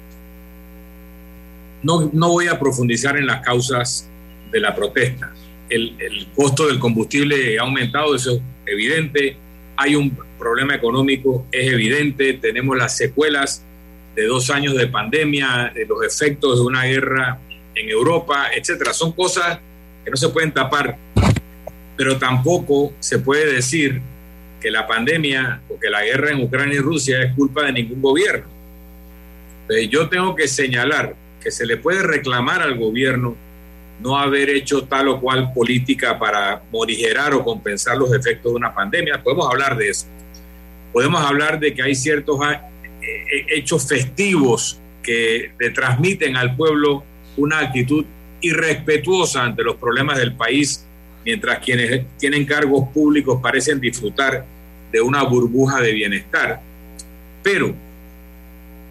no, 1.83 2.09
no, 2.11 2.29
voy 2.29 2.47
a 2.47 2.59
profundizar 2.59 3.17
en 3.17 3.27
las 3.27 3.41
causas 3.41 4.09
de 4.51 4.59
la 4.59 4.73
protesta. 4.73 5.33
El, 5.69 5.95
el, 5.99 6.27
costo 6.35 6.67
del 6.67 6.79
combustible 6.79 7.59
ha 7.59 7.61
aumentado, 7.61 8.15
eso 8.15 8.33
es 8.33 8.41
evidente. 8.65 9.37
Hay 9.77 9.95
un 9.95 10.17
problema 10.39 10.75
económico, 10.75 11.45
es 11.51 11.71
evidente. 11.71 12.33
Tenemos 12.33 12.75
las 12.77 12.97
secuelas 12.97 13.63
de 14.15 14.25
dos 14.25 14.49
años 14.49 14.75
de 14.75 14.87
pandemia, 14.87 15.71
de 15.75 15.85
los 15.85 16.03
efectos 16.03 16.59
de 16.59 16.65
una 16.65 16.85
guerra 16.85 17.39
en 17.75 17.89
Europa, 17.89 18.47
etcétera. 18.55 18.93
Son 18.93 19.11
cosas 19.11 19.59
que 20.03 20.09
no 20.09 20.17
se 20.17 20.29
pueden 20.29 20.51
tapar, 20.53 20.97
pero 21.97 22.17
tampoco 22.17 22.93
se 22.99 23.19
puede 23.19 23.53
decir 23.53 24.01
que 24.61 24.71
la 24.71 24.87
pandemia 24.87 25.61
o 25.69 25.79
que 25.79 25.89
la 25.89 26.03
guerra 26.03 26.31
en 26.31 26.41
Ucrania 26.43 26.75
y 26.75 26.79
Rusia 26.79 27.21
es 27.21 27.35
culpa 27.35 27.65
de 27.65 27.73
ningún 27.73 28.01
gobierno 28.01 28.54
yo 29.89 30.09
tengo 30.09 30.35
que 30.35 30.47
señalar 30.47 31.15
que 31.41 31.51
se 31.51 31.65
le 31.65 31.77
puede 31.77 32.03
reclamar 32.03 32.61
al 32.61 32.77
gobierno 32.77 33.35
no 34.01 34.17
haber 34.17 34.49
hecho 34.49 34.83
tal 34.85 35.07
o 35.07 35.19
cual 35.19 35.53
política 35.53 36.19
para 36.19 36.61
morigerar 36.71 37.33
o 37.33 37.43
compensar 37.43 37.97
los 37.97 38.13
efectos 38.13 38.51
de 38.51 38.57
una 38.57 38.73
pandemia. 38.73 39.21
Podemos 39.23 39.47
hablar 39.49 39.77
de 39.77 39.89
eso. 39.89 40.05
Podemos 40.91 41.23
hablar 41.23 41.59
de 41.59 41.73
que 41.73 41.81
hay 41.81 41.95
ciertos 41.95 42.39
ah, 42.41 42.69
eh, 43.01 43.45
hechos 43.49 43.87
festivos 43.87 44.79
que 45.01 45.51
le 45.59 45.69
transmiten 45.69 46.35
al 46.35 46.55
pueblo 46.55 47.03
una 47.37 47.59
actitud 47.59 48.05
irrespetuosa 48.41 49.43
ante 49.43 49.63
los 49.63 49.75
problemas 49.75 50.17
del 50.17 50.33
país, 50.35 50.85
mientras 51.23 51.59
quienes 51.59 52.05
tienen 52.17 52.45
cargos 52.45 52.89
públicos 52.89 53.39
parecen 53.41 53.79
disfrutar 53.79 54.45
de 54.91 55.01
una 55.01 55.23
burbuja 55.23 55.81
de 55.81 55.93
bienestar. 55.93 56.61
Pero 57.43 57.75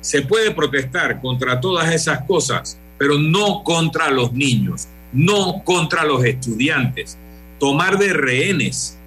se 0.04 0.20
puede 0.20 0.50
protestar 0.50 1.18
contra 1.22 1.58
todas 1.62 1.90
esas 1.90 2.24
cosas, 2.24 2.78
pero 2.98 3.18
no 3.18 3.64
contra 3.64 4.10
los 4.10 4.34
niños, 4.34 4.86
no 5.14 5.62
contra 5.64 6.04
los 6.04 6.22
estudiantes. 6.26 7.16
Tomar 7.58 7.96
de 7.96 8.12
rehenes 8.12 8.98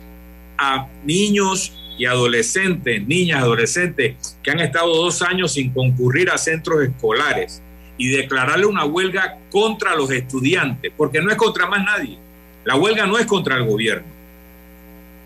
a 0.58 0.88
niños 1.04 1.72
y 2.00 2.06
adolescentes, 2.06 3.06
niñas, 3.06 3.44
adolescentes 3.44 4.40
que 4.42 4.50
han 4.50 4.60
estado 4.60 4.92
dos 4.96 5.22
años 5.22 5.54
sin 5.54 5.72
concurrir 5.72 6.32
a 6.32 6.38
centros 6.40 6.82
escolares 6.82 7.62
y 8.00 8.08
declararle 8.08 8.66
una 8.66 8.86
huelga 8.86 9.38
contra 9.52 9.96
los 9.96 10.10
estudiantes, 10.10 10.92
porque 10.98 11.22
no 11.22 11.30
es 11.30 11.38
contra 11.38 11.68
más 11.68 11.86
nadie. 11.86 12.18
La 12.66 12.76
huelga 12.76 13.06
no 13.06 13.20
es 13.20 13.28
contra 13.28 13.56
el 13.58 13.66
gobierno. 13.66 14.08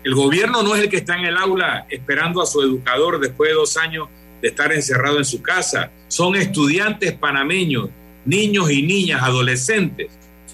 El 0.04 0.14
gobierno 0.14 0.62
no 0.62 0.74
es 0.74 0.82
el 0.82 0.90
que 0.90 0.98
está 0.98 1.16
en 1.16 1.24
el 1.24 1.36
aula 1.38 1.86
esperando 1.88 2.42
a 2.42 2.46
su 2.46 2.60
educador 2.60 3.20
después 3.20 3.48
de 3.48 3.54
dos 3.54 3.78
años 3.78 4.08
de 4.42 4.48
estar 4.48 4.72
encerrado 4.72 5.18
en 5.18 5.24
su 5.24 5.40
casa. 5.40 5.90
Son 6.08 6.36
estudiantes 6.36 7.12
panameños, 7.12 7.88
niños 8.24 8.70
y 8.70 8.82
niñas, 8.82 9.22
adolescentes, 9.22 10.10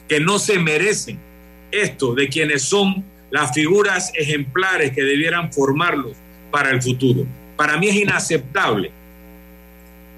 que 0.07 0.21
no 0.21 0.39
se 0.39 0.59
merecen 0.59 1.19
esto 1.73 2.15
de 2.15 2.29
quienes 2.29 2.63
son 2.63 3.05
las 3.31 3.53
figuras 3.53 4.13
ejemplares 4.15 4.93
que 4.93 5.03
debieran 5.03 5.53
formarlos 5.53 6.17
para 6.51 6.71
el 6.71 6.81
futuro. 6.81 7.27
Para 7.57 7.77
mí 7.79 7.89
es 7.89 7.97
inaceptable. 7.97 8.91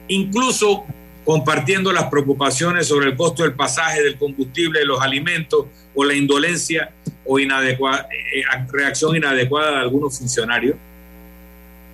Incluso 0.08 0.84
compartiendo 1.24 1.92
las 1.92 2.04
preocupaciones 2.04 2.88
sobre 2.88 3.06
el 3.06 3.16
costo 3.16 3.44
del 3.44 3.54
pasaje, 3.54 4.02
del 4.02 4.18
combustible, 4.18 4.80
de 4.80 4.86
los 4.86 5.00
alimentos 5.00 5.66
o 5.94 6.04
la 6.04 6.14
indolencia 6.14 6.92
o 7.24 7.38
eh, 7.38 7.48
reacción 8.72 9.16
inadecuada 9.16 9.72
de 9.72 9.78
algunos 9.78 10.18
funcionarios 10.18 10.76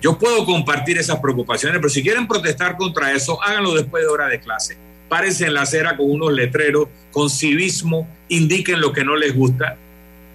yo 0.01 0.17
puedo 0.17 0.45
compartir 0.45 0.97
esas 0.97 1.19
preocupaciones, 1.19 1.79
pero 1.79 1.89
si 1.89 2.03
quieren 2.03 2.27
protestar 2.27 2.77
contra 2.77 3.13
eso, 3.13 3.41
háganlo 3.41 3.73
después 3.73 4.03
de 4.03 4.09
hora 4.09 4.27
de 4.27 4.39
clase. 4.39 4.77
Párense 5.09 5.45
en 5.45 5.53
la 5.53 5.61
acera 5.61 5.97
con 5.97 6.11
unos 6.11 6.33
letreros, 6.33 6.87
con 7.11 7.29
civismo, 7.29 8.07
indiquen 8.29 8.79
lo 8.79 8.91
que 8.91 9.03
no 9.03 9.15
les 9.15 9.33
gusta. 9.33 9.77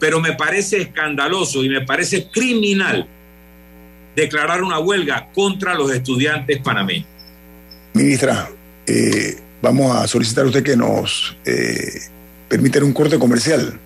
Pero 0.01 0.21
me 0.21 0.33
parece 0.33 0.79
escandaloso 0.79 1.63
y 1.63 1.69
me 1.69 1.83
parece 1.83 2.29
criminal 2.29 3.07
declarar 4.17 4.63
una 4.63 4.79
huelga 4.81 5.29
contra 5.33 5.75
los 5.75 5.93
estudiantes 5.93 6.59
panameños. 6.59 7.07
Ministra, 7.95 8.51
eh, 8.87 9.37
vamos 9.61 9.95
a 9.95 10.09
solicitar 10.09 10.45
a 10.45 10.49
usted 10.49 10.65
que 10.65 10.77
nos 10.77 11.37
eh, 11.45 12.01
permita 12.49 12.83
un 12.83 12.93
corte 12.93 13.19
comercial, 13.19 13.79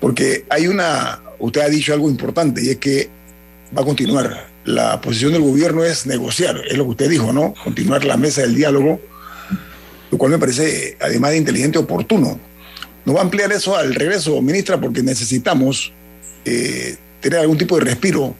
porque 0.00 0.44
hay 0.50 0.66
una, 0.66 1.20
usted 1.38 1.62
ha 1.62 1.68
dicho 1.68 1.94
algo 1.94 2.10
importante 2.10 2.62
y 2.62 2.70
es 2.70 2.76
que 2.76 3.08
va 3.76 3.82
a 3.82 3.84
continuar 3.84 4.51
la 4.64 5.00
posición 5.00 5.32
del 5.32 5.42
gobierno 5.42 5.84
es 5.84 6.06
negociar, 6.06 6.60
es 6.68 6.76
lo 6.76 6.84
que 6.84 6.90
usted 6.90 7.10
dijo, 7.10 7.32
¿no? 7.32 7.54
Continuar 7.64 8.04
la 8.04 8.16
mesa 8.16 8.42
del 8.42 8.54
diálogo, 8.54 9.00
lo 10.10 10.18
cual 10.18 10.32
me 10.32 10.38
parece, 10.38 10.96
además 11.00 11.32
de 11.32 11.38
inteligente, 11.38 11.78
oportuno. 11.78 12.38
¿No 13.04 13.14
va 13.14 13.20
a 13.20 13.24
ampliar 13.24 13.50
eso 13.50 13.76
al 13.76 13.94
regreso, 13.94 14.40
ministra? 14.40 14.80
Porque 14.80 15.02
necesitamos 15.02 15.92
eh, 16.44 16.96
tener 17.20 17.40
algún 17.40 17.58
tipo 17.58 17.76
de 17.78 17.84
respiro 17.84 18.36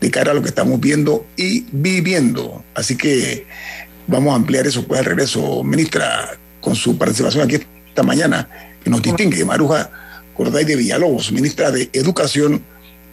de 0.00 0.10
cara 0.10 0.32
a 0.32 0.34
lo 0.34 0.42
que 0.42 0.48
estamos 0.48 0.80
viendo 0.80 1.26
y 1.36 1.66
viviendo. 1.70 2.64
Así 2.74 2.96
que 2.96 3.46
vamos 4.06 4.32
a 4.32 4.36
ampliar 4.36 4.66
eso 4.66 4.84
pues 4.86 4.98
al 4.98 5.06
regreso, 5.06 5.62
ministra, 5.62 6.36
con 6.60 6.74
su 6.74 6.98
participación 6.98 7.44
aquí 7.44 7.58
esta 7.86 8.02
mañana, 8.02 8.48
que 8.82 8.90
nos 8.90 9.02
distingue, 9.02 9.44
Maruja 9.44 9.90
Corday 10.34 10.64
de 10.64 10.76
Villalobos, 10.76 11.30
ministra 11.32 11.70
de 11.70 11.90
Educación 11.92 12.62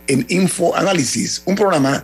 en 0.07 0.25
Info 0.29 0.75
Análisis, 0.75 1.41
un 1.45 1.55
programa 1.55 2.03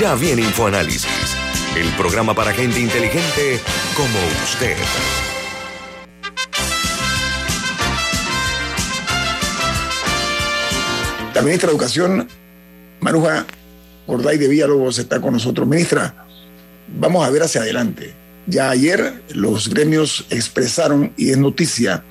Ya 0.00 0.16
viene 0.16 0.42
InfoAnálisis, 0.42 1.36
el 1.76 1.88
programa 1.96 2.34
para 2.34 2.52
gente 2.52 2.80
inteligente 2.80 3.60
como 3.94 4.18
usted. 4.42 4.76
La 11.32 11.42
ministra 11.42 11.68
de 11.68 11.72
Educación, 11.74 12.28
Maruja 12.98 13.46
Gorday 14.08 14.36
de 14.36 14.48
Villalobos, 14.48 14.98
está 14.98 15.20
con 15.20 15.34
nosotros. 15.34 15.68
Ministra, 15.68 16.26
vamos 16.88 17.24
a 17.24 17.30
ver 17.30 17.44
hacia 17.44 17.60
adelante. 17.60 18.12
Ya 18.48 18.70
ayer 18.70 19.22
los 19.28 19.68
gremios 19.68 20.26
expresaron, 20.30 21.12
y 21.16 21.30
es 21.30 21.38
noticia, 21.38 22.02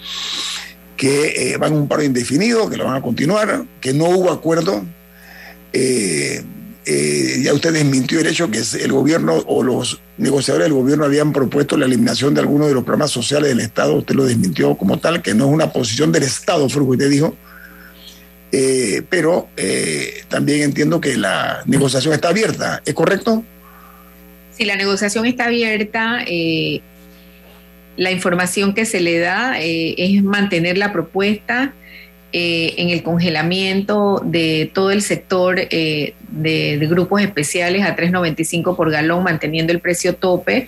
que 0.96 1.52
eh, 1.52 1.58
van 1.58 1.74
a 1.74 1.76
un 1.76 1.90
paro 1.90 2.02
indefinido, 2.02 2.70
que 2.70 2.78
lo 2.78 2.86
van 2.86 2.96
a 2.96 3.02
continuar, 3.02 3.66
que 3.82 3.94
no 3.94 4.06
hubo 4.06 4.32
acuerdo. 4.32 4.86
Eh, 5.74 6.46
eh, 6.86 7.42
ya 7.42 7.54
usted 7.54 7.72
desmintió 7.72 8.20
el 8.20 8.28
hecho 8.28 8.52
que 8.52 8.62
el 8.82 8.92
gobierno 8.92 9.36
o 9.48 9.64
los 9.64 10.02
negociadores 10.18 10.66
del 10.66 10.74
gobierno 10.74 11.06
habían 11.06 11.32
propuesto 11.32 11.78
la 11.78 11.86
eliminación 11.86 12.34
de 12.34 12.42
algunos 12.42 12.68
de 12.68 12.74
los 12.74 12.84
programas 12.84 13.12
sociales 13.12 13.50
del 13.50 13.62
Estado. 13.62 13.96
Usted 13.96 14.16
lo 14.16 14.26
desmintió 14.26 14.76
como 14.76 15.00
tal, 15.00 15.22
que 15.22 15.34
no 15.34 15.46
es 15.46 15.52
una 15.52 15.72
posición 15.72 16.12
del 16.12 16.24
Estado, 16.24 16.68
fue 16.68 16.84
lo 16.84 16.98
que 16.98 17.06
dijo. 17.06 17.36
Eh, 18.52 19.02
pero 19.10 19.48
eh, 19.56 20.24
también 20.28 20.62
entiendo 20.62 21.00
que 21.02 21.18
la 21.18 21.64
negociación 21.66 22.14
está 22.14 22.30
abierta, 22.30 22.82
¿es 22.86 22.94
correcto? 22.94 23.44
Sí, 24.52 24.66
la 24.66 24.76
negociación 24.76 25.26
está 25.26 25.46
abierta. 25.46 26.24
la 27.96 28.12
información 28.12 28.74
que 28.74 28.86
se 28.86 29.00
le 29.00 29.20
da 29.20 29.58
es 29.60 30.22
mantener 30.24 30.78
la 30.78 30.92
propuesta 30.92 31.74
eh, 32.36 32.74
en 32.78 32.90
el 32.90 33.04
congelamiento 33.04 34.20
de 34.26 34.72
todo 34.74 34.90
el 34.90 35.04
sector 35.04 35.60
eh, 35.70 36.16
de, 36.32 36.80
grupos 36.90 37.22
especiales 37.22 37.84
a 37.84 37.96
3.95 37.96 38.76
por 38.76 38.90
galón, 38.90 39.24
manteniendo 39.24 39.72
el 39.72 39.80
precio 39.80 40.16
tope, 40.16 40.68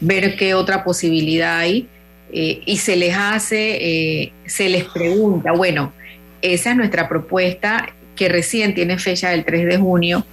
ver 0.00 0.34
qué 0.36 0.54
otra 0.54 0.82
posibilidad 0.82 1.58
hay. 1.58 1.88
Eh, 2.32 2.62
y 2.64 2.78
se 2.78 2.96
les 2.96 3.14
hace, 3.14 4.32
se 4.46 4.70
les 4.70 4.84
pregunta, 4.84 5.52
bueno, 5.52 5.92
esa 6.40 6.70
es 6.70 6.76
nuestra 6.76 7.06
propuesta 7.06 7.92
que 8.16 8.30
recién 8.30 8.74
tiene 8.74 8.98
fecha 8.98 9.28
del 9.28 9.44
3 9.44 9.66
de 9.66 9.76
junio. 9.76 10.24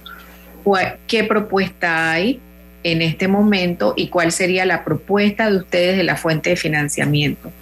¿Qué 1.06 1.24
propuesta 1.24 2.12
hay 2.12 2.40
en 2.82 3.02
este 3.02 3.28
momento 3.28 3.92
y 3.94 4.08
cuál 4.08 4.32
sería 4.32 4.64
la 4.64 4.84
propuesta 4.84 5.50
de 5.50 5.58
ustedes 5.58 5.98
de 5.98 6.04
la 6.04 6.16
fuente 6.16 6.48
de 6.48 6.56
financiamiento? 6.56 7.52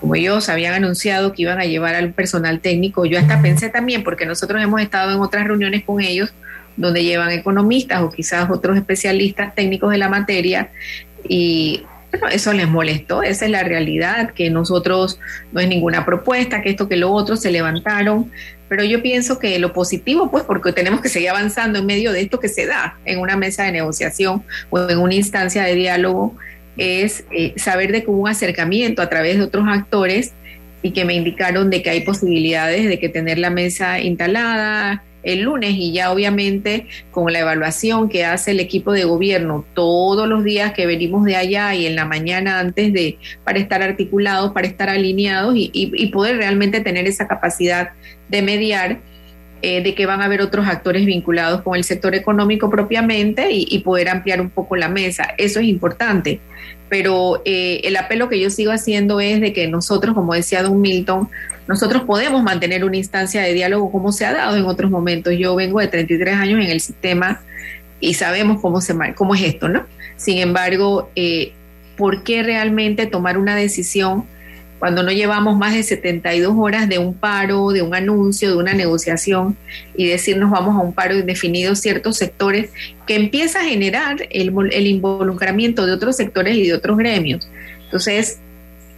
Como 0.00 0.14
ellos 0.14 0.48
habían 0.48 0.74
anunciado 0.74 1.32
que 1.32 1.42
iban 1.42 1.58
a 1.58 1.64
llevar 1.64 1.94
al 1.94 2.12
personal 2.12 2.60
técnico, 2.60 3.06
yo 3.06 3.18
hasta 3.18 3.40
pensé 3.42 3.68
también, 3.68 4.04
porque 4.04 4.26
nosotros 4.26 4.62
hemos 4.62 4.80
estado 4.80 5.12
en 5.12 5.20
otras 5.20 5.46
reuniones 5.46 5.84
con 5.84 6.00
ellos 6.00 6.32
donde 6.76 7.04
llevan 7.04 7.30
economistas 7.30 8.02
o 8.02 8.10
quizás 8.10 8.50
otros 8.50 8.76
especialistas 8.76 9.54
técnicos 9.54 9.90
de 9.90 9.98
la 9.98 10.08
materia 10.08 10.70
y 11.28 11.82
eso 12.30 12.52
les 12.52 12.68
molestó, 12.68 13.22
esa 13.22 13.44
es 13.44 13.50
la 13.50 13.62
realidad, 13.62 14.30
que 14.30 14.50
nosotros 14.50 15.18
no 15.52 15.60
es 15.60 15.68
ninguna 15.68 16.04
propuesta, 16.04 16.62
que 16.62 16.70
esto, 16.70 16.88
que 16.88 16.96
lo 16.96 17.12
otro, 17.12 17.36
se 17.36 17.50
levantaron, 17.50 18.30
pero 18.68 18.84
yo 18.84 19.02
pienso 19.02 19.38
que 19.38 19.58
lo 19.58 19.72
positivo, 19.72 20.30
pues 20.30 20.44
porque 20.44 20.72
tenemos 20.72 21.00
que 21.00 21.08
seguir 21.08 21.30
avanzando 21.30 21.78
en 21.78 21.86
medio 21.86 22.12
de 22.12 22.22
esto 22.22 22.40
que 22.40 22.48
se 22.48 22.66
da 22.66 22.98
en 23.04 23.18
una 23.20 23.36
mesa 23.36 23.64
de 23.64 23.72
negociación 23.72 24.42
o 24.70 24.88
en 24.88 24.98
una 24.98 25.14
instancia 25.14 25.62
de 25.64 25.74
diálogo, 25.74 26.36
es 26.76 27.24
eh, 27.30 27.54
saber 27.56 27.92
de 27.92 28.04
un 28.06 28.28
acercamiento 28.28 29.02
a 29.02 29.08
través 29.08 29.38
de 29.38 29.44
otros 29.44 29.66
actores 29.68 30.32
y 30.82 30.92
que 30.92 31.04
me 31.04 31.14
indicaron 31.14 31.70
de 31.70 31.82
que 31.82 31.90
hay 31.90 32.00
posibilidades 32.02 32.88
de 32.88 32.98
que 32.98 33.08
tener 33.08 33.38
la 33.38 33.50
mesa 33.50 34.00
instalada 34.00 35.02
el 35.26 35.40
lunes 35.42 35.74
y 35.74 35.92
ya 35.92 36.12
obviamente 36.12 36.86
con 37.10 37.32
la 37.32 37.40
evaluación 37.40 38.08
que 38.08 38.24
hace 38.24 38.52
el 38.52 38.60
equipo 38.60 38.92
de 38.92 39.04
gobierno 39.04 39.64
todos 39.74 40.28
los 40.28 40.44
días 40.44 40.72
que 40.72 40.86
venimos 40.86 41.24
de 41.24 41.34
allá 41.34 41.74
y 41.74 41.84
en 41.84 41.96
la 41.96 42.04
mañana 42.04 42.60
antes 42.60 42.92
de 42.92 43.18
para 43.44 43.58
estar 43.58 43.82
articulados, 43.82 44.52
para 44.52 44.68
estar 44.68 44.88
alineados 44.88 45.54
y, 45.56 46.06
poder 46.12 46.36
realmente 46.36 46.80
tener 46.80 47.06
esa 47.06 47.26
capacidad 47.26 47.90
de 48.28 48.40
mediar. 48.40 49.00
Eh, 49.62 49.82
de 49.82 49.94
que 49.94 50.04
van 50.04 50.20
a 50.20 50.26
haber 50.26 50.42
otros 50.42 50.66
actores 50.68 51.06
vinculados 51.06 51.62
con 51.62 51.76
el 51.76 51.82
sector 51.82 52.14
económico 52.14 52.68
propiamente 52.68 53.48
y, 53.50 53.78
poder 53.78 54.10
ampliar 54.10 54.40
un 54.40 54.50
poco 54.50 54.76
la 54.76 54.88
mesa. 54.88 55.34
Eso 55.38 55.60
es 55.60 55.66
importante 55.66 56.40
pero 56.88 57.42
eh, 57.44 57.80
el 57.84 57.96
apelo 57.96 58.28
que 58.28 58.38
yo 58.38 58.50
sigo 58.50 58.72
haciendo 58.72 59.20
es 59.20 59.40
de 59.40 59.52
que 59.52 59.66
nosotros, 59.66 60.14
como 60.14 60.34
decía 60.34 60.62
Don 60.62 60.80
Milton, 60.80 61.28
nosotros 61.66 62.04
podemos 62.04 62.42
mantener 62.42 62.84
una 62.84 62.96
instancia 62.96 63.42
de 63.42 63.52
diálogo 63.52 63.90
como 63.90 64.12
se 64.12 64.24
ha 64.24 64.32
dado 64.32 64.56
en 64.56 64.64
otros 64.66 64.90
momentos. 64.90 65.34
Yo 65.36 65.56
vengo 65.56 65.80
de 65.80 65.88
33 65.88 66.36
años 66.36 66.64
en 66.64 66.70
el 66.70 66.80
sistema 66.80 67.42
y 67.98 68.14
sabemos 68.14 68.60
cómo, 68.60 68.80
se, 68.80 68.94
cómo 69.16 69.34
es 69.34 69.42
esto, 69.42 69.68
¿no? 69.68 69.84
Sin 70.16 70.38
embargo, 70.38 71.10
eh, 71.16 71.52
¿por 71.96 72.22
qué 72.22 72.42
realmente 72.42 73.06
tomar 73.06 73.36
una 73.36 73.56
decisión 73.56 74.24
cuando 74.78 75.02
no 75.02 75.10
llevamos 75.10 75.56
más 75.56 75.74
de 75.74 75.82
72 75.82 76.54
horas 76.56 76.88
de 76.88 76.98
un 76.98 77.14
paro, 77.14 77.70
de 77.70 77.82
un 77.82 77.94
anuncio, 77.94 78.50
de 78.50 78.56
una 78.56 78.74
negociación 78.74 79.56
y 79.96 80.06
decirnos 80.06 80.50
vamos 80.50 80.76
a 80.76 80.80
un 80.80 80.92
paro 80.92 81.16
indefinido 81.16 81.74
ciertos 81.74 82.16
sectores 82.16 82.70
que 83.06 83.16
empieza 83.16 83.60
a 83.60 83.64
generar 83.64 84.18
el, 84.30 84.86
involucramiento 84.86 85.86
de 85.86 85.92
otros 85.92 86.16
sectores 86.16 86.56
y 86.56 86.66
de 86.66 86.74
otros 86.74 86.98
gremios. 86.98 87.48
Entonces, 87.84 88.38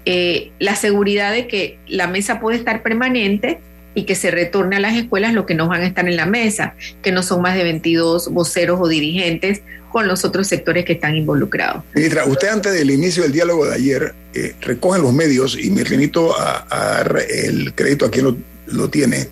eh, 0.05 0.51
la 0.59 0.75
seguridad 0.75 1.33
de 1.33 1.47
que 1.47 1.79
la 1.87 2.07
mesa 2.07 2.41
puede 2.41 2.57
estar 2.59 2.83
permanente 2.83 3.61
y 3.99 4.05
que 4.05 4.15
se 4.15 4.31
retorne 4.31 4.77
a 4.77 4.81
las 4.81 4.97
escuelas 4.97 5.33
lo 5.33 5.45
que 5.45 5.57
nos 5.57 5.69
van 5.69 5.83
a 5.83 5.87
estar 5.87 6.07
en 6.09 6.15
la 6.15 6.25
mesa, 6.25 6.75
que 7.03 7.11
no 7.11 7.25
son 7.25 7.43
más 7.43 7.57
de 7.57 7.65
22 7.65 8.29
voceros 8.29 8.79
o 8.81 8.87
dirigentes 8.87 9.63
con 9.91 10.07
los 10.07 10.25
otros 10.25 10.47
sectores 10.47 10.85
que 10.85 10.93
están 10.93 11.17
involucrados. 11.17 11.83
Ministra, 11.97 12.25
usted 12.27 12.47
antes 12.47 12.73
del 12.75 12.93
inicio 12.93 13.25
del 13.25 13.33
diálogo 13.33 13.67
de 13.67 13.75
ayer 13.75 14.15
eh, 14.35 14.55
recoge 14.61 15.01
los 15.01 15.13
medios 15.13 15.59
y 15.61 15.71
me 15.71 15.83
remito 15.83 16.33
a, 16.39 16.65
dar 16.71 17.25
el 17.29 17.75
crédito 17.75 18.07
a 18.07 18.11
quien 18.13 18.27
lo, 18.27 18.37
lo 18.67 18.89
tiene, 18.89 19.27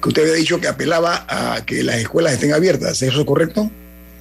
que 0.00 0.08
usted 0.08 0.22
había 0.22 0.34
dicho 0.34 0.60
que 0.60 0.68
apelaba 0.68 1.26
a 1.28 1.64
que 1.66 1.82
las 1.82 1.96
escuelas 1.96 2.34
estén 2.34 2.52
abiertas, 2.52 3.02
¿es 3.02 3.12
eso 3.12 3.26
correcto? 3.26 3.72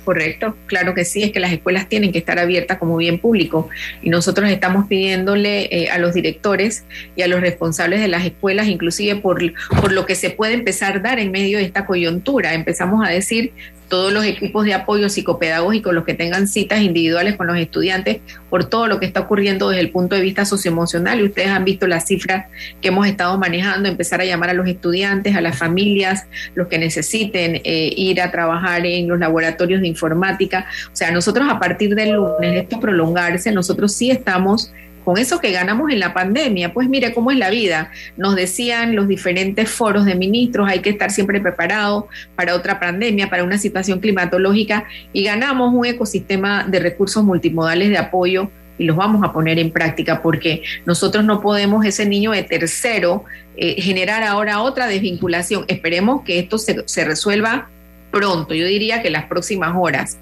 Correcto, 0.05 0.55
claro 0.67 0.93
que 0.93 1.03
sí, 1.03 1.23
es 1.23 1.31
que 1.31 1.39
las 1.39 1.51
escuelas 1.51 1.89
tienen 1.89 2.11
que 2.11 2.19
estar 2.19 2.37
abiertas 2.37 2.77
como 2.77 2.95
bien 2.95 3.17
público 3.17 3.69
y 4.03 4.11
nosotros 4.11 4.47
estamos 4.51 4.85
pidiéndole 4.85 5.67
eh, 5.71 5.89
a 5.89 5.97
los 5.97 6.13
directores 6.13 6.83
y 7.15 7.23
a 7.23 7.27
los 7.27 7.41
responsables 7.41 8.01
de 8.01 8.07
las 8.07 8.23
escuelas, 8.23 8.67
inclusive 8.67 9.15
por, 9.15 9.41
por 9.81 9.91
lo 9.91 10.05
que 10.05 10.13
se 10.13 10.29
puede 10.29 10.53
empezar 10.53 10.97
a 10.97 10.99
dar 10.99 11.17
en 11.17 11.31
medio 11.31 11.57
de 11.57 11.63
esta 11.63 11.87
coyuntura. 11.87 12.53
Empezamos 12.53 13.03
a 13.03 13.09
decir, 13.09 13.51
todos 13.87 14.11
los 14.11 14.25
equipos 14.25 14.65
de 14.65 14.73
apoyo 14.73 15.09
psicopedagógico, 15.09 15.91
los 15.91 16.05
que 16.05 16.13
tengan 16.13 16.47
citas 16.47 16.81
individuales 16.81 17.35
con 17.35 17.47
los 17.47 17.57
estudiantes, 17.57 18.19
por 18.49 18.65
todo 18.65 18.87
lo 18.87 18.99
que 18.99 19.05
está 19.05 19.21
ocurriendo 19.21 19.69
desde 19.69 19.81
el 19.81 19.91
punto 19.91 20.15
de 20.15 20.21
vista 20.21 20.45
socioemocional. 20.45 21.19
Y 21.19 21.23
ustedes 21.23 21.49
han 21.49 21.65
visto 21.65 21.87
las 21.87 22.05
cifras 22.05 22.47
que 22.81 22.89
hemos 22.89 23.07
estado 23.07 23.37
manejando, 23.37 23.89
empezar 23.89 24.21
a 24.21 24.25
llamar 24.25 24.49
a 24.49 24.53
los 24.53 24.67
estudiantes, 24.67 25.35
a 25.35 25.41
las 25.41 25.57
familias, 25.57 26.27
los 26.55 26.67
que 26.67 26.77
necesiten 26.77 27.61
eh, 27.63 27.93
ir 27.95 28.21
a 28.21 28.31
trabajar 28.31 28.85
en 28.85 29.07
los 29.07 29.19
laboratorios 29.19 29.81
de 29.81 29.87
informática. 29.87 30.67
O 30.91 30.95
sea, 30.95 31.11
nosotros 31.11 31.47
a 31.49 31.59
partir 31.59 31.95
del 31.95 32.13
lunes, 32.13 32.63
esto 32.63 32.79
prolongarse, 32.79 33.51
nosotros 33.51 33.93
sí 33.93 34.11
estamos 34.11 34.71
con 35.05 35.17
eso 35.17 35.39
que 35.39 35.51
ganamos 35.51 35.91
en 35.91 35.99
la 35.99 36.13
pandemia. 36.13 36.73
Pues 36.73 36.89
mire 36.89 37.13
cómo 37.13 37.31
es 37.31 37.37
la 37.37 37.49
vida. 37.49 37.91
Nos 38.17 38.35
decían 38.35 38.95
los 38.95 39.07
diferentes 39.07 39.69
foros 39.69 40.03
de 40.03 40.15
ministros, 40.15 40.67
hay 40.67 40.79
que 40.79 40.89
estar 40.89 41.11
siempre 41.11 41.39
preparado 41.39 42.07
para 42.35 42.55
otra 42.55 42.79
pandemia, 42.79 43.29
para 43.29 43.43
una 43.43 43.57
situación 43.57 43.99
climatológica, 43.99 44.85
y 45.13 45.23
ganamos 45.23 45.73
un 45.73 45.85
ecosistema 45.85 46.65
de 46.67 46.79
recursos 46.79 47.23
multimodales 47.23 47.89
de 47.89 47.97
apoyo 47.97 48.49
y 48.77 48.85
los 48.85 48.97
vamos 48.97 49.23
a 49.23 49.31
poner 49.31 49.59
en 49.59 49.71
práctica 49.71 50.21
porque 50.21 50.63
nosotros 50.85 51.23
no 51.23 51.39
podemos 51.39 51.85
ese 51.85 52.05
niño 52.05 52.31
de 52.31 52.43
tercero 52.43 53.23
eh, 53.55 53.81
generar 53.81 54.23
ahora 54.23 54.61
otra 54.61 54.87
desvinculación. 54.87 55.63
Esperemos 55.67 56.23
que 56.23 56.39
esto 56.39 56.57
se, 56.57 56.83
se 56.85 57.05
resuelva 57.05 57.69
pronto, 58.15 58.53
yo 58.53 58.65
diría 58.65 59.01
que 59.01 59.09
las 59.09 59.25
próximas 59.25 59.73
horas. 59.77 60.17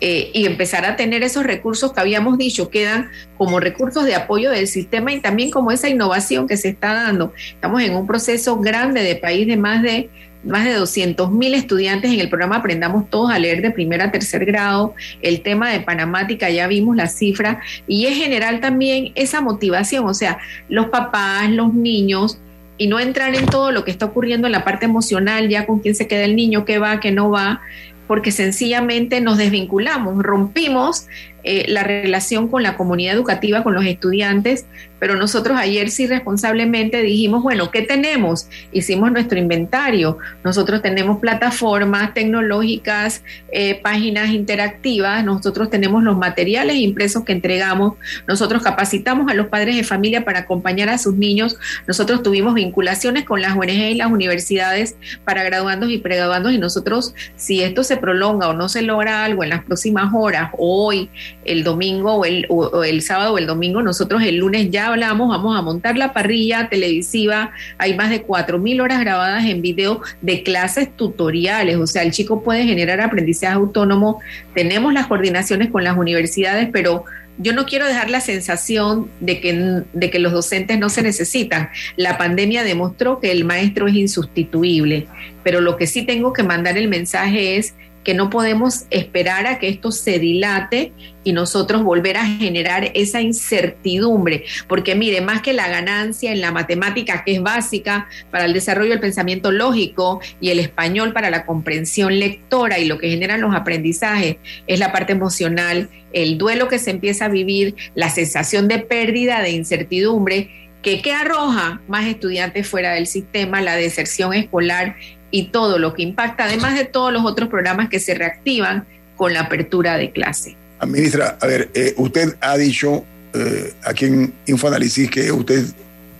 Eh, 0.00 0.30
y 0.34 0.44
empezar 0.44 0.84
a 0.84 0.96
tener 0.96 1.22
esos 1.22 1.44
recursos 1.44 1.92
que 1.94 2.00
habíamos 2.00 2.36
dicho 2.36 2.68
quedan 2.68 3.08
como 3.36 3.58
recursos 3.58 4.04
de 4.04 4.14
apoyo 4.14 4.50
del 4.50 4.68
sistema 4.68 5.12
y 5.12 5.20
también 5.20 5.50
como 5.50 5.72
esa 5.72 5.88
innovación 5.88 6.46
que 6.46 6.58
se 6.58 6.68
está 6.68 6.92
dando. 6.92 7.32
Estamos 7.48 7.82
en 7.82 7.96
un 7.96 8.06
proceso 8.06 8.58
grande 8.58 9.02
de 9.02 9.16
país 9.16 9.46
de 9.46 9.56
más 9.56 9.82
de 9.82 10.10
más 10.44 10.64
de 10.64 10.74
200 10.74 11.32
mil 11.32 11.52
estudiantes 11.54 12.12
en 12.12 12.20
el 12.20 12.28
programa 12.28 12.56
Aprendamos 12.56 13.10
Todos 13.10 13.32
a 13.32 13.40
Leer 13.40 13.60
de 13.60 13.72
primer 13.72 14.02
a 14.02 14.12
tercer 14.12 14.44
grado, 14.44 14.94
el 15.20 15.42
tema 15.42 15.72
de 15.72 15.80
Panamática, 15.80 16.48
ya 16.48 16.68
vimos 16.68 16.94
la 16.94 17.08
cifra, 17.08 17.60
y 17.88 18.06
es 18.06 18.16
general 18.16 18.60
también 18.60 19.10
esa 19.16 19.40
motivación, 19.40 20.06
o 20.06 20.14
sea, 20.14 20.38
los 20.68 20.86
papás, 20.90 21.50
los 21.50 21.74
niños, 21.74 22.38
y 22.78 22.86
no 22.86 23.00
entrar 23.00 23.34
en 23.34 23.46
todo 23.46 23.72
lo 23.72 23.84
que 23.84 23.90
está 23.90 24.06
ocurriendo 24.06 24.46
en 24.46 24.52
la 24.52 24.64
parte 24.64 24.86
emocional, 24.86 25.48
ya 25.48 25.66
con 25.66 25.80
quién 25.80 25.94
se 25.94 26.06
queda 26.06 26.24
el 26.24 26.36
niño, 26.36 26.64
qué 26.64 26.78
va, 26.78 27.00
qué 27.00 27.10
no 27.10 27.30
va, 27.30 27.60
porque 28.06 28.32
sencillamente 28.32 29.20
nos 29.20 29.36
desvinculamos, 29.36 30.22
rompimos 30.22 31.08
eh, 31.44 31.66
la 31.68 31.84
relación 31.84 32.48
con 32.48 32.62
la 32.62 32.76
comunidad 32.76 33.14
educativa, 33.14 33.62
con 33.62 33.74
los 33.74 33.84
estudiantes, 33.84 34.66
pero 34.98 35.16
nosotros 35.16 35.56
ayer 35.56 35.90
sí 35.90 36.06
responsablemente 36.06 37.02
dijimos, 37.02 37.42
bueno, 37.42 37.70
¿qué 37.70 37.82
tenemos? 37.82 38.48
Hicimos 38.72 39.12
nuestro 39.12 39.38
inventario. 39.38 40.18
Nosotros 40.42 40.82
tenemos 40.82 41.20
plataformas 41.20 42.14
tecnológicas, 42.14 43.22
eh, 43.52 43.80
páginas 43.80 44.30
interactivas, 44.30 45.24
nosotros 45.24 45.70
tenemos 45.70 46.02
los 46.02 46.16
materiales 46.16 46.76
impresos 46.76 47.24
que 47.24 47.32
entregamos, 47.32 47.94
nosotros 48.26 48.62
capacitamos 48.62 49.30
a 49.30 49.34
los 49.34 49.46
padres 49.46 49.76
de 49.76 49.84
familia 49.84 50.24
para 50.24 50.40
acompañar 50.40 50.88
a 50.88 50.98
sus 50.98 51.14
niños, 51.14 51.56
nosotros 51.86 52.22
tuvimos 52.22 52.54
vinculaciones 52.54 53.24
con 53.24 53.40
las 53.40 53.56
ONG 53.56 53.70
y 53.70 53.94
las 53.94 54.10
universidades 54.10 54.96
para 55.24 55.42
graduandos 55.44 55.90
y 55.90 55.98
pregraduandos 55.98 56.52
y 56.52 56.58
nosotros, 56.58 57.14
si 57.36 57.62
esto 57.62 57.84
se 57.84 57.96
prolonga 57.96 58.48
o 58.48 58.52
no 58.52 58.68
se 58.68 58.82
logra 58.82 59.24
algo 59.24 59.44
en 59.44 59.50
las 59.50 59.64
próximas 59.64 60.12
horas, 60.14 60.50
hoy, 60.58 61.10
el 61.44 61.64
domingo 61.64 62.14
o 62.14 62.24
el, 62.24 62.46
o 62.48 62.84
el 62.84 63.02
sábado 63.02 63.34
o 63.34 63.38
el 63.38 63.46
domingo, 63.46 63.82
nosotros 63.82 64.22
el 64.22 64.36
lunes 64.36 64.70
ya 64.70 64.88
hablamos, 64.88 65.28
vamos 65.28 65.58
a 65.58 65.62
montar 65.62 65.96
la 65.96 66.12
parrilla 66.12 66.68
televisiva, 66.68 67.52
hay 67.78 67.94
más 67.94 68.10
de 68.10 68.26
4.000 68.26 68.82
horas 68.82 69.00
grabadas 69.00 69.44
en 69.46 69.62
video 69.62 70.02
de 70.20 70.42
clases 70.42 70.94
tutoriales, 70.94 71.76
o 71.76 71.86
sea, 71.86 72.02
el 72.02 72.10
chico 72.10 72.42
puede 72.42 72.64
generar 72.64 73.00
aprendizaje 73.00 73.54
autónomo, 73.54 74.20
tenemos 74.54 74.92
las 74.92 75.06
coordinaciones 75.06 75.70
con 75.70 75.84
las 75.84 75.96
universidades, 75.96 76.68
pero 76.72 77.04
yo 77.38 77.52
no 77.52 77.66
quiero 77.66 77.86
dejar 77.86 78.10
la 78.10 78.20
sensación 78.20 79.08
de 79.20 79.40
que, 79.40 79.82
de 79.92 80.10
que 80.10 80.18
los 80.18 80.32
docentes 80.32 80.78
no 80.78 80.88
se 80.88 81.02
necesitan. 81.02 81.68
La 81.96 82.18
pandemia 82.18 82.64
demostró 82.64 83.20
que 83.20 83.30
el 83.30 83.44
maestro 83.44 83.86
es 83.86 83.94
insustituible, 83.94 85.06
pero 85.44 85.60
lo 85.60 85.76
que 85.76 85.86
sí 85.86 86.02
tengo 86.02 86.32
que 86.32 86.42
mandar 86.42 86.76
el 86.76 86.88
mensaje 86.88 87.56
es 87.56 87.74
que 88.08 88.14
no 88.14 88.30
podemos 88.30 88.86
esperar 88.88 89.46
a 89.46 89.58
que 89.58 89.68
esto 89.68 89.92
se 89.92 90.18
dilate 90.18 90.94
y 91.24 91.34
nosotros 91.34 91.82
volver 91.82 92.16
a 92.16 92.24
generar 92.24 92.90
esa 92.94 93.20
incertidumbre, 93.20 94.44
porque 94.66 94.94
mire, 94.94 95.20
más 95.20 95.42
que 95.42 95.52
la 95.52 95.68
ganancia 95.68 96.32
en 96.32 96.40
la 96.40 96.50
matemática, 96.50 97.22
que 97.22 97.34
es 97.34 97.42
básica 97.42 98.08
para 98.30 98.46
el 98.46 98.54
desarrollo 98.54 98.92
del 98.92 99.00
pensamiento 99.00 99.52
lógico, 99.52 100.22
y 100.40 100.48
el 100.48 100.58
español 100.58 101.12
para 101.12 101.28
la 101.28 101.44
comprensión 101.44 102.18
lectora 102.18 102.78
y 102.78 102.86
lo 102.86 102.96
que 102.96 103.10
generan 103.10 103.42
los 103.42 103.54
aprendizajes, 103.54 104.38
es 104.66 104.78
la 104.78 104.90
parte 104.90 105.12
emocional, 105.12 105.90
el 106.14 106.38
duelo 106.38 106.68
que 106.68 106.78
se 106.78 106.92
empieza 106.92 107.26
a 107.26 107.28
vivir, 107.28 107.74
la 107.94 108.08
sensación 108.08 108.68
de 108.68 108.78
pérdida, 108.78 109.42
de 109.42 109.50
incertidumbre, 109.50 110.70
que, 110.80 111.02
que 111.02 111.12
arroja 111.12 111.82
más 111.88 112.06
estudiantes 112.06 112.66
fuera 112.66 112.94
del 112.94 113.06
sistema, 113.06 113.60
la 113.60 113.76
deserción 113.76 114.32
escolar 114.32 114.96
y 115.30 115.48
todo 115.48 115.78
lo 115.78 115.94
que 115.94 116.02
impacta, 116.02 116.44
además 116.44 116.76
de 116.76 116.84
todos 116.84 117.12
los 117.12 117.24
otros 117.24 117.48
programas 117.48 117.88
que 117.88 118.00
se 118.00 118.14
reactivan 118.14 118.86
con 119.16 119.32
la 119.32 119.40
apertura 119.40 119.96
de 119.96 120.10
clase. 120.10 120.56
Ministra, 120.86 121.36
a 121.40 121.46
ver, 121.46 121.70
eh, 121.74 121.94
usted 121.96 122.36
ha 122.40 122.56
dicho 122.56 123.04
eh, 123.34 123.74
aquí 123.84 124.06
en 124.06 124.32
Infoanálisis 124.46 125.10
que 125.10 125.30
usted 125.32 125.64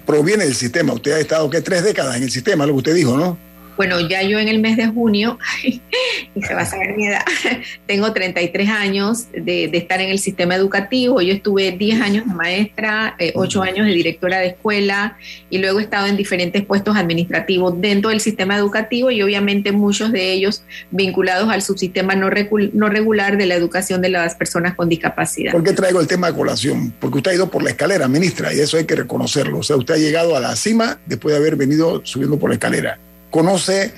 proviene 0.05 0.45
del 0.45 0.55
sistema, 0.55 0.93
usted 0.93 1.13
ha 1.13 1.21
estado 1.21 1.49
que 1.49 1.61
tres 1.61 1.85
décadas 1.85 2.17
en 2.17 2.25
el 2.25 2.31
sistema, 2.31 2.67
lo 2.67 2.73
que 2.73 2.79
usted 2.79 2.95
dijo, 2.95 3.17
¿no? 3.17 3.39
Bueno, 3.79 4.01
ya 4.01 4.23
yo 4.25 4.41
en 4.41 4.49
el 4.49 4.59
mes 4.59 4.77
de 4.77 4.89
junio, 4.89 5.39
y 5.63 6.43
se 6.43 6.53
va 6.53 6.63
a 6.63 6.67
saber 6.67 6.97
mi 6.97 7.07
edad, 7.07 7.23
tengo 7.87 8.13
33 8.13 8.69
años 8.69 9.27
de, 9.33 9.71
estar 9.73 10.01
en 10.01 10.11
el 10.11 10.19
sistema 10.19 10.57
educativo. 10.57 11.21
Yo 11.21 11.33
estuve 11.33 11.71
10 11.71 12.01
años 12.01 12.27
de 12.27 12.35
maestra, 12.35 13.17
8 13.35 13.65
eh, 13.65 13.69
años 13.69 13.87
de 13.87 13.93
directora 13.93 14.41
de 14.41 14.49
escuela 14.49 15.17
y 15.49 15.59
luego 15.59 15.79
he 15.79 15.83
estado 15.85 16.09
en 16.09 16.17
diferentes 16.17 16.65
puestos 16.65 16.97
administrativos 16.97 17.81
dentro 17.81 18.11
del 18.11 18.19
sistema 18.19 18.57
educativo 18.57 19.13
y 19.13 19.23
obviamente 19.23 19.71
muchos 19.71 20.11
de 20.11 20.33
ellos 20.33 20.65
vinculados 20.91 21.49
al 21.49 21.63
subsistema 21.63 22.17
no, 22.17 22.31
no 22.73 22.89
regular 22.89 23.37
de 23.37 23.47
la 23.47 23.55
educación 23.55 24.03
de 24.03 24.09
las 24.09 24.35
personas 24.35 24.75
con 24.75 24.89
discapacidad. 24.89 25.53
¿Por 25.53 25.63
qué 25.63 25.73
traigo 25.73 26.01
el 26.01 26.09
tema 26.09 26.33
de 26.33 26.37
colación? 26.37 26.93
Porque 26.99 27.19
usted 27.19 27.31
ha 27.31 27.35
ido 27.35 27.49
por 27.49 27.63
la 27.63 27.71
escalera, 27.71 28.09
ministra, 28.09 28.53
y 28.53 28.59
eso 28.59 28.77
hay 28.77 28.87
que 28.87 28.97
reconocerlo. 28.97 29.59
O 29.59 29.63
sea, 29.63 29.77
usted 29.77 29.95
ha 29.95 29.99
llegado 29.99 30.37
a 30.37 30.41
la 30.41 30.57
cima 30.57 30.99
después 31.07 31.33
de 31.33 31.39
haber 31.39 31.55
venido 31.55 32.01
subiendo 32.05 32.41
por 32.41 32.51
la 32.51 32.55
escalera 32.55 32.99
conoce 33.31 33.93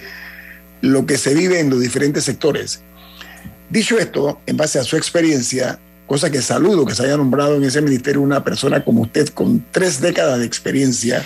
lo 0.80 1.06
que 1.06 1.18
se 1.18 1.34
vive 1.34 1.60
en 1.60 1.70
los 1.70 1.80
diferentes 1.80 2.24
sectores. 2.24 2.80
Dicho 3.68 3.98
esto, 3.98 4.40
en 4.46 4.56
base 4.56 4.78
a 4.78 4.84
su 4.84 4.96
experiencia, 4.96 5.78
cosa 6.06 6.30
que 6.30 6.42
saludo 6.42 6.84
que 6.86 6.94
se 6.94 7.04
haya 7.04 7.16
nombrado 7.16 7.56
en 7.56 7.64
ese 7.64 7.80
ministerio 7.80 8.20
una 8.20 8.42
persona 8.42 8.84
como 8.84 9.02
usted 9.02 9.28
con 9.28 9.64
tres 9.70 10.00
décadas 10.00 10.40
de 10.40 10.46
experiencia, 10.46 11.24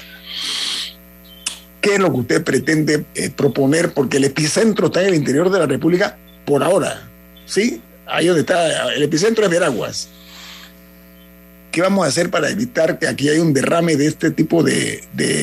¿qué 1.80 1.94
es 1.94 2.00
lo 2.00 2.12
que 2.12 2.18
usted 2.20 2.44
pretende 2.44 3.04
eh, 3.14 3.30
proponer? 3.30 3.94
Porque 3.94 4.18
el 4.18 4.24
epicentro 4.24 4.86
está 4.86 5.02
en 5.02 5.08
el 5.08 5.14
interior 5.14 5.50
de 5.50 5.58
la 5.58 5.66
República 5.66 6.18
por 6.44 6.62
ahora, 6.62 7.08
¿sí? 7.46 7.80
Ahí 8.06 8.26
donde 8.26 8.42
está, 8.42 8.92
el 8.92 9.02
epicentro 9.02 9.44
es 9.44 9.50
Veraguas. 9.50 10.08
¿Qué 11.74 11.82
vamos 11.82 12.04
a 12.04 12.08
hacer 12.08 12.30
para 12.30 12.48
evitar 12.50 13.00
que 13.00 13.08
aquí 13.08 13.28
haya 13.28 13.42
un 13.42 13.52
derrame 13.52 13.96
de 13.96 14.06
este 14.06 14.30
tipo 14.30 14.62
de, 14.62 15.02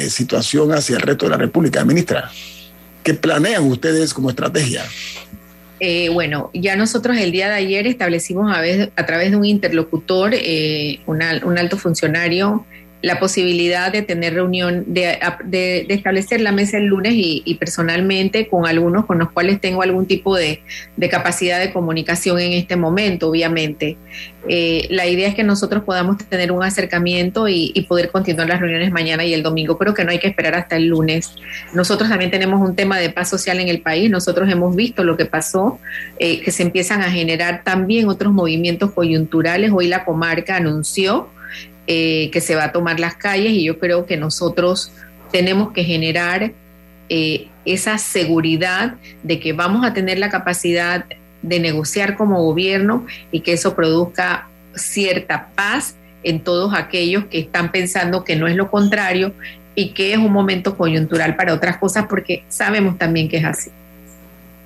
situación 0.09 0.71
hacia 0.71 0.95
el 0.95 1.01
resto 1.01 1.25
de 1.25 1.31
la 1.31 1.37
República, 1.37 1.83
ministra? 1.83 2.31
¿Qué 3.03 3.13
planean 3.13 3.65
ustedes 3.65 4.13
como 4.13 4.29
estrategia? 4.29 4.85
Eh, 5.81 6.07
bueno, 6.07 6.49
ya 6.53 6.77
nosotros 6.77 7.17
el 7.17 7.33
día 7.33 7.49
de 7.49 7.55
ayer 7.55 7.85
establecimos 7.85 8.49
a, 8.49 8.61
a 8.61 9.05
través 9.05 9.31
de 9.31 9.35
un 9.35 9.43
interlocutor, 9.43 10.31
eh, 10.33 11.01
un 11.05 11.21
alto 11.21 11.77
funcionario 11.77 12.65
la 13.01 13.19
posibilidad 13.19 13.91
de 13.91 14.01
tener 14.03 14.33
reunión, 14.33 14.83
de, 14.87 15.85
establecer 15.89 16.41
la 16.41 16.51
mesa 16.51 16.77
el 16.77 16.85
lunes 16.85 17.13
y, 17.15 17.55
personalmente 17.55 18.47
con 18.47 18.65
algunos 18.65 19.05
con 19.05 19.19
los 19.19 19.31
cuales 19.31 19.59
tengo 19.59 19.81
algún 19.81 20.05
tipo 20.05 20.35
de, 20.35 20.61
capacidad 21.09 21.59
de 21.59 21.73
comunicación 21.73 22.39
en 22.39 22.53
este 22.53 22.75
momento, 22.75 23.29
obviamente. 23.29 23.97
Eh, 24.47 24.87
la 24.89 25.05
idea 25.07 25.27
es 25.27 25.35
que 25.35 25.43
nosotros 25.43 25.83
podamos 25.83 26.17
tener 26.17 26.51
un 26.51 26.63
acercamiento 26.63 27.47
y, 27.47 27.71
poder 27.89 28.11
continuar 28.11 28.47
las 28.47 28.61
reuniones 28.61 28.91
mañana 28.91 29.25
y 29.25 29.33
el 29.33 29.43
domingo. 29.43 29.77
Creo 29.77 29.93
que 29.93 30.05
no 30.05 30.11
hay 30.11 30.19
que 30.19 30.27
esperar 30.27 30.55
hasta 30.55 30.77
el 30.77 30.87
lunes. 30.87 31.35
Nosotros 31.73 32.09
también 32.09 32.31
tenemos 32.31 32.61
un 32.61 32.75
tema 32.75 32.97
de 32.99 33.09
paz 33.09 33.29
social 33.29 33.59
en 33.59 33.67
el 33.67 33.81
país. 33.81 34.09
Nosotros 34.09 34.49
hemos 34.49 34.75
visto 34.75 35.03
lo 35.03 35.17
que 35.17 35.25
pasó, 35.25 35.79
eh, 36.19 36.39
que 36.41 36.51
se 36.51 36.63
empiezan 36.63 37.01
a 37.01 37.11
generar 37.11 37.63
también 37.63 38.07
otros 38.07 38.31
movimientos 38.31 38.91
coyunturales. 38.91 39.71
Hoy 39.73 39.87
la 39.87 40.05
comarca 40.05 40.55
anunció 40.55 41.29
eh, 41.87 42.29
que 42.31 42.41
se 42.41 42.55
va 42.55 42.65
a 42.65 42.71
tomar 42.71 42.99
las 42.99 43.15
calles 43.15 43.51
y 43.51 43.63
yo 43.63 43.79
creo 43.79 44.05
que 44.05 44.17
nosotros 44.17 44.91
tenemos 45.31 45.71
que 45.71 45.83
generar 45.83 46.51
eh, 47.09 47.47
esa 47.65 47.97
seguridad 47.97 48.95
de 49.23 49.39
que 49.39 49.53
vamos 49.53 49.85
a 49.85 49.93
tener 49.93 50.19
la 50.19 50.29
capacidad 50.29 51.05
de 51.41 51.59
negociar 51.59 52.15
como 52.15 52.43
gobierno 52.43 53.05
y 53.31 53.41
que 53.41 53.53
eso 53.53 53.75
produzca 53.75 54.47
cierta 54.75 55.49
paz 55.55 55.95
en 56.23 56.39
todos 56.39 56.73
aquellos 56.73 57.25
que 57.25 57.39
están 57.39 57.71
pensando 57.71 58.23
que 58.23 58.35
no 58.35 58.47
es 58.47 58.55
lo 58.55 58.69
contrario 58.69 59.33
y 59.75 59.89
que 59.89 60.13
es 60.13 60.17
un 60.17 60.31
momento 60.31 60.77
coyuntural 60.77 61.35
para 61.35 61.53
otras 61.53 61.77
cosas 61.77 62.05
porque 62.07 62.43
sabemos 62.47 62.97
también 62.97 63.27
que 63.27 63.37
es 63.37 63.45
así. 63.45 63.71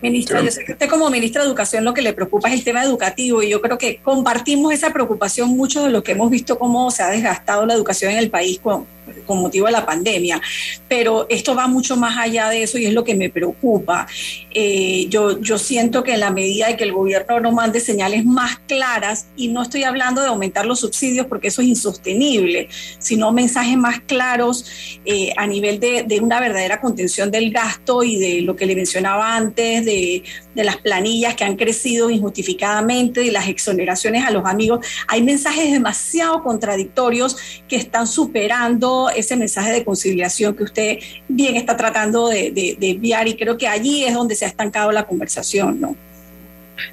Ministra, 0.01 0.41
yo 0.41 0.51
sé 0.51 0.65
que 0.65 0.73
usted 0.73 0.89
como 0.89 1.09
ministra 1.09 1.41
de 1.41 1.47
Educación 1.47 1.83
lo 1.83 1.93
que 1.93 2.01
le 2.01 2.13
preocupa 2.13 2.49
es 2.49 2.55
el 2.55 2.63
tema 2.63 2.83
educativo 2.83 3.41
y 3.41 3.49
yo 3.49 3.61
creo 3.61 3.77
que 3.77 3.97
compartimos 3.97 4.73
esa 4.73 4.91
preocupación 4.91 5.49
mucho 5.49 5.83
de 5.83 5.89
lo 5.89 6.03
que 6.03 6.11
hemos 6.11 6.29
visto 6.29 6.59
cómo 6.59 6.91
se 6.91 7.03
ha 7.03 7.09
desgastado 7.09 7.65
la 7.65 7.73
educación 7.73 8.11
en 8.11 8.17
el 8.17 8.29
país 8.29 8.59
con, 8.59 8.85
motivo 9.27 9.67
de 9.67 9.71
la 9.71 9.85
pandemia, 9.85 10.41
pero 10.87 11.27
esto 11.29 11.55
va 11.55 11.67
mucho 11.67 11.95
más 11.95 12.17
allá 12.17 12.49
de 12.49 12.63
eso 12.63 12.77
y 12.77 12.85
es 12.85 12.93
lo 12.93 13.03
que 13.03 13.15
me 13.15 13.29
preocupa. 13.29 14.07
Eh, 14.51 15.07
yo, 15.09 15.39
yo 15.41 15.57
siento 15.57 16.03
que 16.03 16.13
en 16.13 16.21
la 16.21 16.31
medida 16.31 16.67
de 16.67 16.77
que 16.77 16.83
el 16.83 16.91
gobierno 16.91 17.39
no 17.39 17.51
mande 17.51 17.79
señales 17.79 18.25
más 18.25 18.57
claras, 18.67 19.27
y 19.35 19.49
no 19.49 19.61
estoy 19.61 19.83
hablando 19.83 20.21
de 20.21 20.27
aumentar 20.27 20.65
los 20.65 20.79
subsidios 20.79 21.27
porque 21.27 21.49
eso 21.49 21.61
es 21.61 21.67
insostenible, 21.67 22.67
sino 22.97 23.31
mensajes 23.31 23.77
más 23.77 23.99
claros 24.01 24.65
eh, 25.05 25.31
a 25.37 25.45
nivel 25.45 25.79
de, 25.79 26.03
de, 26.03 26.19
una 26.19 26.39
verdadera 26.39 26.81
contención 26.81 27.29
del 27.29 27.51
gasto 27.51 28.03
y 28.03 28.17
de 28.17 28.41
lo 28.41 28.55
que 28.55 28.65
le 28.65 28.75
mencionaba 28.75 29.35
antes, 29.35 29.84
de, 29.85 30.23
de 30.55 30.63
las 30.63 30.77
planillas 30.77 31.35
que 31.35 31.43
han 31.43 31.55
crecido 31.55 32.09
injustificadamente, 32.09 33.21
de 33.21 33.31
las 33.31 33.47
exoneraciones 33.47 34.25
a 34.25 34.31
los 34.31 34.45
amigos. 34.45 34.85
Hay 35.07 35.21
mensajes 35.21 35.71
demasiado 35.71 36.41
contradictorios 36.43 37.37
que 37.67 37.75
están 37.75 38.07
superando 38.07 39.09
ese 39.09 39.35
mensaje 39.35 39.71
de 39.71 39.83
conciliación 39.83 40.55
que 40.55 40.63
usted 40.63 40.97
bien 41.27 41.55
está 41.55 41.77
tratando 41.77 42.29
de, 42.29 42.77
enviar 42.81 43.27
y 43.27 43.35
creo 43.35 43.57
que 43.57 43.67
allí 43.67 44.05
es 44.05 44.13
donde 44.13 44.35
se 44.35 44.45
ha 44.45 44.47
estancado 44.47 44.91
la 44.91 45.05
conversación, 45.05 45.79
¿no? 45.79 45.95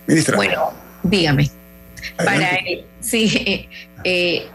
Ministra. 0.07 0.37
Bueno, 0.37 0.73
dígame. 1.03 1.51
Para, 2.17 2.59
sí, 3.01 3.69
eh, 4.05 4.47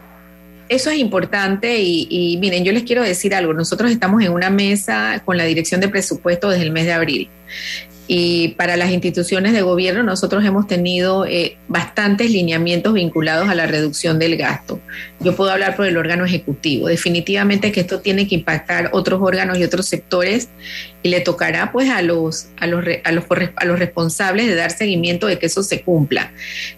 eso 0.68 0.90
es 0.90 0.98
importante 0.98 1.78
y, 1.78 2.06
y, 2.10 2.36
miren, 2.36 2.64
yo 2.64 2.72
les 2.72 2.82
quiero 2.82 3.02
decir 3.02 3.34
algo. 3.34 3.54
Nosotros 3.54 3.90
estamos 3.90 4.22
en 4.22 4.32
una 4.32 4.50
mesa 4.50 5.22
con 5.24 5.36
la 5.36 5.44
dirección 5.44 5.80
de 5.80 5.88
presupuesto 5.88 6.50
desde 6.50 6.64
el 6.64 6.72
mes 6.72 6.84
de 6.84 6.92
abril 6.92 7.30
y 8.10 8.48
para 8.48 8.78
las 8.78 8.90
instituciones 8.90 9.52
de 9.52 9.60
gobierno 9.60 10.02
nosotros 10.02 10.42
hemos 10.42 10.66
tenido 10.66 11.26
eh, 11.26 11.58
bastantes 11.68 12.30
lineamientos 12.30 12.94
vinculados 12.94 13.50
a 13.50 13.54
la 13.54 13.66
reducción 13.66 14.18
del 14.18 14.38
gasto. 14.38 14.80
Yo 15.20 15.36
puedo 15.36 15.50
hablar 15.50 15.76
por 15.76 15.86
el 15.86 15.98
órgano 15.98 16.24
ejecutivo. 16.24 16.88
Definitivamente 16.88 17.70
que 17.70 17.80
esto 17.80 18.00
tiene 18.00 18.26
que 18.26 18.36
impactar 18.36 18.88
otros 18.94 19.20
órganos 19.22 19.58
y 19.58 19.64
otros 19.64 19.86
sectores 19.86 20.48
y 21.02 21.10
le 21.10 21.20
tocará 21.20 21.70
pues 21.70 21.90
a 21.90 22.00
los, 22.00 22.46
a 22.56 22.66
los, 22.66 22.82
a 23.04 23.12
los, 23.12 23.24
a 23.56 23.64
los 23.66 23.78
responsables 23.78 24.46
de 24.46 24.54
dar 24.54 24.70
seguimiento 24.70 25.26
de 25.26 25.38
que 25.38 25.44
eso 25.44 25.62
se 25.62 25.82
cumpla. 25.82 26.32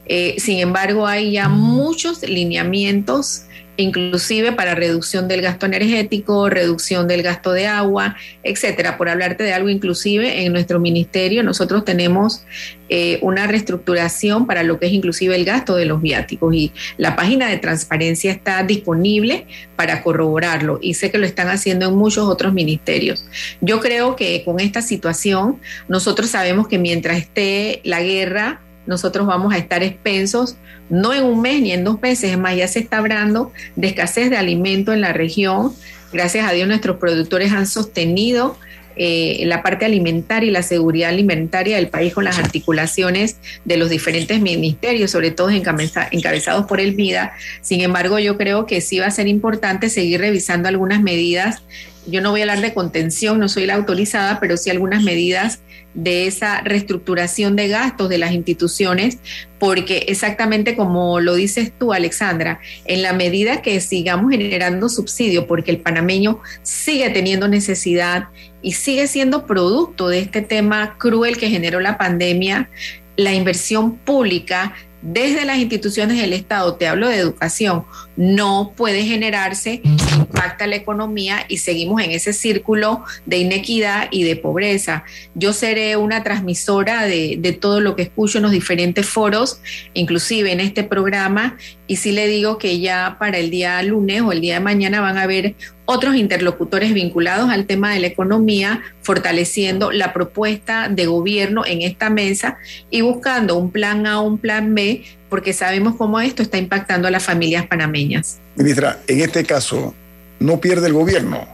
Eh, 0.07 0.35
sin 0.39 0.59
embargo, 0.59 1.07
hay 1.07 1.31
ya 1.31 1.49
muchos 1.49 2.29
lineamientos 2.29 3.45
inclusive 3.81 4.53
para 4.53 4.75
reducción 4.75 5.29
del 5.29 5.43
gasto 5.43 5.67
energético, 5.67 6.49
reducción 6.49 7.09
del 7.09 7.23
gasto 7.23 7.53
de 7.53 7.67
agua, 7.67 8.17
etcétera. 8.43 8.97
Por 8.97 9.09
hablarte 9.09 9.45
de 9.45 9.53
algo, 9.53 9.69
inclusive 9.69 10.45
en 10.45 10.53
nuestro 10.53 10.81
ministerio 10.81 11.43
nosotros 11.43 11.85
tenemos 11.85 12.45
eh, 12.89 13.19
una 13.23 13.47
reestructuración 13.47 14.47
para 14.47 14.63
lo 14.63 14.79
que 14.81 14.87
es 14.87 14.93
inclusive 14.93 15.37
el 15.37 15.45
gasto 15.45 15.77
de 15.77 15.85
los 15.85 16.03
viáticos 16.03 16.55
y 16.55 16.73
la 16.97 17.15
página 17.15 17.49
de 17.49 17.59
transparencia 17.59 18.33
está 18.33 18.63
disponible 18.65 19.47
para 19.77 20.03
corroborarlo 20.03 20.79
y 20.83 20.95
sé 20.95 21.11
que 21.11 21.19
lo 21.19 21.27
están 21.27 21.49
haciendo 21.49 21.89
en 21.89 21.95
muchos 21.95 22.27
otros 22.27 22.53
ministerios. 22.53 23.27
Yo 23.61 23.81
creo 23.81 24.17
que 24.17 24.43
con 24.45 24.61
esta 24.61 24.83
situación 24.83 25.61
nosotros 25.89 26.31
sabemos 26.31 26.69
que 26.69 26.79
mientras 26.79 27.19
esté 27.19 27.81
la 27.85 28.03
guerra, 28.03 28.61
nosotros 28.91 29.25
vamos 29.25 29.55
a 29.55 29.57
estar 29.57 29.85
expensos, 29.85 30.57
no 30.89 31.15
en 31.15 31.23
un 31.23 31.41
mes 31.41 31.63
ni 31.63 31.71
en 31.71 31.85
dos 31.85 32.03
meses, 32.03 32.33
es 32.33 32.37
más, 32.37 32.57
ya 32.57 32.67
se 32.67 32.81
está 32.81 32.99
hablando 32.99 33.53
de 33.77 33.87
escasez 33.87 34.31
de 34.31 34.37
alimento 34.37 34.93
en 34.93 35.01
la 35.01 35.13
región. 35.13 35.73
Gracias 36.13 36.45
a 36.45 36.51
Dios 36.51 36.67
nuestros 36.67 36.97
productores 36.97 37.53
han 37.53 37.69
sostenido 37.69 38.57
eh, 39.03 39.45
la 39.47 39.63
parte 39.63 39.87
alimentaria 39.87 40.47
y 40.47 40.51
la 40.51 40.63
seguridad 40.63 41.09
alimentaria 41.09 41.77
del 41.77 41.89
país 41.89 42.13
con 42.13 42.25
las 42.25 42.39
articulaciones 42.39 43.39
de 43.65 43.79
los 43.79 43.89
diferentes 43.89 44.43
ministerios, 44.43 45.11
sobre 45.11 45.31
todo 45.31 45.49
encabezados 45.49 46.67
por 46.67 46.81
el 46.81 46.95
MIDA. 46.95 47.33
Sin 47.63 47.81
embargo, 47.81 48.19
yo 48.19 48.37
creo 48.37 48.67
que 48.67 48.83
sí 48.83 48.99
va 48.99 49.07
a 49.07 49.11
ser 49.11 49.27
importante 49.27 49.89
seguir 49.89 50.21
revisando 50.21 50.69
algunas 50.69 51.01
medidas. 51.01 51.63
Yo 52.07 52.21
no 52.21 52.31
voy 52.31 52.41
a 52.41 52.43
hablar 52.43 52.61
de 52.61 52.75
contención, 52.75 53.39
no 53.39 53.49
soy 53.49 53.65
la 53.65 53.77
autorizada, 53.77 54.39
pero 54.39 54.59
sí 54.59 54.69
algunas 54.69 55.03
medidas 55.03 55.61
de 55.95 56.27
esa 56.27 56.61
reestructuración 56.61 57.57
de 57.57 57.69
gastos 57.69 58.09
de 58.11 58.19
las 58.19 58.33
instituciones, 58.33 59.19
porque 59.59 60.05
exactamente 60.09 60.77
como 60.77 61.21
lo 61.21 61.35
dices 61.35 61.73
tú, 61.77 61.93
Alexandra, 61.93 62.61
en 62.85 63.03
la 63.03 63.13
medida 63.13 63.63
que 63.63 63.81
sigamos 63.81 64.31
generando 64.31 64.91
subsidio, 64.91 65.47
porque 65.47 65.71
el 65.71 65.79
panameño 65.79 66.41
sigue 66.63 67.11
teniendo 67.11 67.49
necesidad 67.49 68.29
y 68.63 68.73
sigue 68.73 69.07
siendo 69.07 69.47
producto 69.47 70.09
de 70.09 70.21
este 70.21 70.43
tema 70.43 70.97
cruel 70.99 71.37
que 71.37 71.49
generó 71.49 71.81
la 71.81 71.99
pandemia, 71.99 72.71
la 73.17 73.33
inversión 73.33 73.97
pública 73.97 74.75
desde 75.03 75.45
las 75.45 75.59
instituciones 75.59 76.21
del 76.21 76.35
Estado, 76.35 76.75
te 76.75 76.87
hablo 76.87 77.09
de 77.09 77.17
educación, 77.17 77.85
no 78.21 78.75
puede 78.77 79.05
generarse, 79.05 79.81
impacta 79.83 80.67
la 80.67 80.77
economía 80.77 81.47
y 81.49 81.57
seguimos 81.57 82.03
en 82.03 82.11
ese 82.11 82.35
círculo 82.35 83.03
de 83.25 83.39
inequidad 83.39 84.09
y 84.11 84.25
de 84.25 84.37
pobreza. 84.37 85.05
Yo 85.35 85.55
seré 85.55 85.97
una 85.97 86.23
transmisora 86.23 87.07
de, 87.07 87.59
todo 87.59 87.81
lo 87.81 87.97
que 87.97 88.03
escucho 88.03 88.37
en 88.37 88.43
los 88.43 88.53
diferentes 88.53 89.09
foros, 89.09 89.63
inclusive 89.95 90.53
en 90.53 90.61
este 90.61 90.85
programa, 90.85 91.57
y 91.87 91.97
sí 91.97 92.13
le 92.13 92.27
digo 92.29 92.59
que 92.59 92.79
ya 92.79 93.17
para 93.19 93.39
el 93.39 93.49
día 93.49 93.83
lunes 93.83 94.21
o 94.21 94.33
el 94.33 94.43
día 94.43 94.55
de 94.55 94.61
mañana 94.61 95.01
van 95.01 95.17
a 95.17 95.23
haber 95.23 95.55
otros 95.87 96.15
interlocutores 96.15 96.93
vinculados 96.93 97.49
al 97.49 97.65
tema 97.65 97.95
de 97.95 98.01
la 98.01 98.07
economía, 98.09 98.83
fortaleciendo 99.01 99.93
la 99.93 100.13
propuesta 100.13 100.91
de 100.91 101.07
gobierno 101.07 101.65
en 101.65 101.81
esta 101.81 102.11
mesa 102.11 102.59
y 102.91 103.01
buscando 103.01 103.57
un 103.57 103.71
plan 103.71 104.07
A, 104.07 104.21
un 104.21 104.37
plan 104.37 104.75
B, 104.75 105.05
porque 105.31 105.55
sabemos 105.55 105.95
cómo 105.97 106.21
esto 106.21 106.43
está 106.43 106.59
impactando 106.59 107.09
a 107.09 107.11
las 107.11 107.23
familias 107.23 107.67
panameñas. 107.67 108.39
Ministra, 108.57 109.01
en 109.07 109.21
este 109.21 109.45
caso, 109.45 109.95
no 110.41 110.61
pierde 110.61 110.89
el 110.89 110.93
gobierno, 110.93 111.47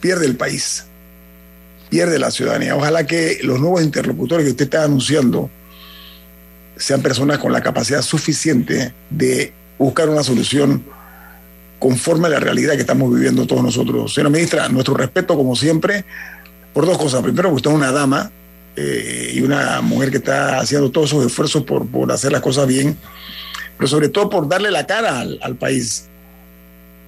pierde 0.00 0.26
el 0.26 0.36
país, 0.36 0.86
pierde 1.90 2.18
la 2.18 2.30
ciudadanía. 2.30 2.74
Ojalá 2.74 3.06
que 3.06 3.38
los 3.42 3.60
nuevos 3.60 3.82
interlocutores 3.82 4.44
que 4.44 4.50
usted 4.50 4.64
está 4.64 4.82
anunciando 4.82 5.50
sean 6.76 7.02
personas 7.02 7.38
con 7.38 7.52
la 7.52 7.60
capacidad 7.60 8.02
suficiente 8.02 8.92
de 9.10 9.52
buscar 9.78 10.08
una 10.08 10.22
solución 10.22 10.84
conforme 11.78 12.26
a 12.26 12.30
la 12.30 12.40
realidad 12.40 12.74
que 12.74 12.80
estamos 12.80 13.14
viviendo 13.14 13.46
todos 13.46 13.62
nosotros. 13.62 14.14
Señora 14.14 14.30
ministra, 14.30 14.68
nuestro 14.68 14.94
respeto 14.94 15.36
como 15.36 15.54
siempre 15.54 16.04
por 16.72 16.86
dos 16.86 16.98
cosas. 16.98 17.22
Primero, 17.22 17.50
que 17.50 17.56
usted 17.56 17.70
es 17.70 17.76
una 17.76 17.92
dama 17.92 18.32
eh, 18.80 19.32
y 19.34 19.40
una 19.40 19.80
mujer 19.80 20.12
que 20.12 20.18
está 20.18 20.60
haciendo 20.60 20.88
todos 20.92 21.10
esos 21.10 21.26
esfuerzos 21.26 21.64
por, 21.64 21.84
por, 21.88 22.12
hacer 22.12 22.30
las 22.30 22.40
cosas 22.40 22.68
bien, 22.68 22.96
pero 23.76 23.88
sobre 23.88 24.08
todo 24.08 24.30
por 24.30 24.48
darle 24.48 24.70
la 24.70 24.86
cara 24.86 25.18
al, 25.18 25.56
país. 25.56 26.04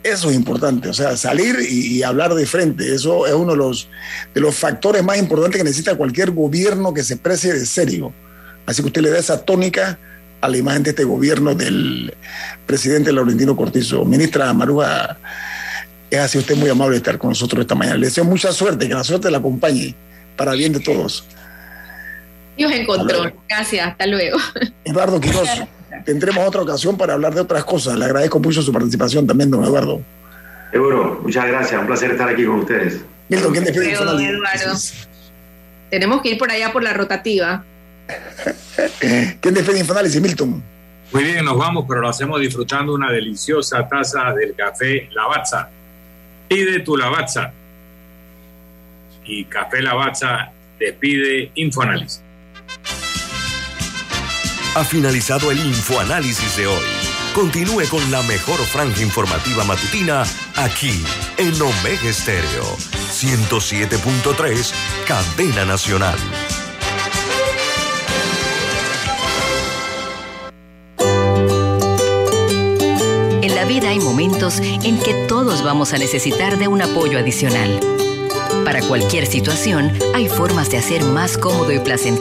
Eso 0.02 0.30
es 0.30 0.36
importante, 0.36 0.88
o 0.88 0.94
sea, 0.94 1.16
salir 1.16 1.58
y, 1.68 1.98
y, 1.98 2.02
hablar 2.02 2.34
de 2.34 2.44
frente, 2.44 2.92
eso 2.92 3.24
es 3.26 3.34
uno 3.34 3.52
de 3.52 3.58
los, 3.58 3.88
de 4.34 4.40
los 4.40 4.56
factores 4.56 5.04
más 5.04 5.18
importantes 5.18 5.58
que 5.58 5.64
necesita 5.64 5.94
cualquier 5.94 6.32
gobierno 6.32 6.92
que 6.92 7.04
se 7.04 7.16
precie 7.16 7.52
de 7.52 7.64
serio. 7.64 8.12
Así 8.66 8.82
que 8.82 8.88
usted 8.88 9.02
le 9.02 9.10
da 9.10 9.18
esa 9.18 9.44
tónica 9.44 9.96
a 10.40 10.48
la 10.48 10.56
imagen 10.56 10.82
de 10.82 10.90
este 10.90 11.04
gobierno 11.04 11.54
del 11.54 12.12
presidente 12.66 13.12
Laurentino 13.12 13.54
Cortizo. 13.54 14.04
Ministra 14.04 14.52
Maruja, 14.52 15.18
es 16.10 16.18
así 16.18 16.38
usted 16.38 16.56
muy 16.56 16.68
amable 16.68 16.92
de 16.92 16.98
estar 16.98 17.18
con 17.18 17.28
nosotros 17.28 17.60
esta 17.60 17.76
mañana. 17.76 17.98
Le 17.98 18.06
deseo 18.06 18.24
mucha 18.24 18.52
suerte, 18.52 18.88
que 18.88 18.94
la 18.94 19.04
suerte 19.04 19.30
la 19.30 19.38
acompañe 19.38 19.94
para 20.36 20.54
bien 20.54 20.72
de 20.72 20.80
todos. 20.80 21.24
Dios 22.56 22.72
encontró. 22.72 23.32
Gracias, 23.48 23.86
hasta 23.86 24.06
luego. 24.06 24.38
Eduardo 24.84 25.20
Quiroz, 25.20 25.48
tendremos 26.04 26.46
otra 26.46 26.62
ocasión 26.62 26.96
para 26.96 27.14
hablar 27.14 27.34
de 27.34 27.40
otras 27.40 27.64
cosas. 27.64 27.96
Le 27.98 28.04
agradezco 28.04 28.38
mucho 28.38 28.62
su 28.62 28.72
participación 28.72 29.26
también, 29.26 29.50
don 29.50 29.64
Eduardo. 29.64 30.00
Seguro, 30.70 31.20
muchas 31.22 31.46
gracias, 31.46 31.80
un 31.80 31.86
placer 31.86 32.12
estar 32.12 32.28
aquí 32.28 32.44
con 32.44 32.60
ustedes. 32.60 33.00
Milton, 33.28 33.52
¿quién 33.52 33.64
despide 33.64 33.92
Eduardo. 33.92 34.18
Tenemos 35.90 36.22
que 36.22 36.30
ir 36.30 36.38
por 36.38 36.50
allá 36.50 36.72
por 36.72 36.82
la 36.82 36.92
rotativa. 36.92 37.64
¿Quién 39.40 39.54
despide 39.54 39.80
Infoanálisis, 39.80 40.20
Milton? 40.20 40.62
Muy 41.12 41.24
bien, 41.24 41.44
nos 41.44 41.58
vamos, 41.58 41.84
pero 41.88 42.00
lo 42.00 42.08
hacemos 42.08 42.40
disfrutando 42.40 42.94
una 42.94 43.10
deliciosa 43.10 43.88
taza 43.88 44.32
del 44.32 44.54
café 44.54 45.08
Lavazza. 45.12 45.68
Pide 46.48 46.80
tu 46.80 46.96
Lavazza. 46.96 47.52
Y 49.24 49.44
Café 49.44 49.82
Lavazza 49.82 50.52
despide 50.78 51.50
Infoanálisis. 51.54 52.22
Ha 54.76 54.84
finalizado 54.84 55.50
el 55.50 55.58
Infoanálisis 55.58 56.56
de 56.56 56.68
hoy. 56.68 56.84
Continúe 57.34 57.88
con 57.90 58.08
la 58.08 58.22
mejor 58.22 58.60
franja 58.60 59.02
informativa 59.02 59.64
matutina 59.64 60.22
aquí 60.56 61.04
en 61.38 61.60
Omega 61.60 62.08
Estéreo 62.08 62.62
107.3, 63.10 64.72
Cadena 65.08 65.64
Nacional. 65.64 66.16
En 73.42 73.54
la 73.56 73.64
vida 73.64 73.88
hay 73.88 73.98
momentos 73.98 74.60
en 74.60 75.00
que 75.00 75.14
todos 75.26 75.64
vamos 75.64 75.92
a 75.94 75.98
necesitar 75.98 76.58
de 76.58 76.68
un 76.68 76.80
apoyo 76.80 77.18
adicional. 77.18 77.80
Para 78.64 78.82
cualquier 78.82 79.26
situación, 79.26 79.92
hay 80.14 80.28
formas 80.28 80.70
de 80.70 80.78
hacer 80.78 81.02
más 81.02 81.38
cómodo 81.38 81.72
y 81.72 81.80
placentero 81.80 82.20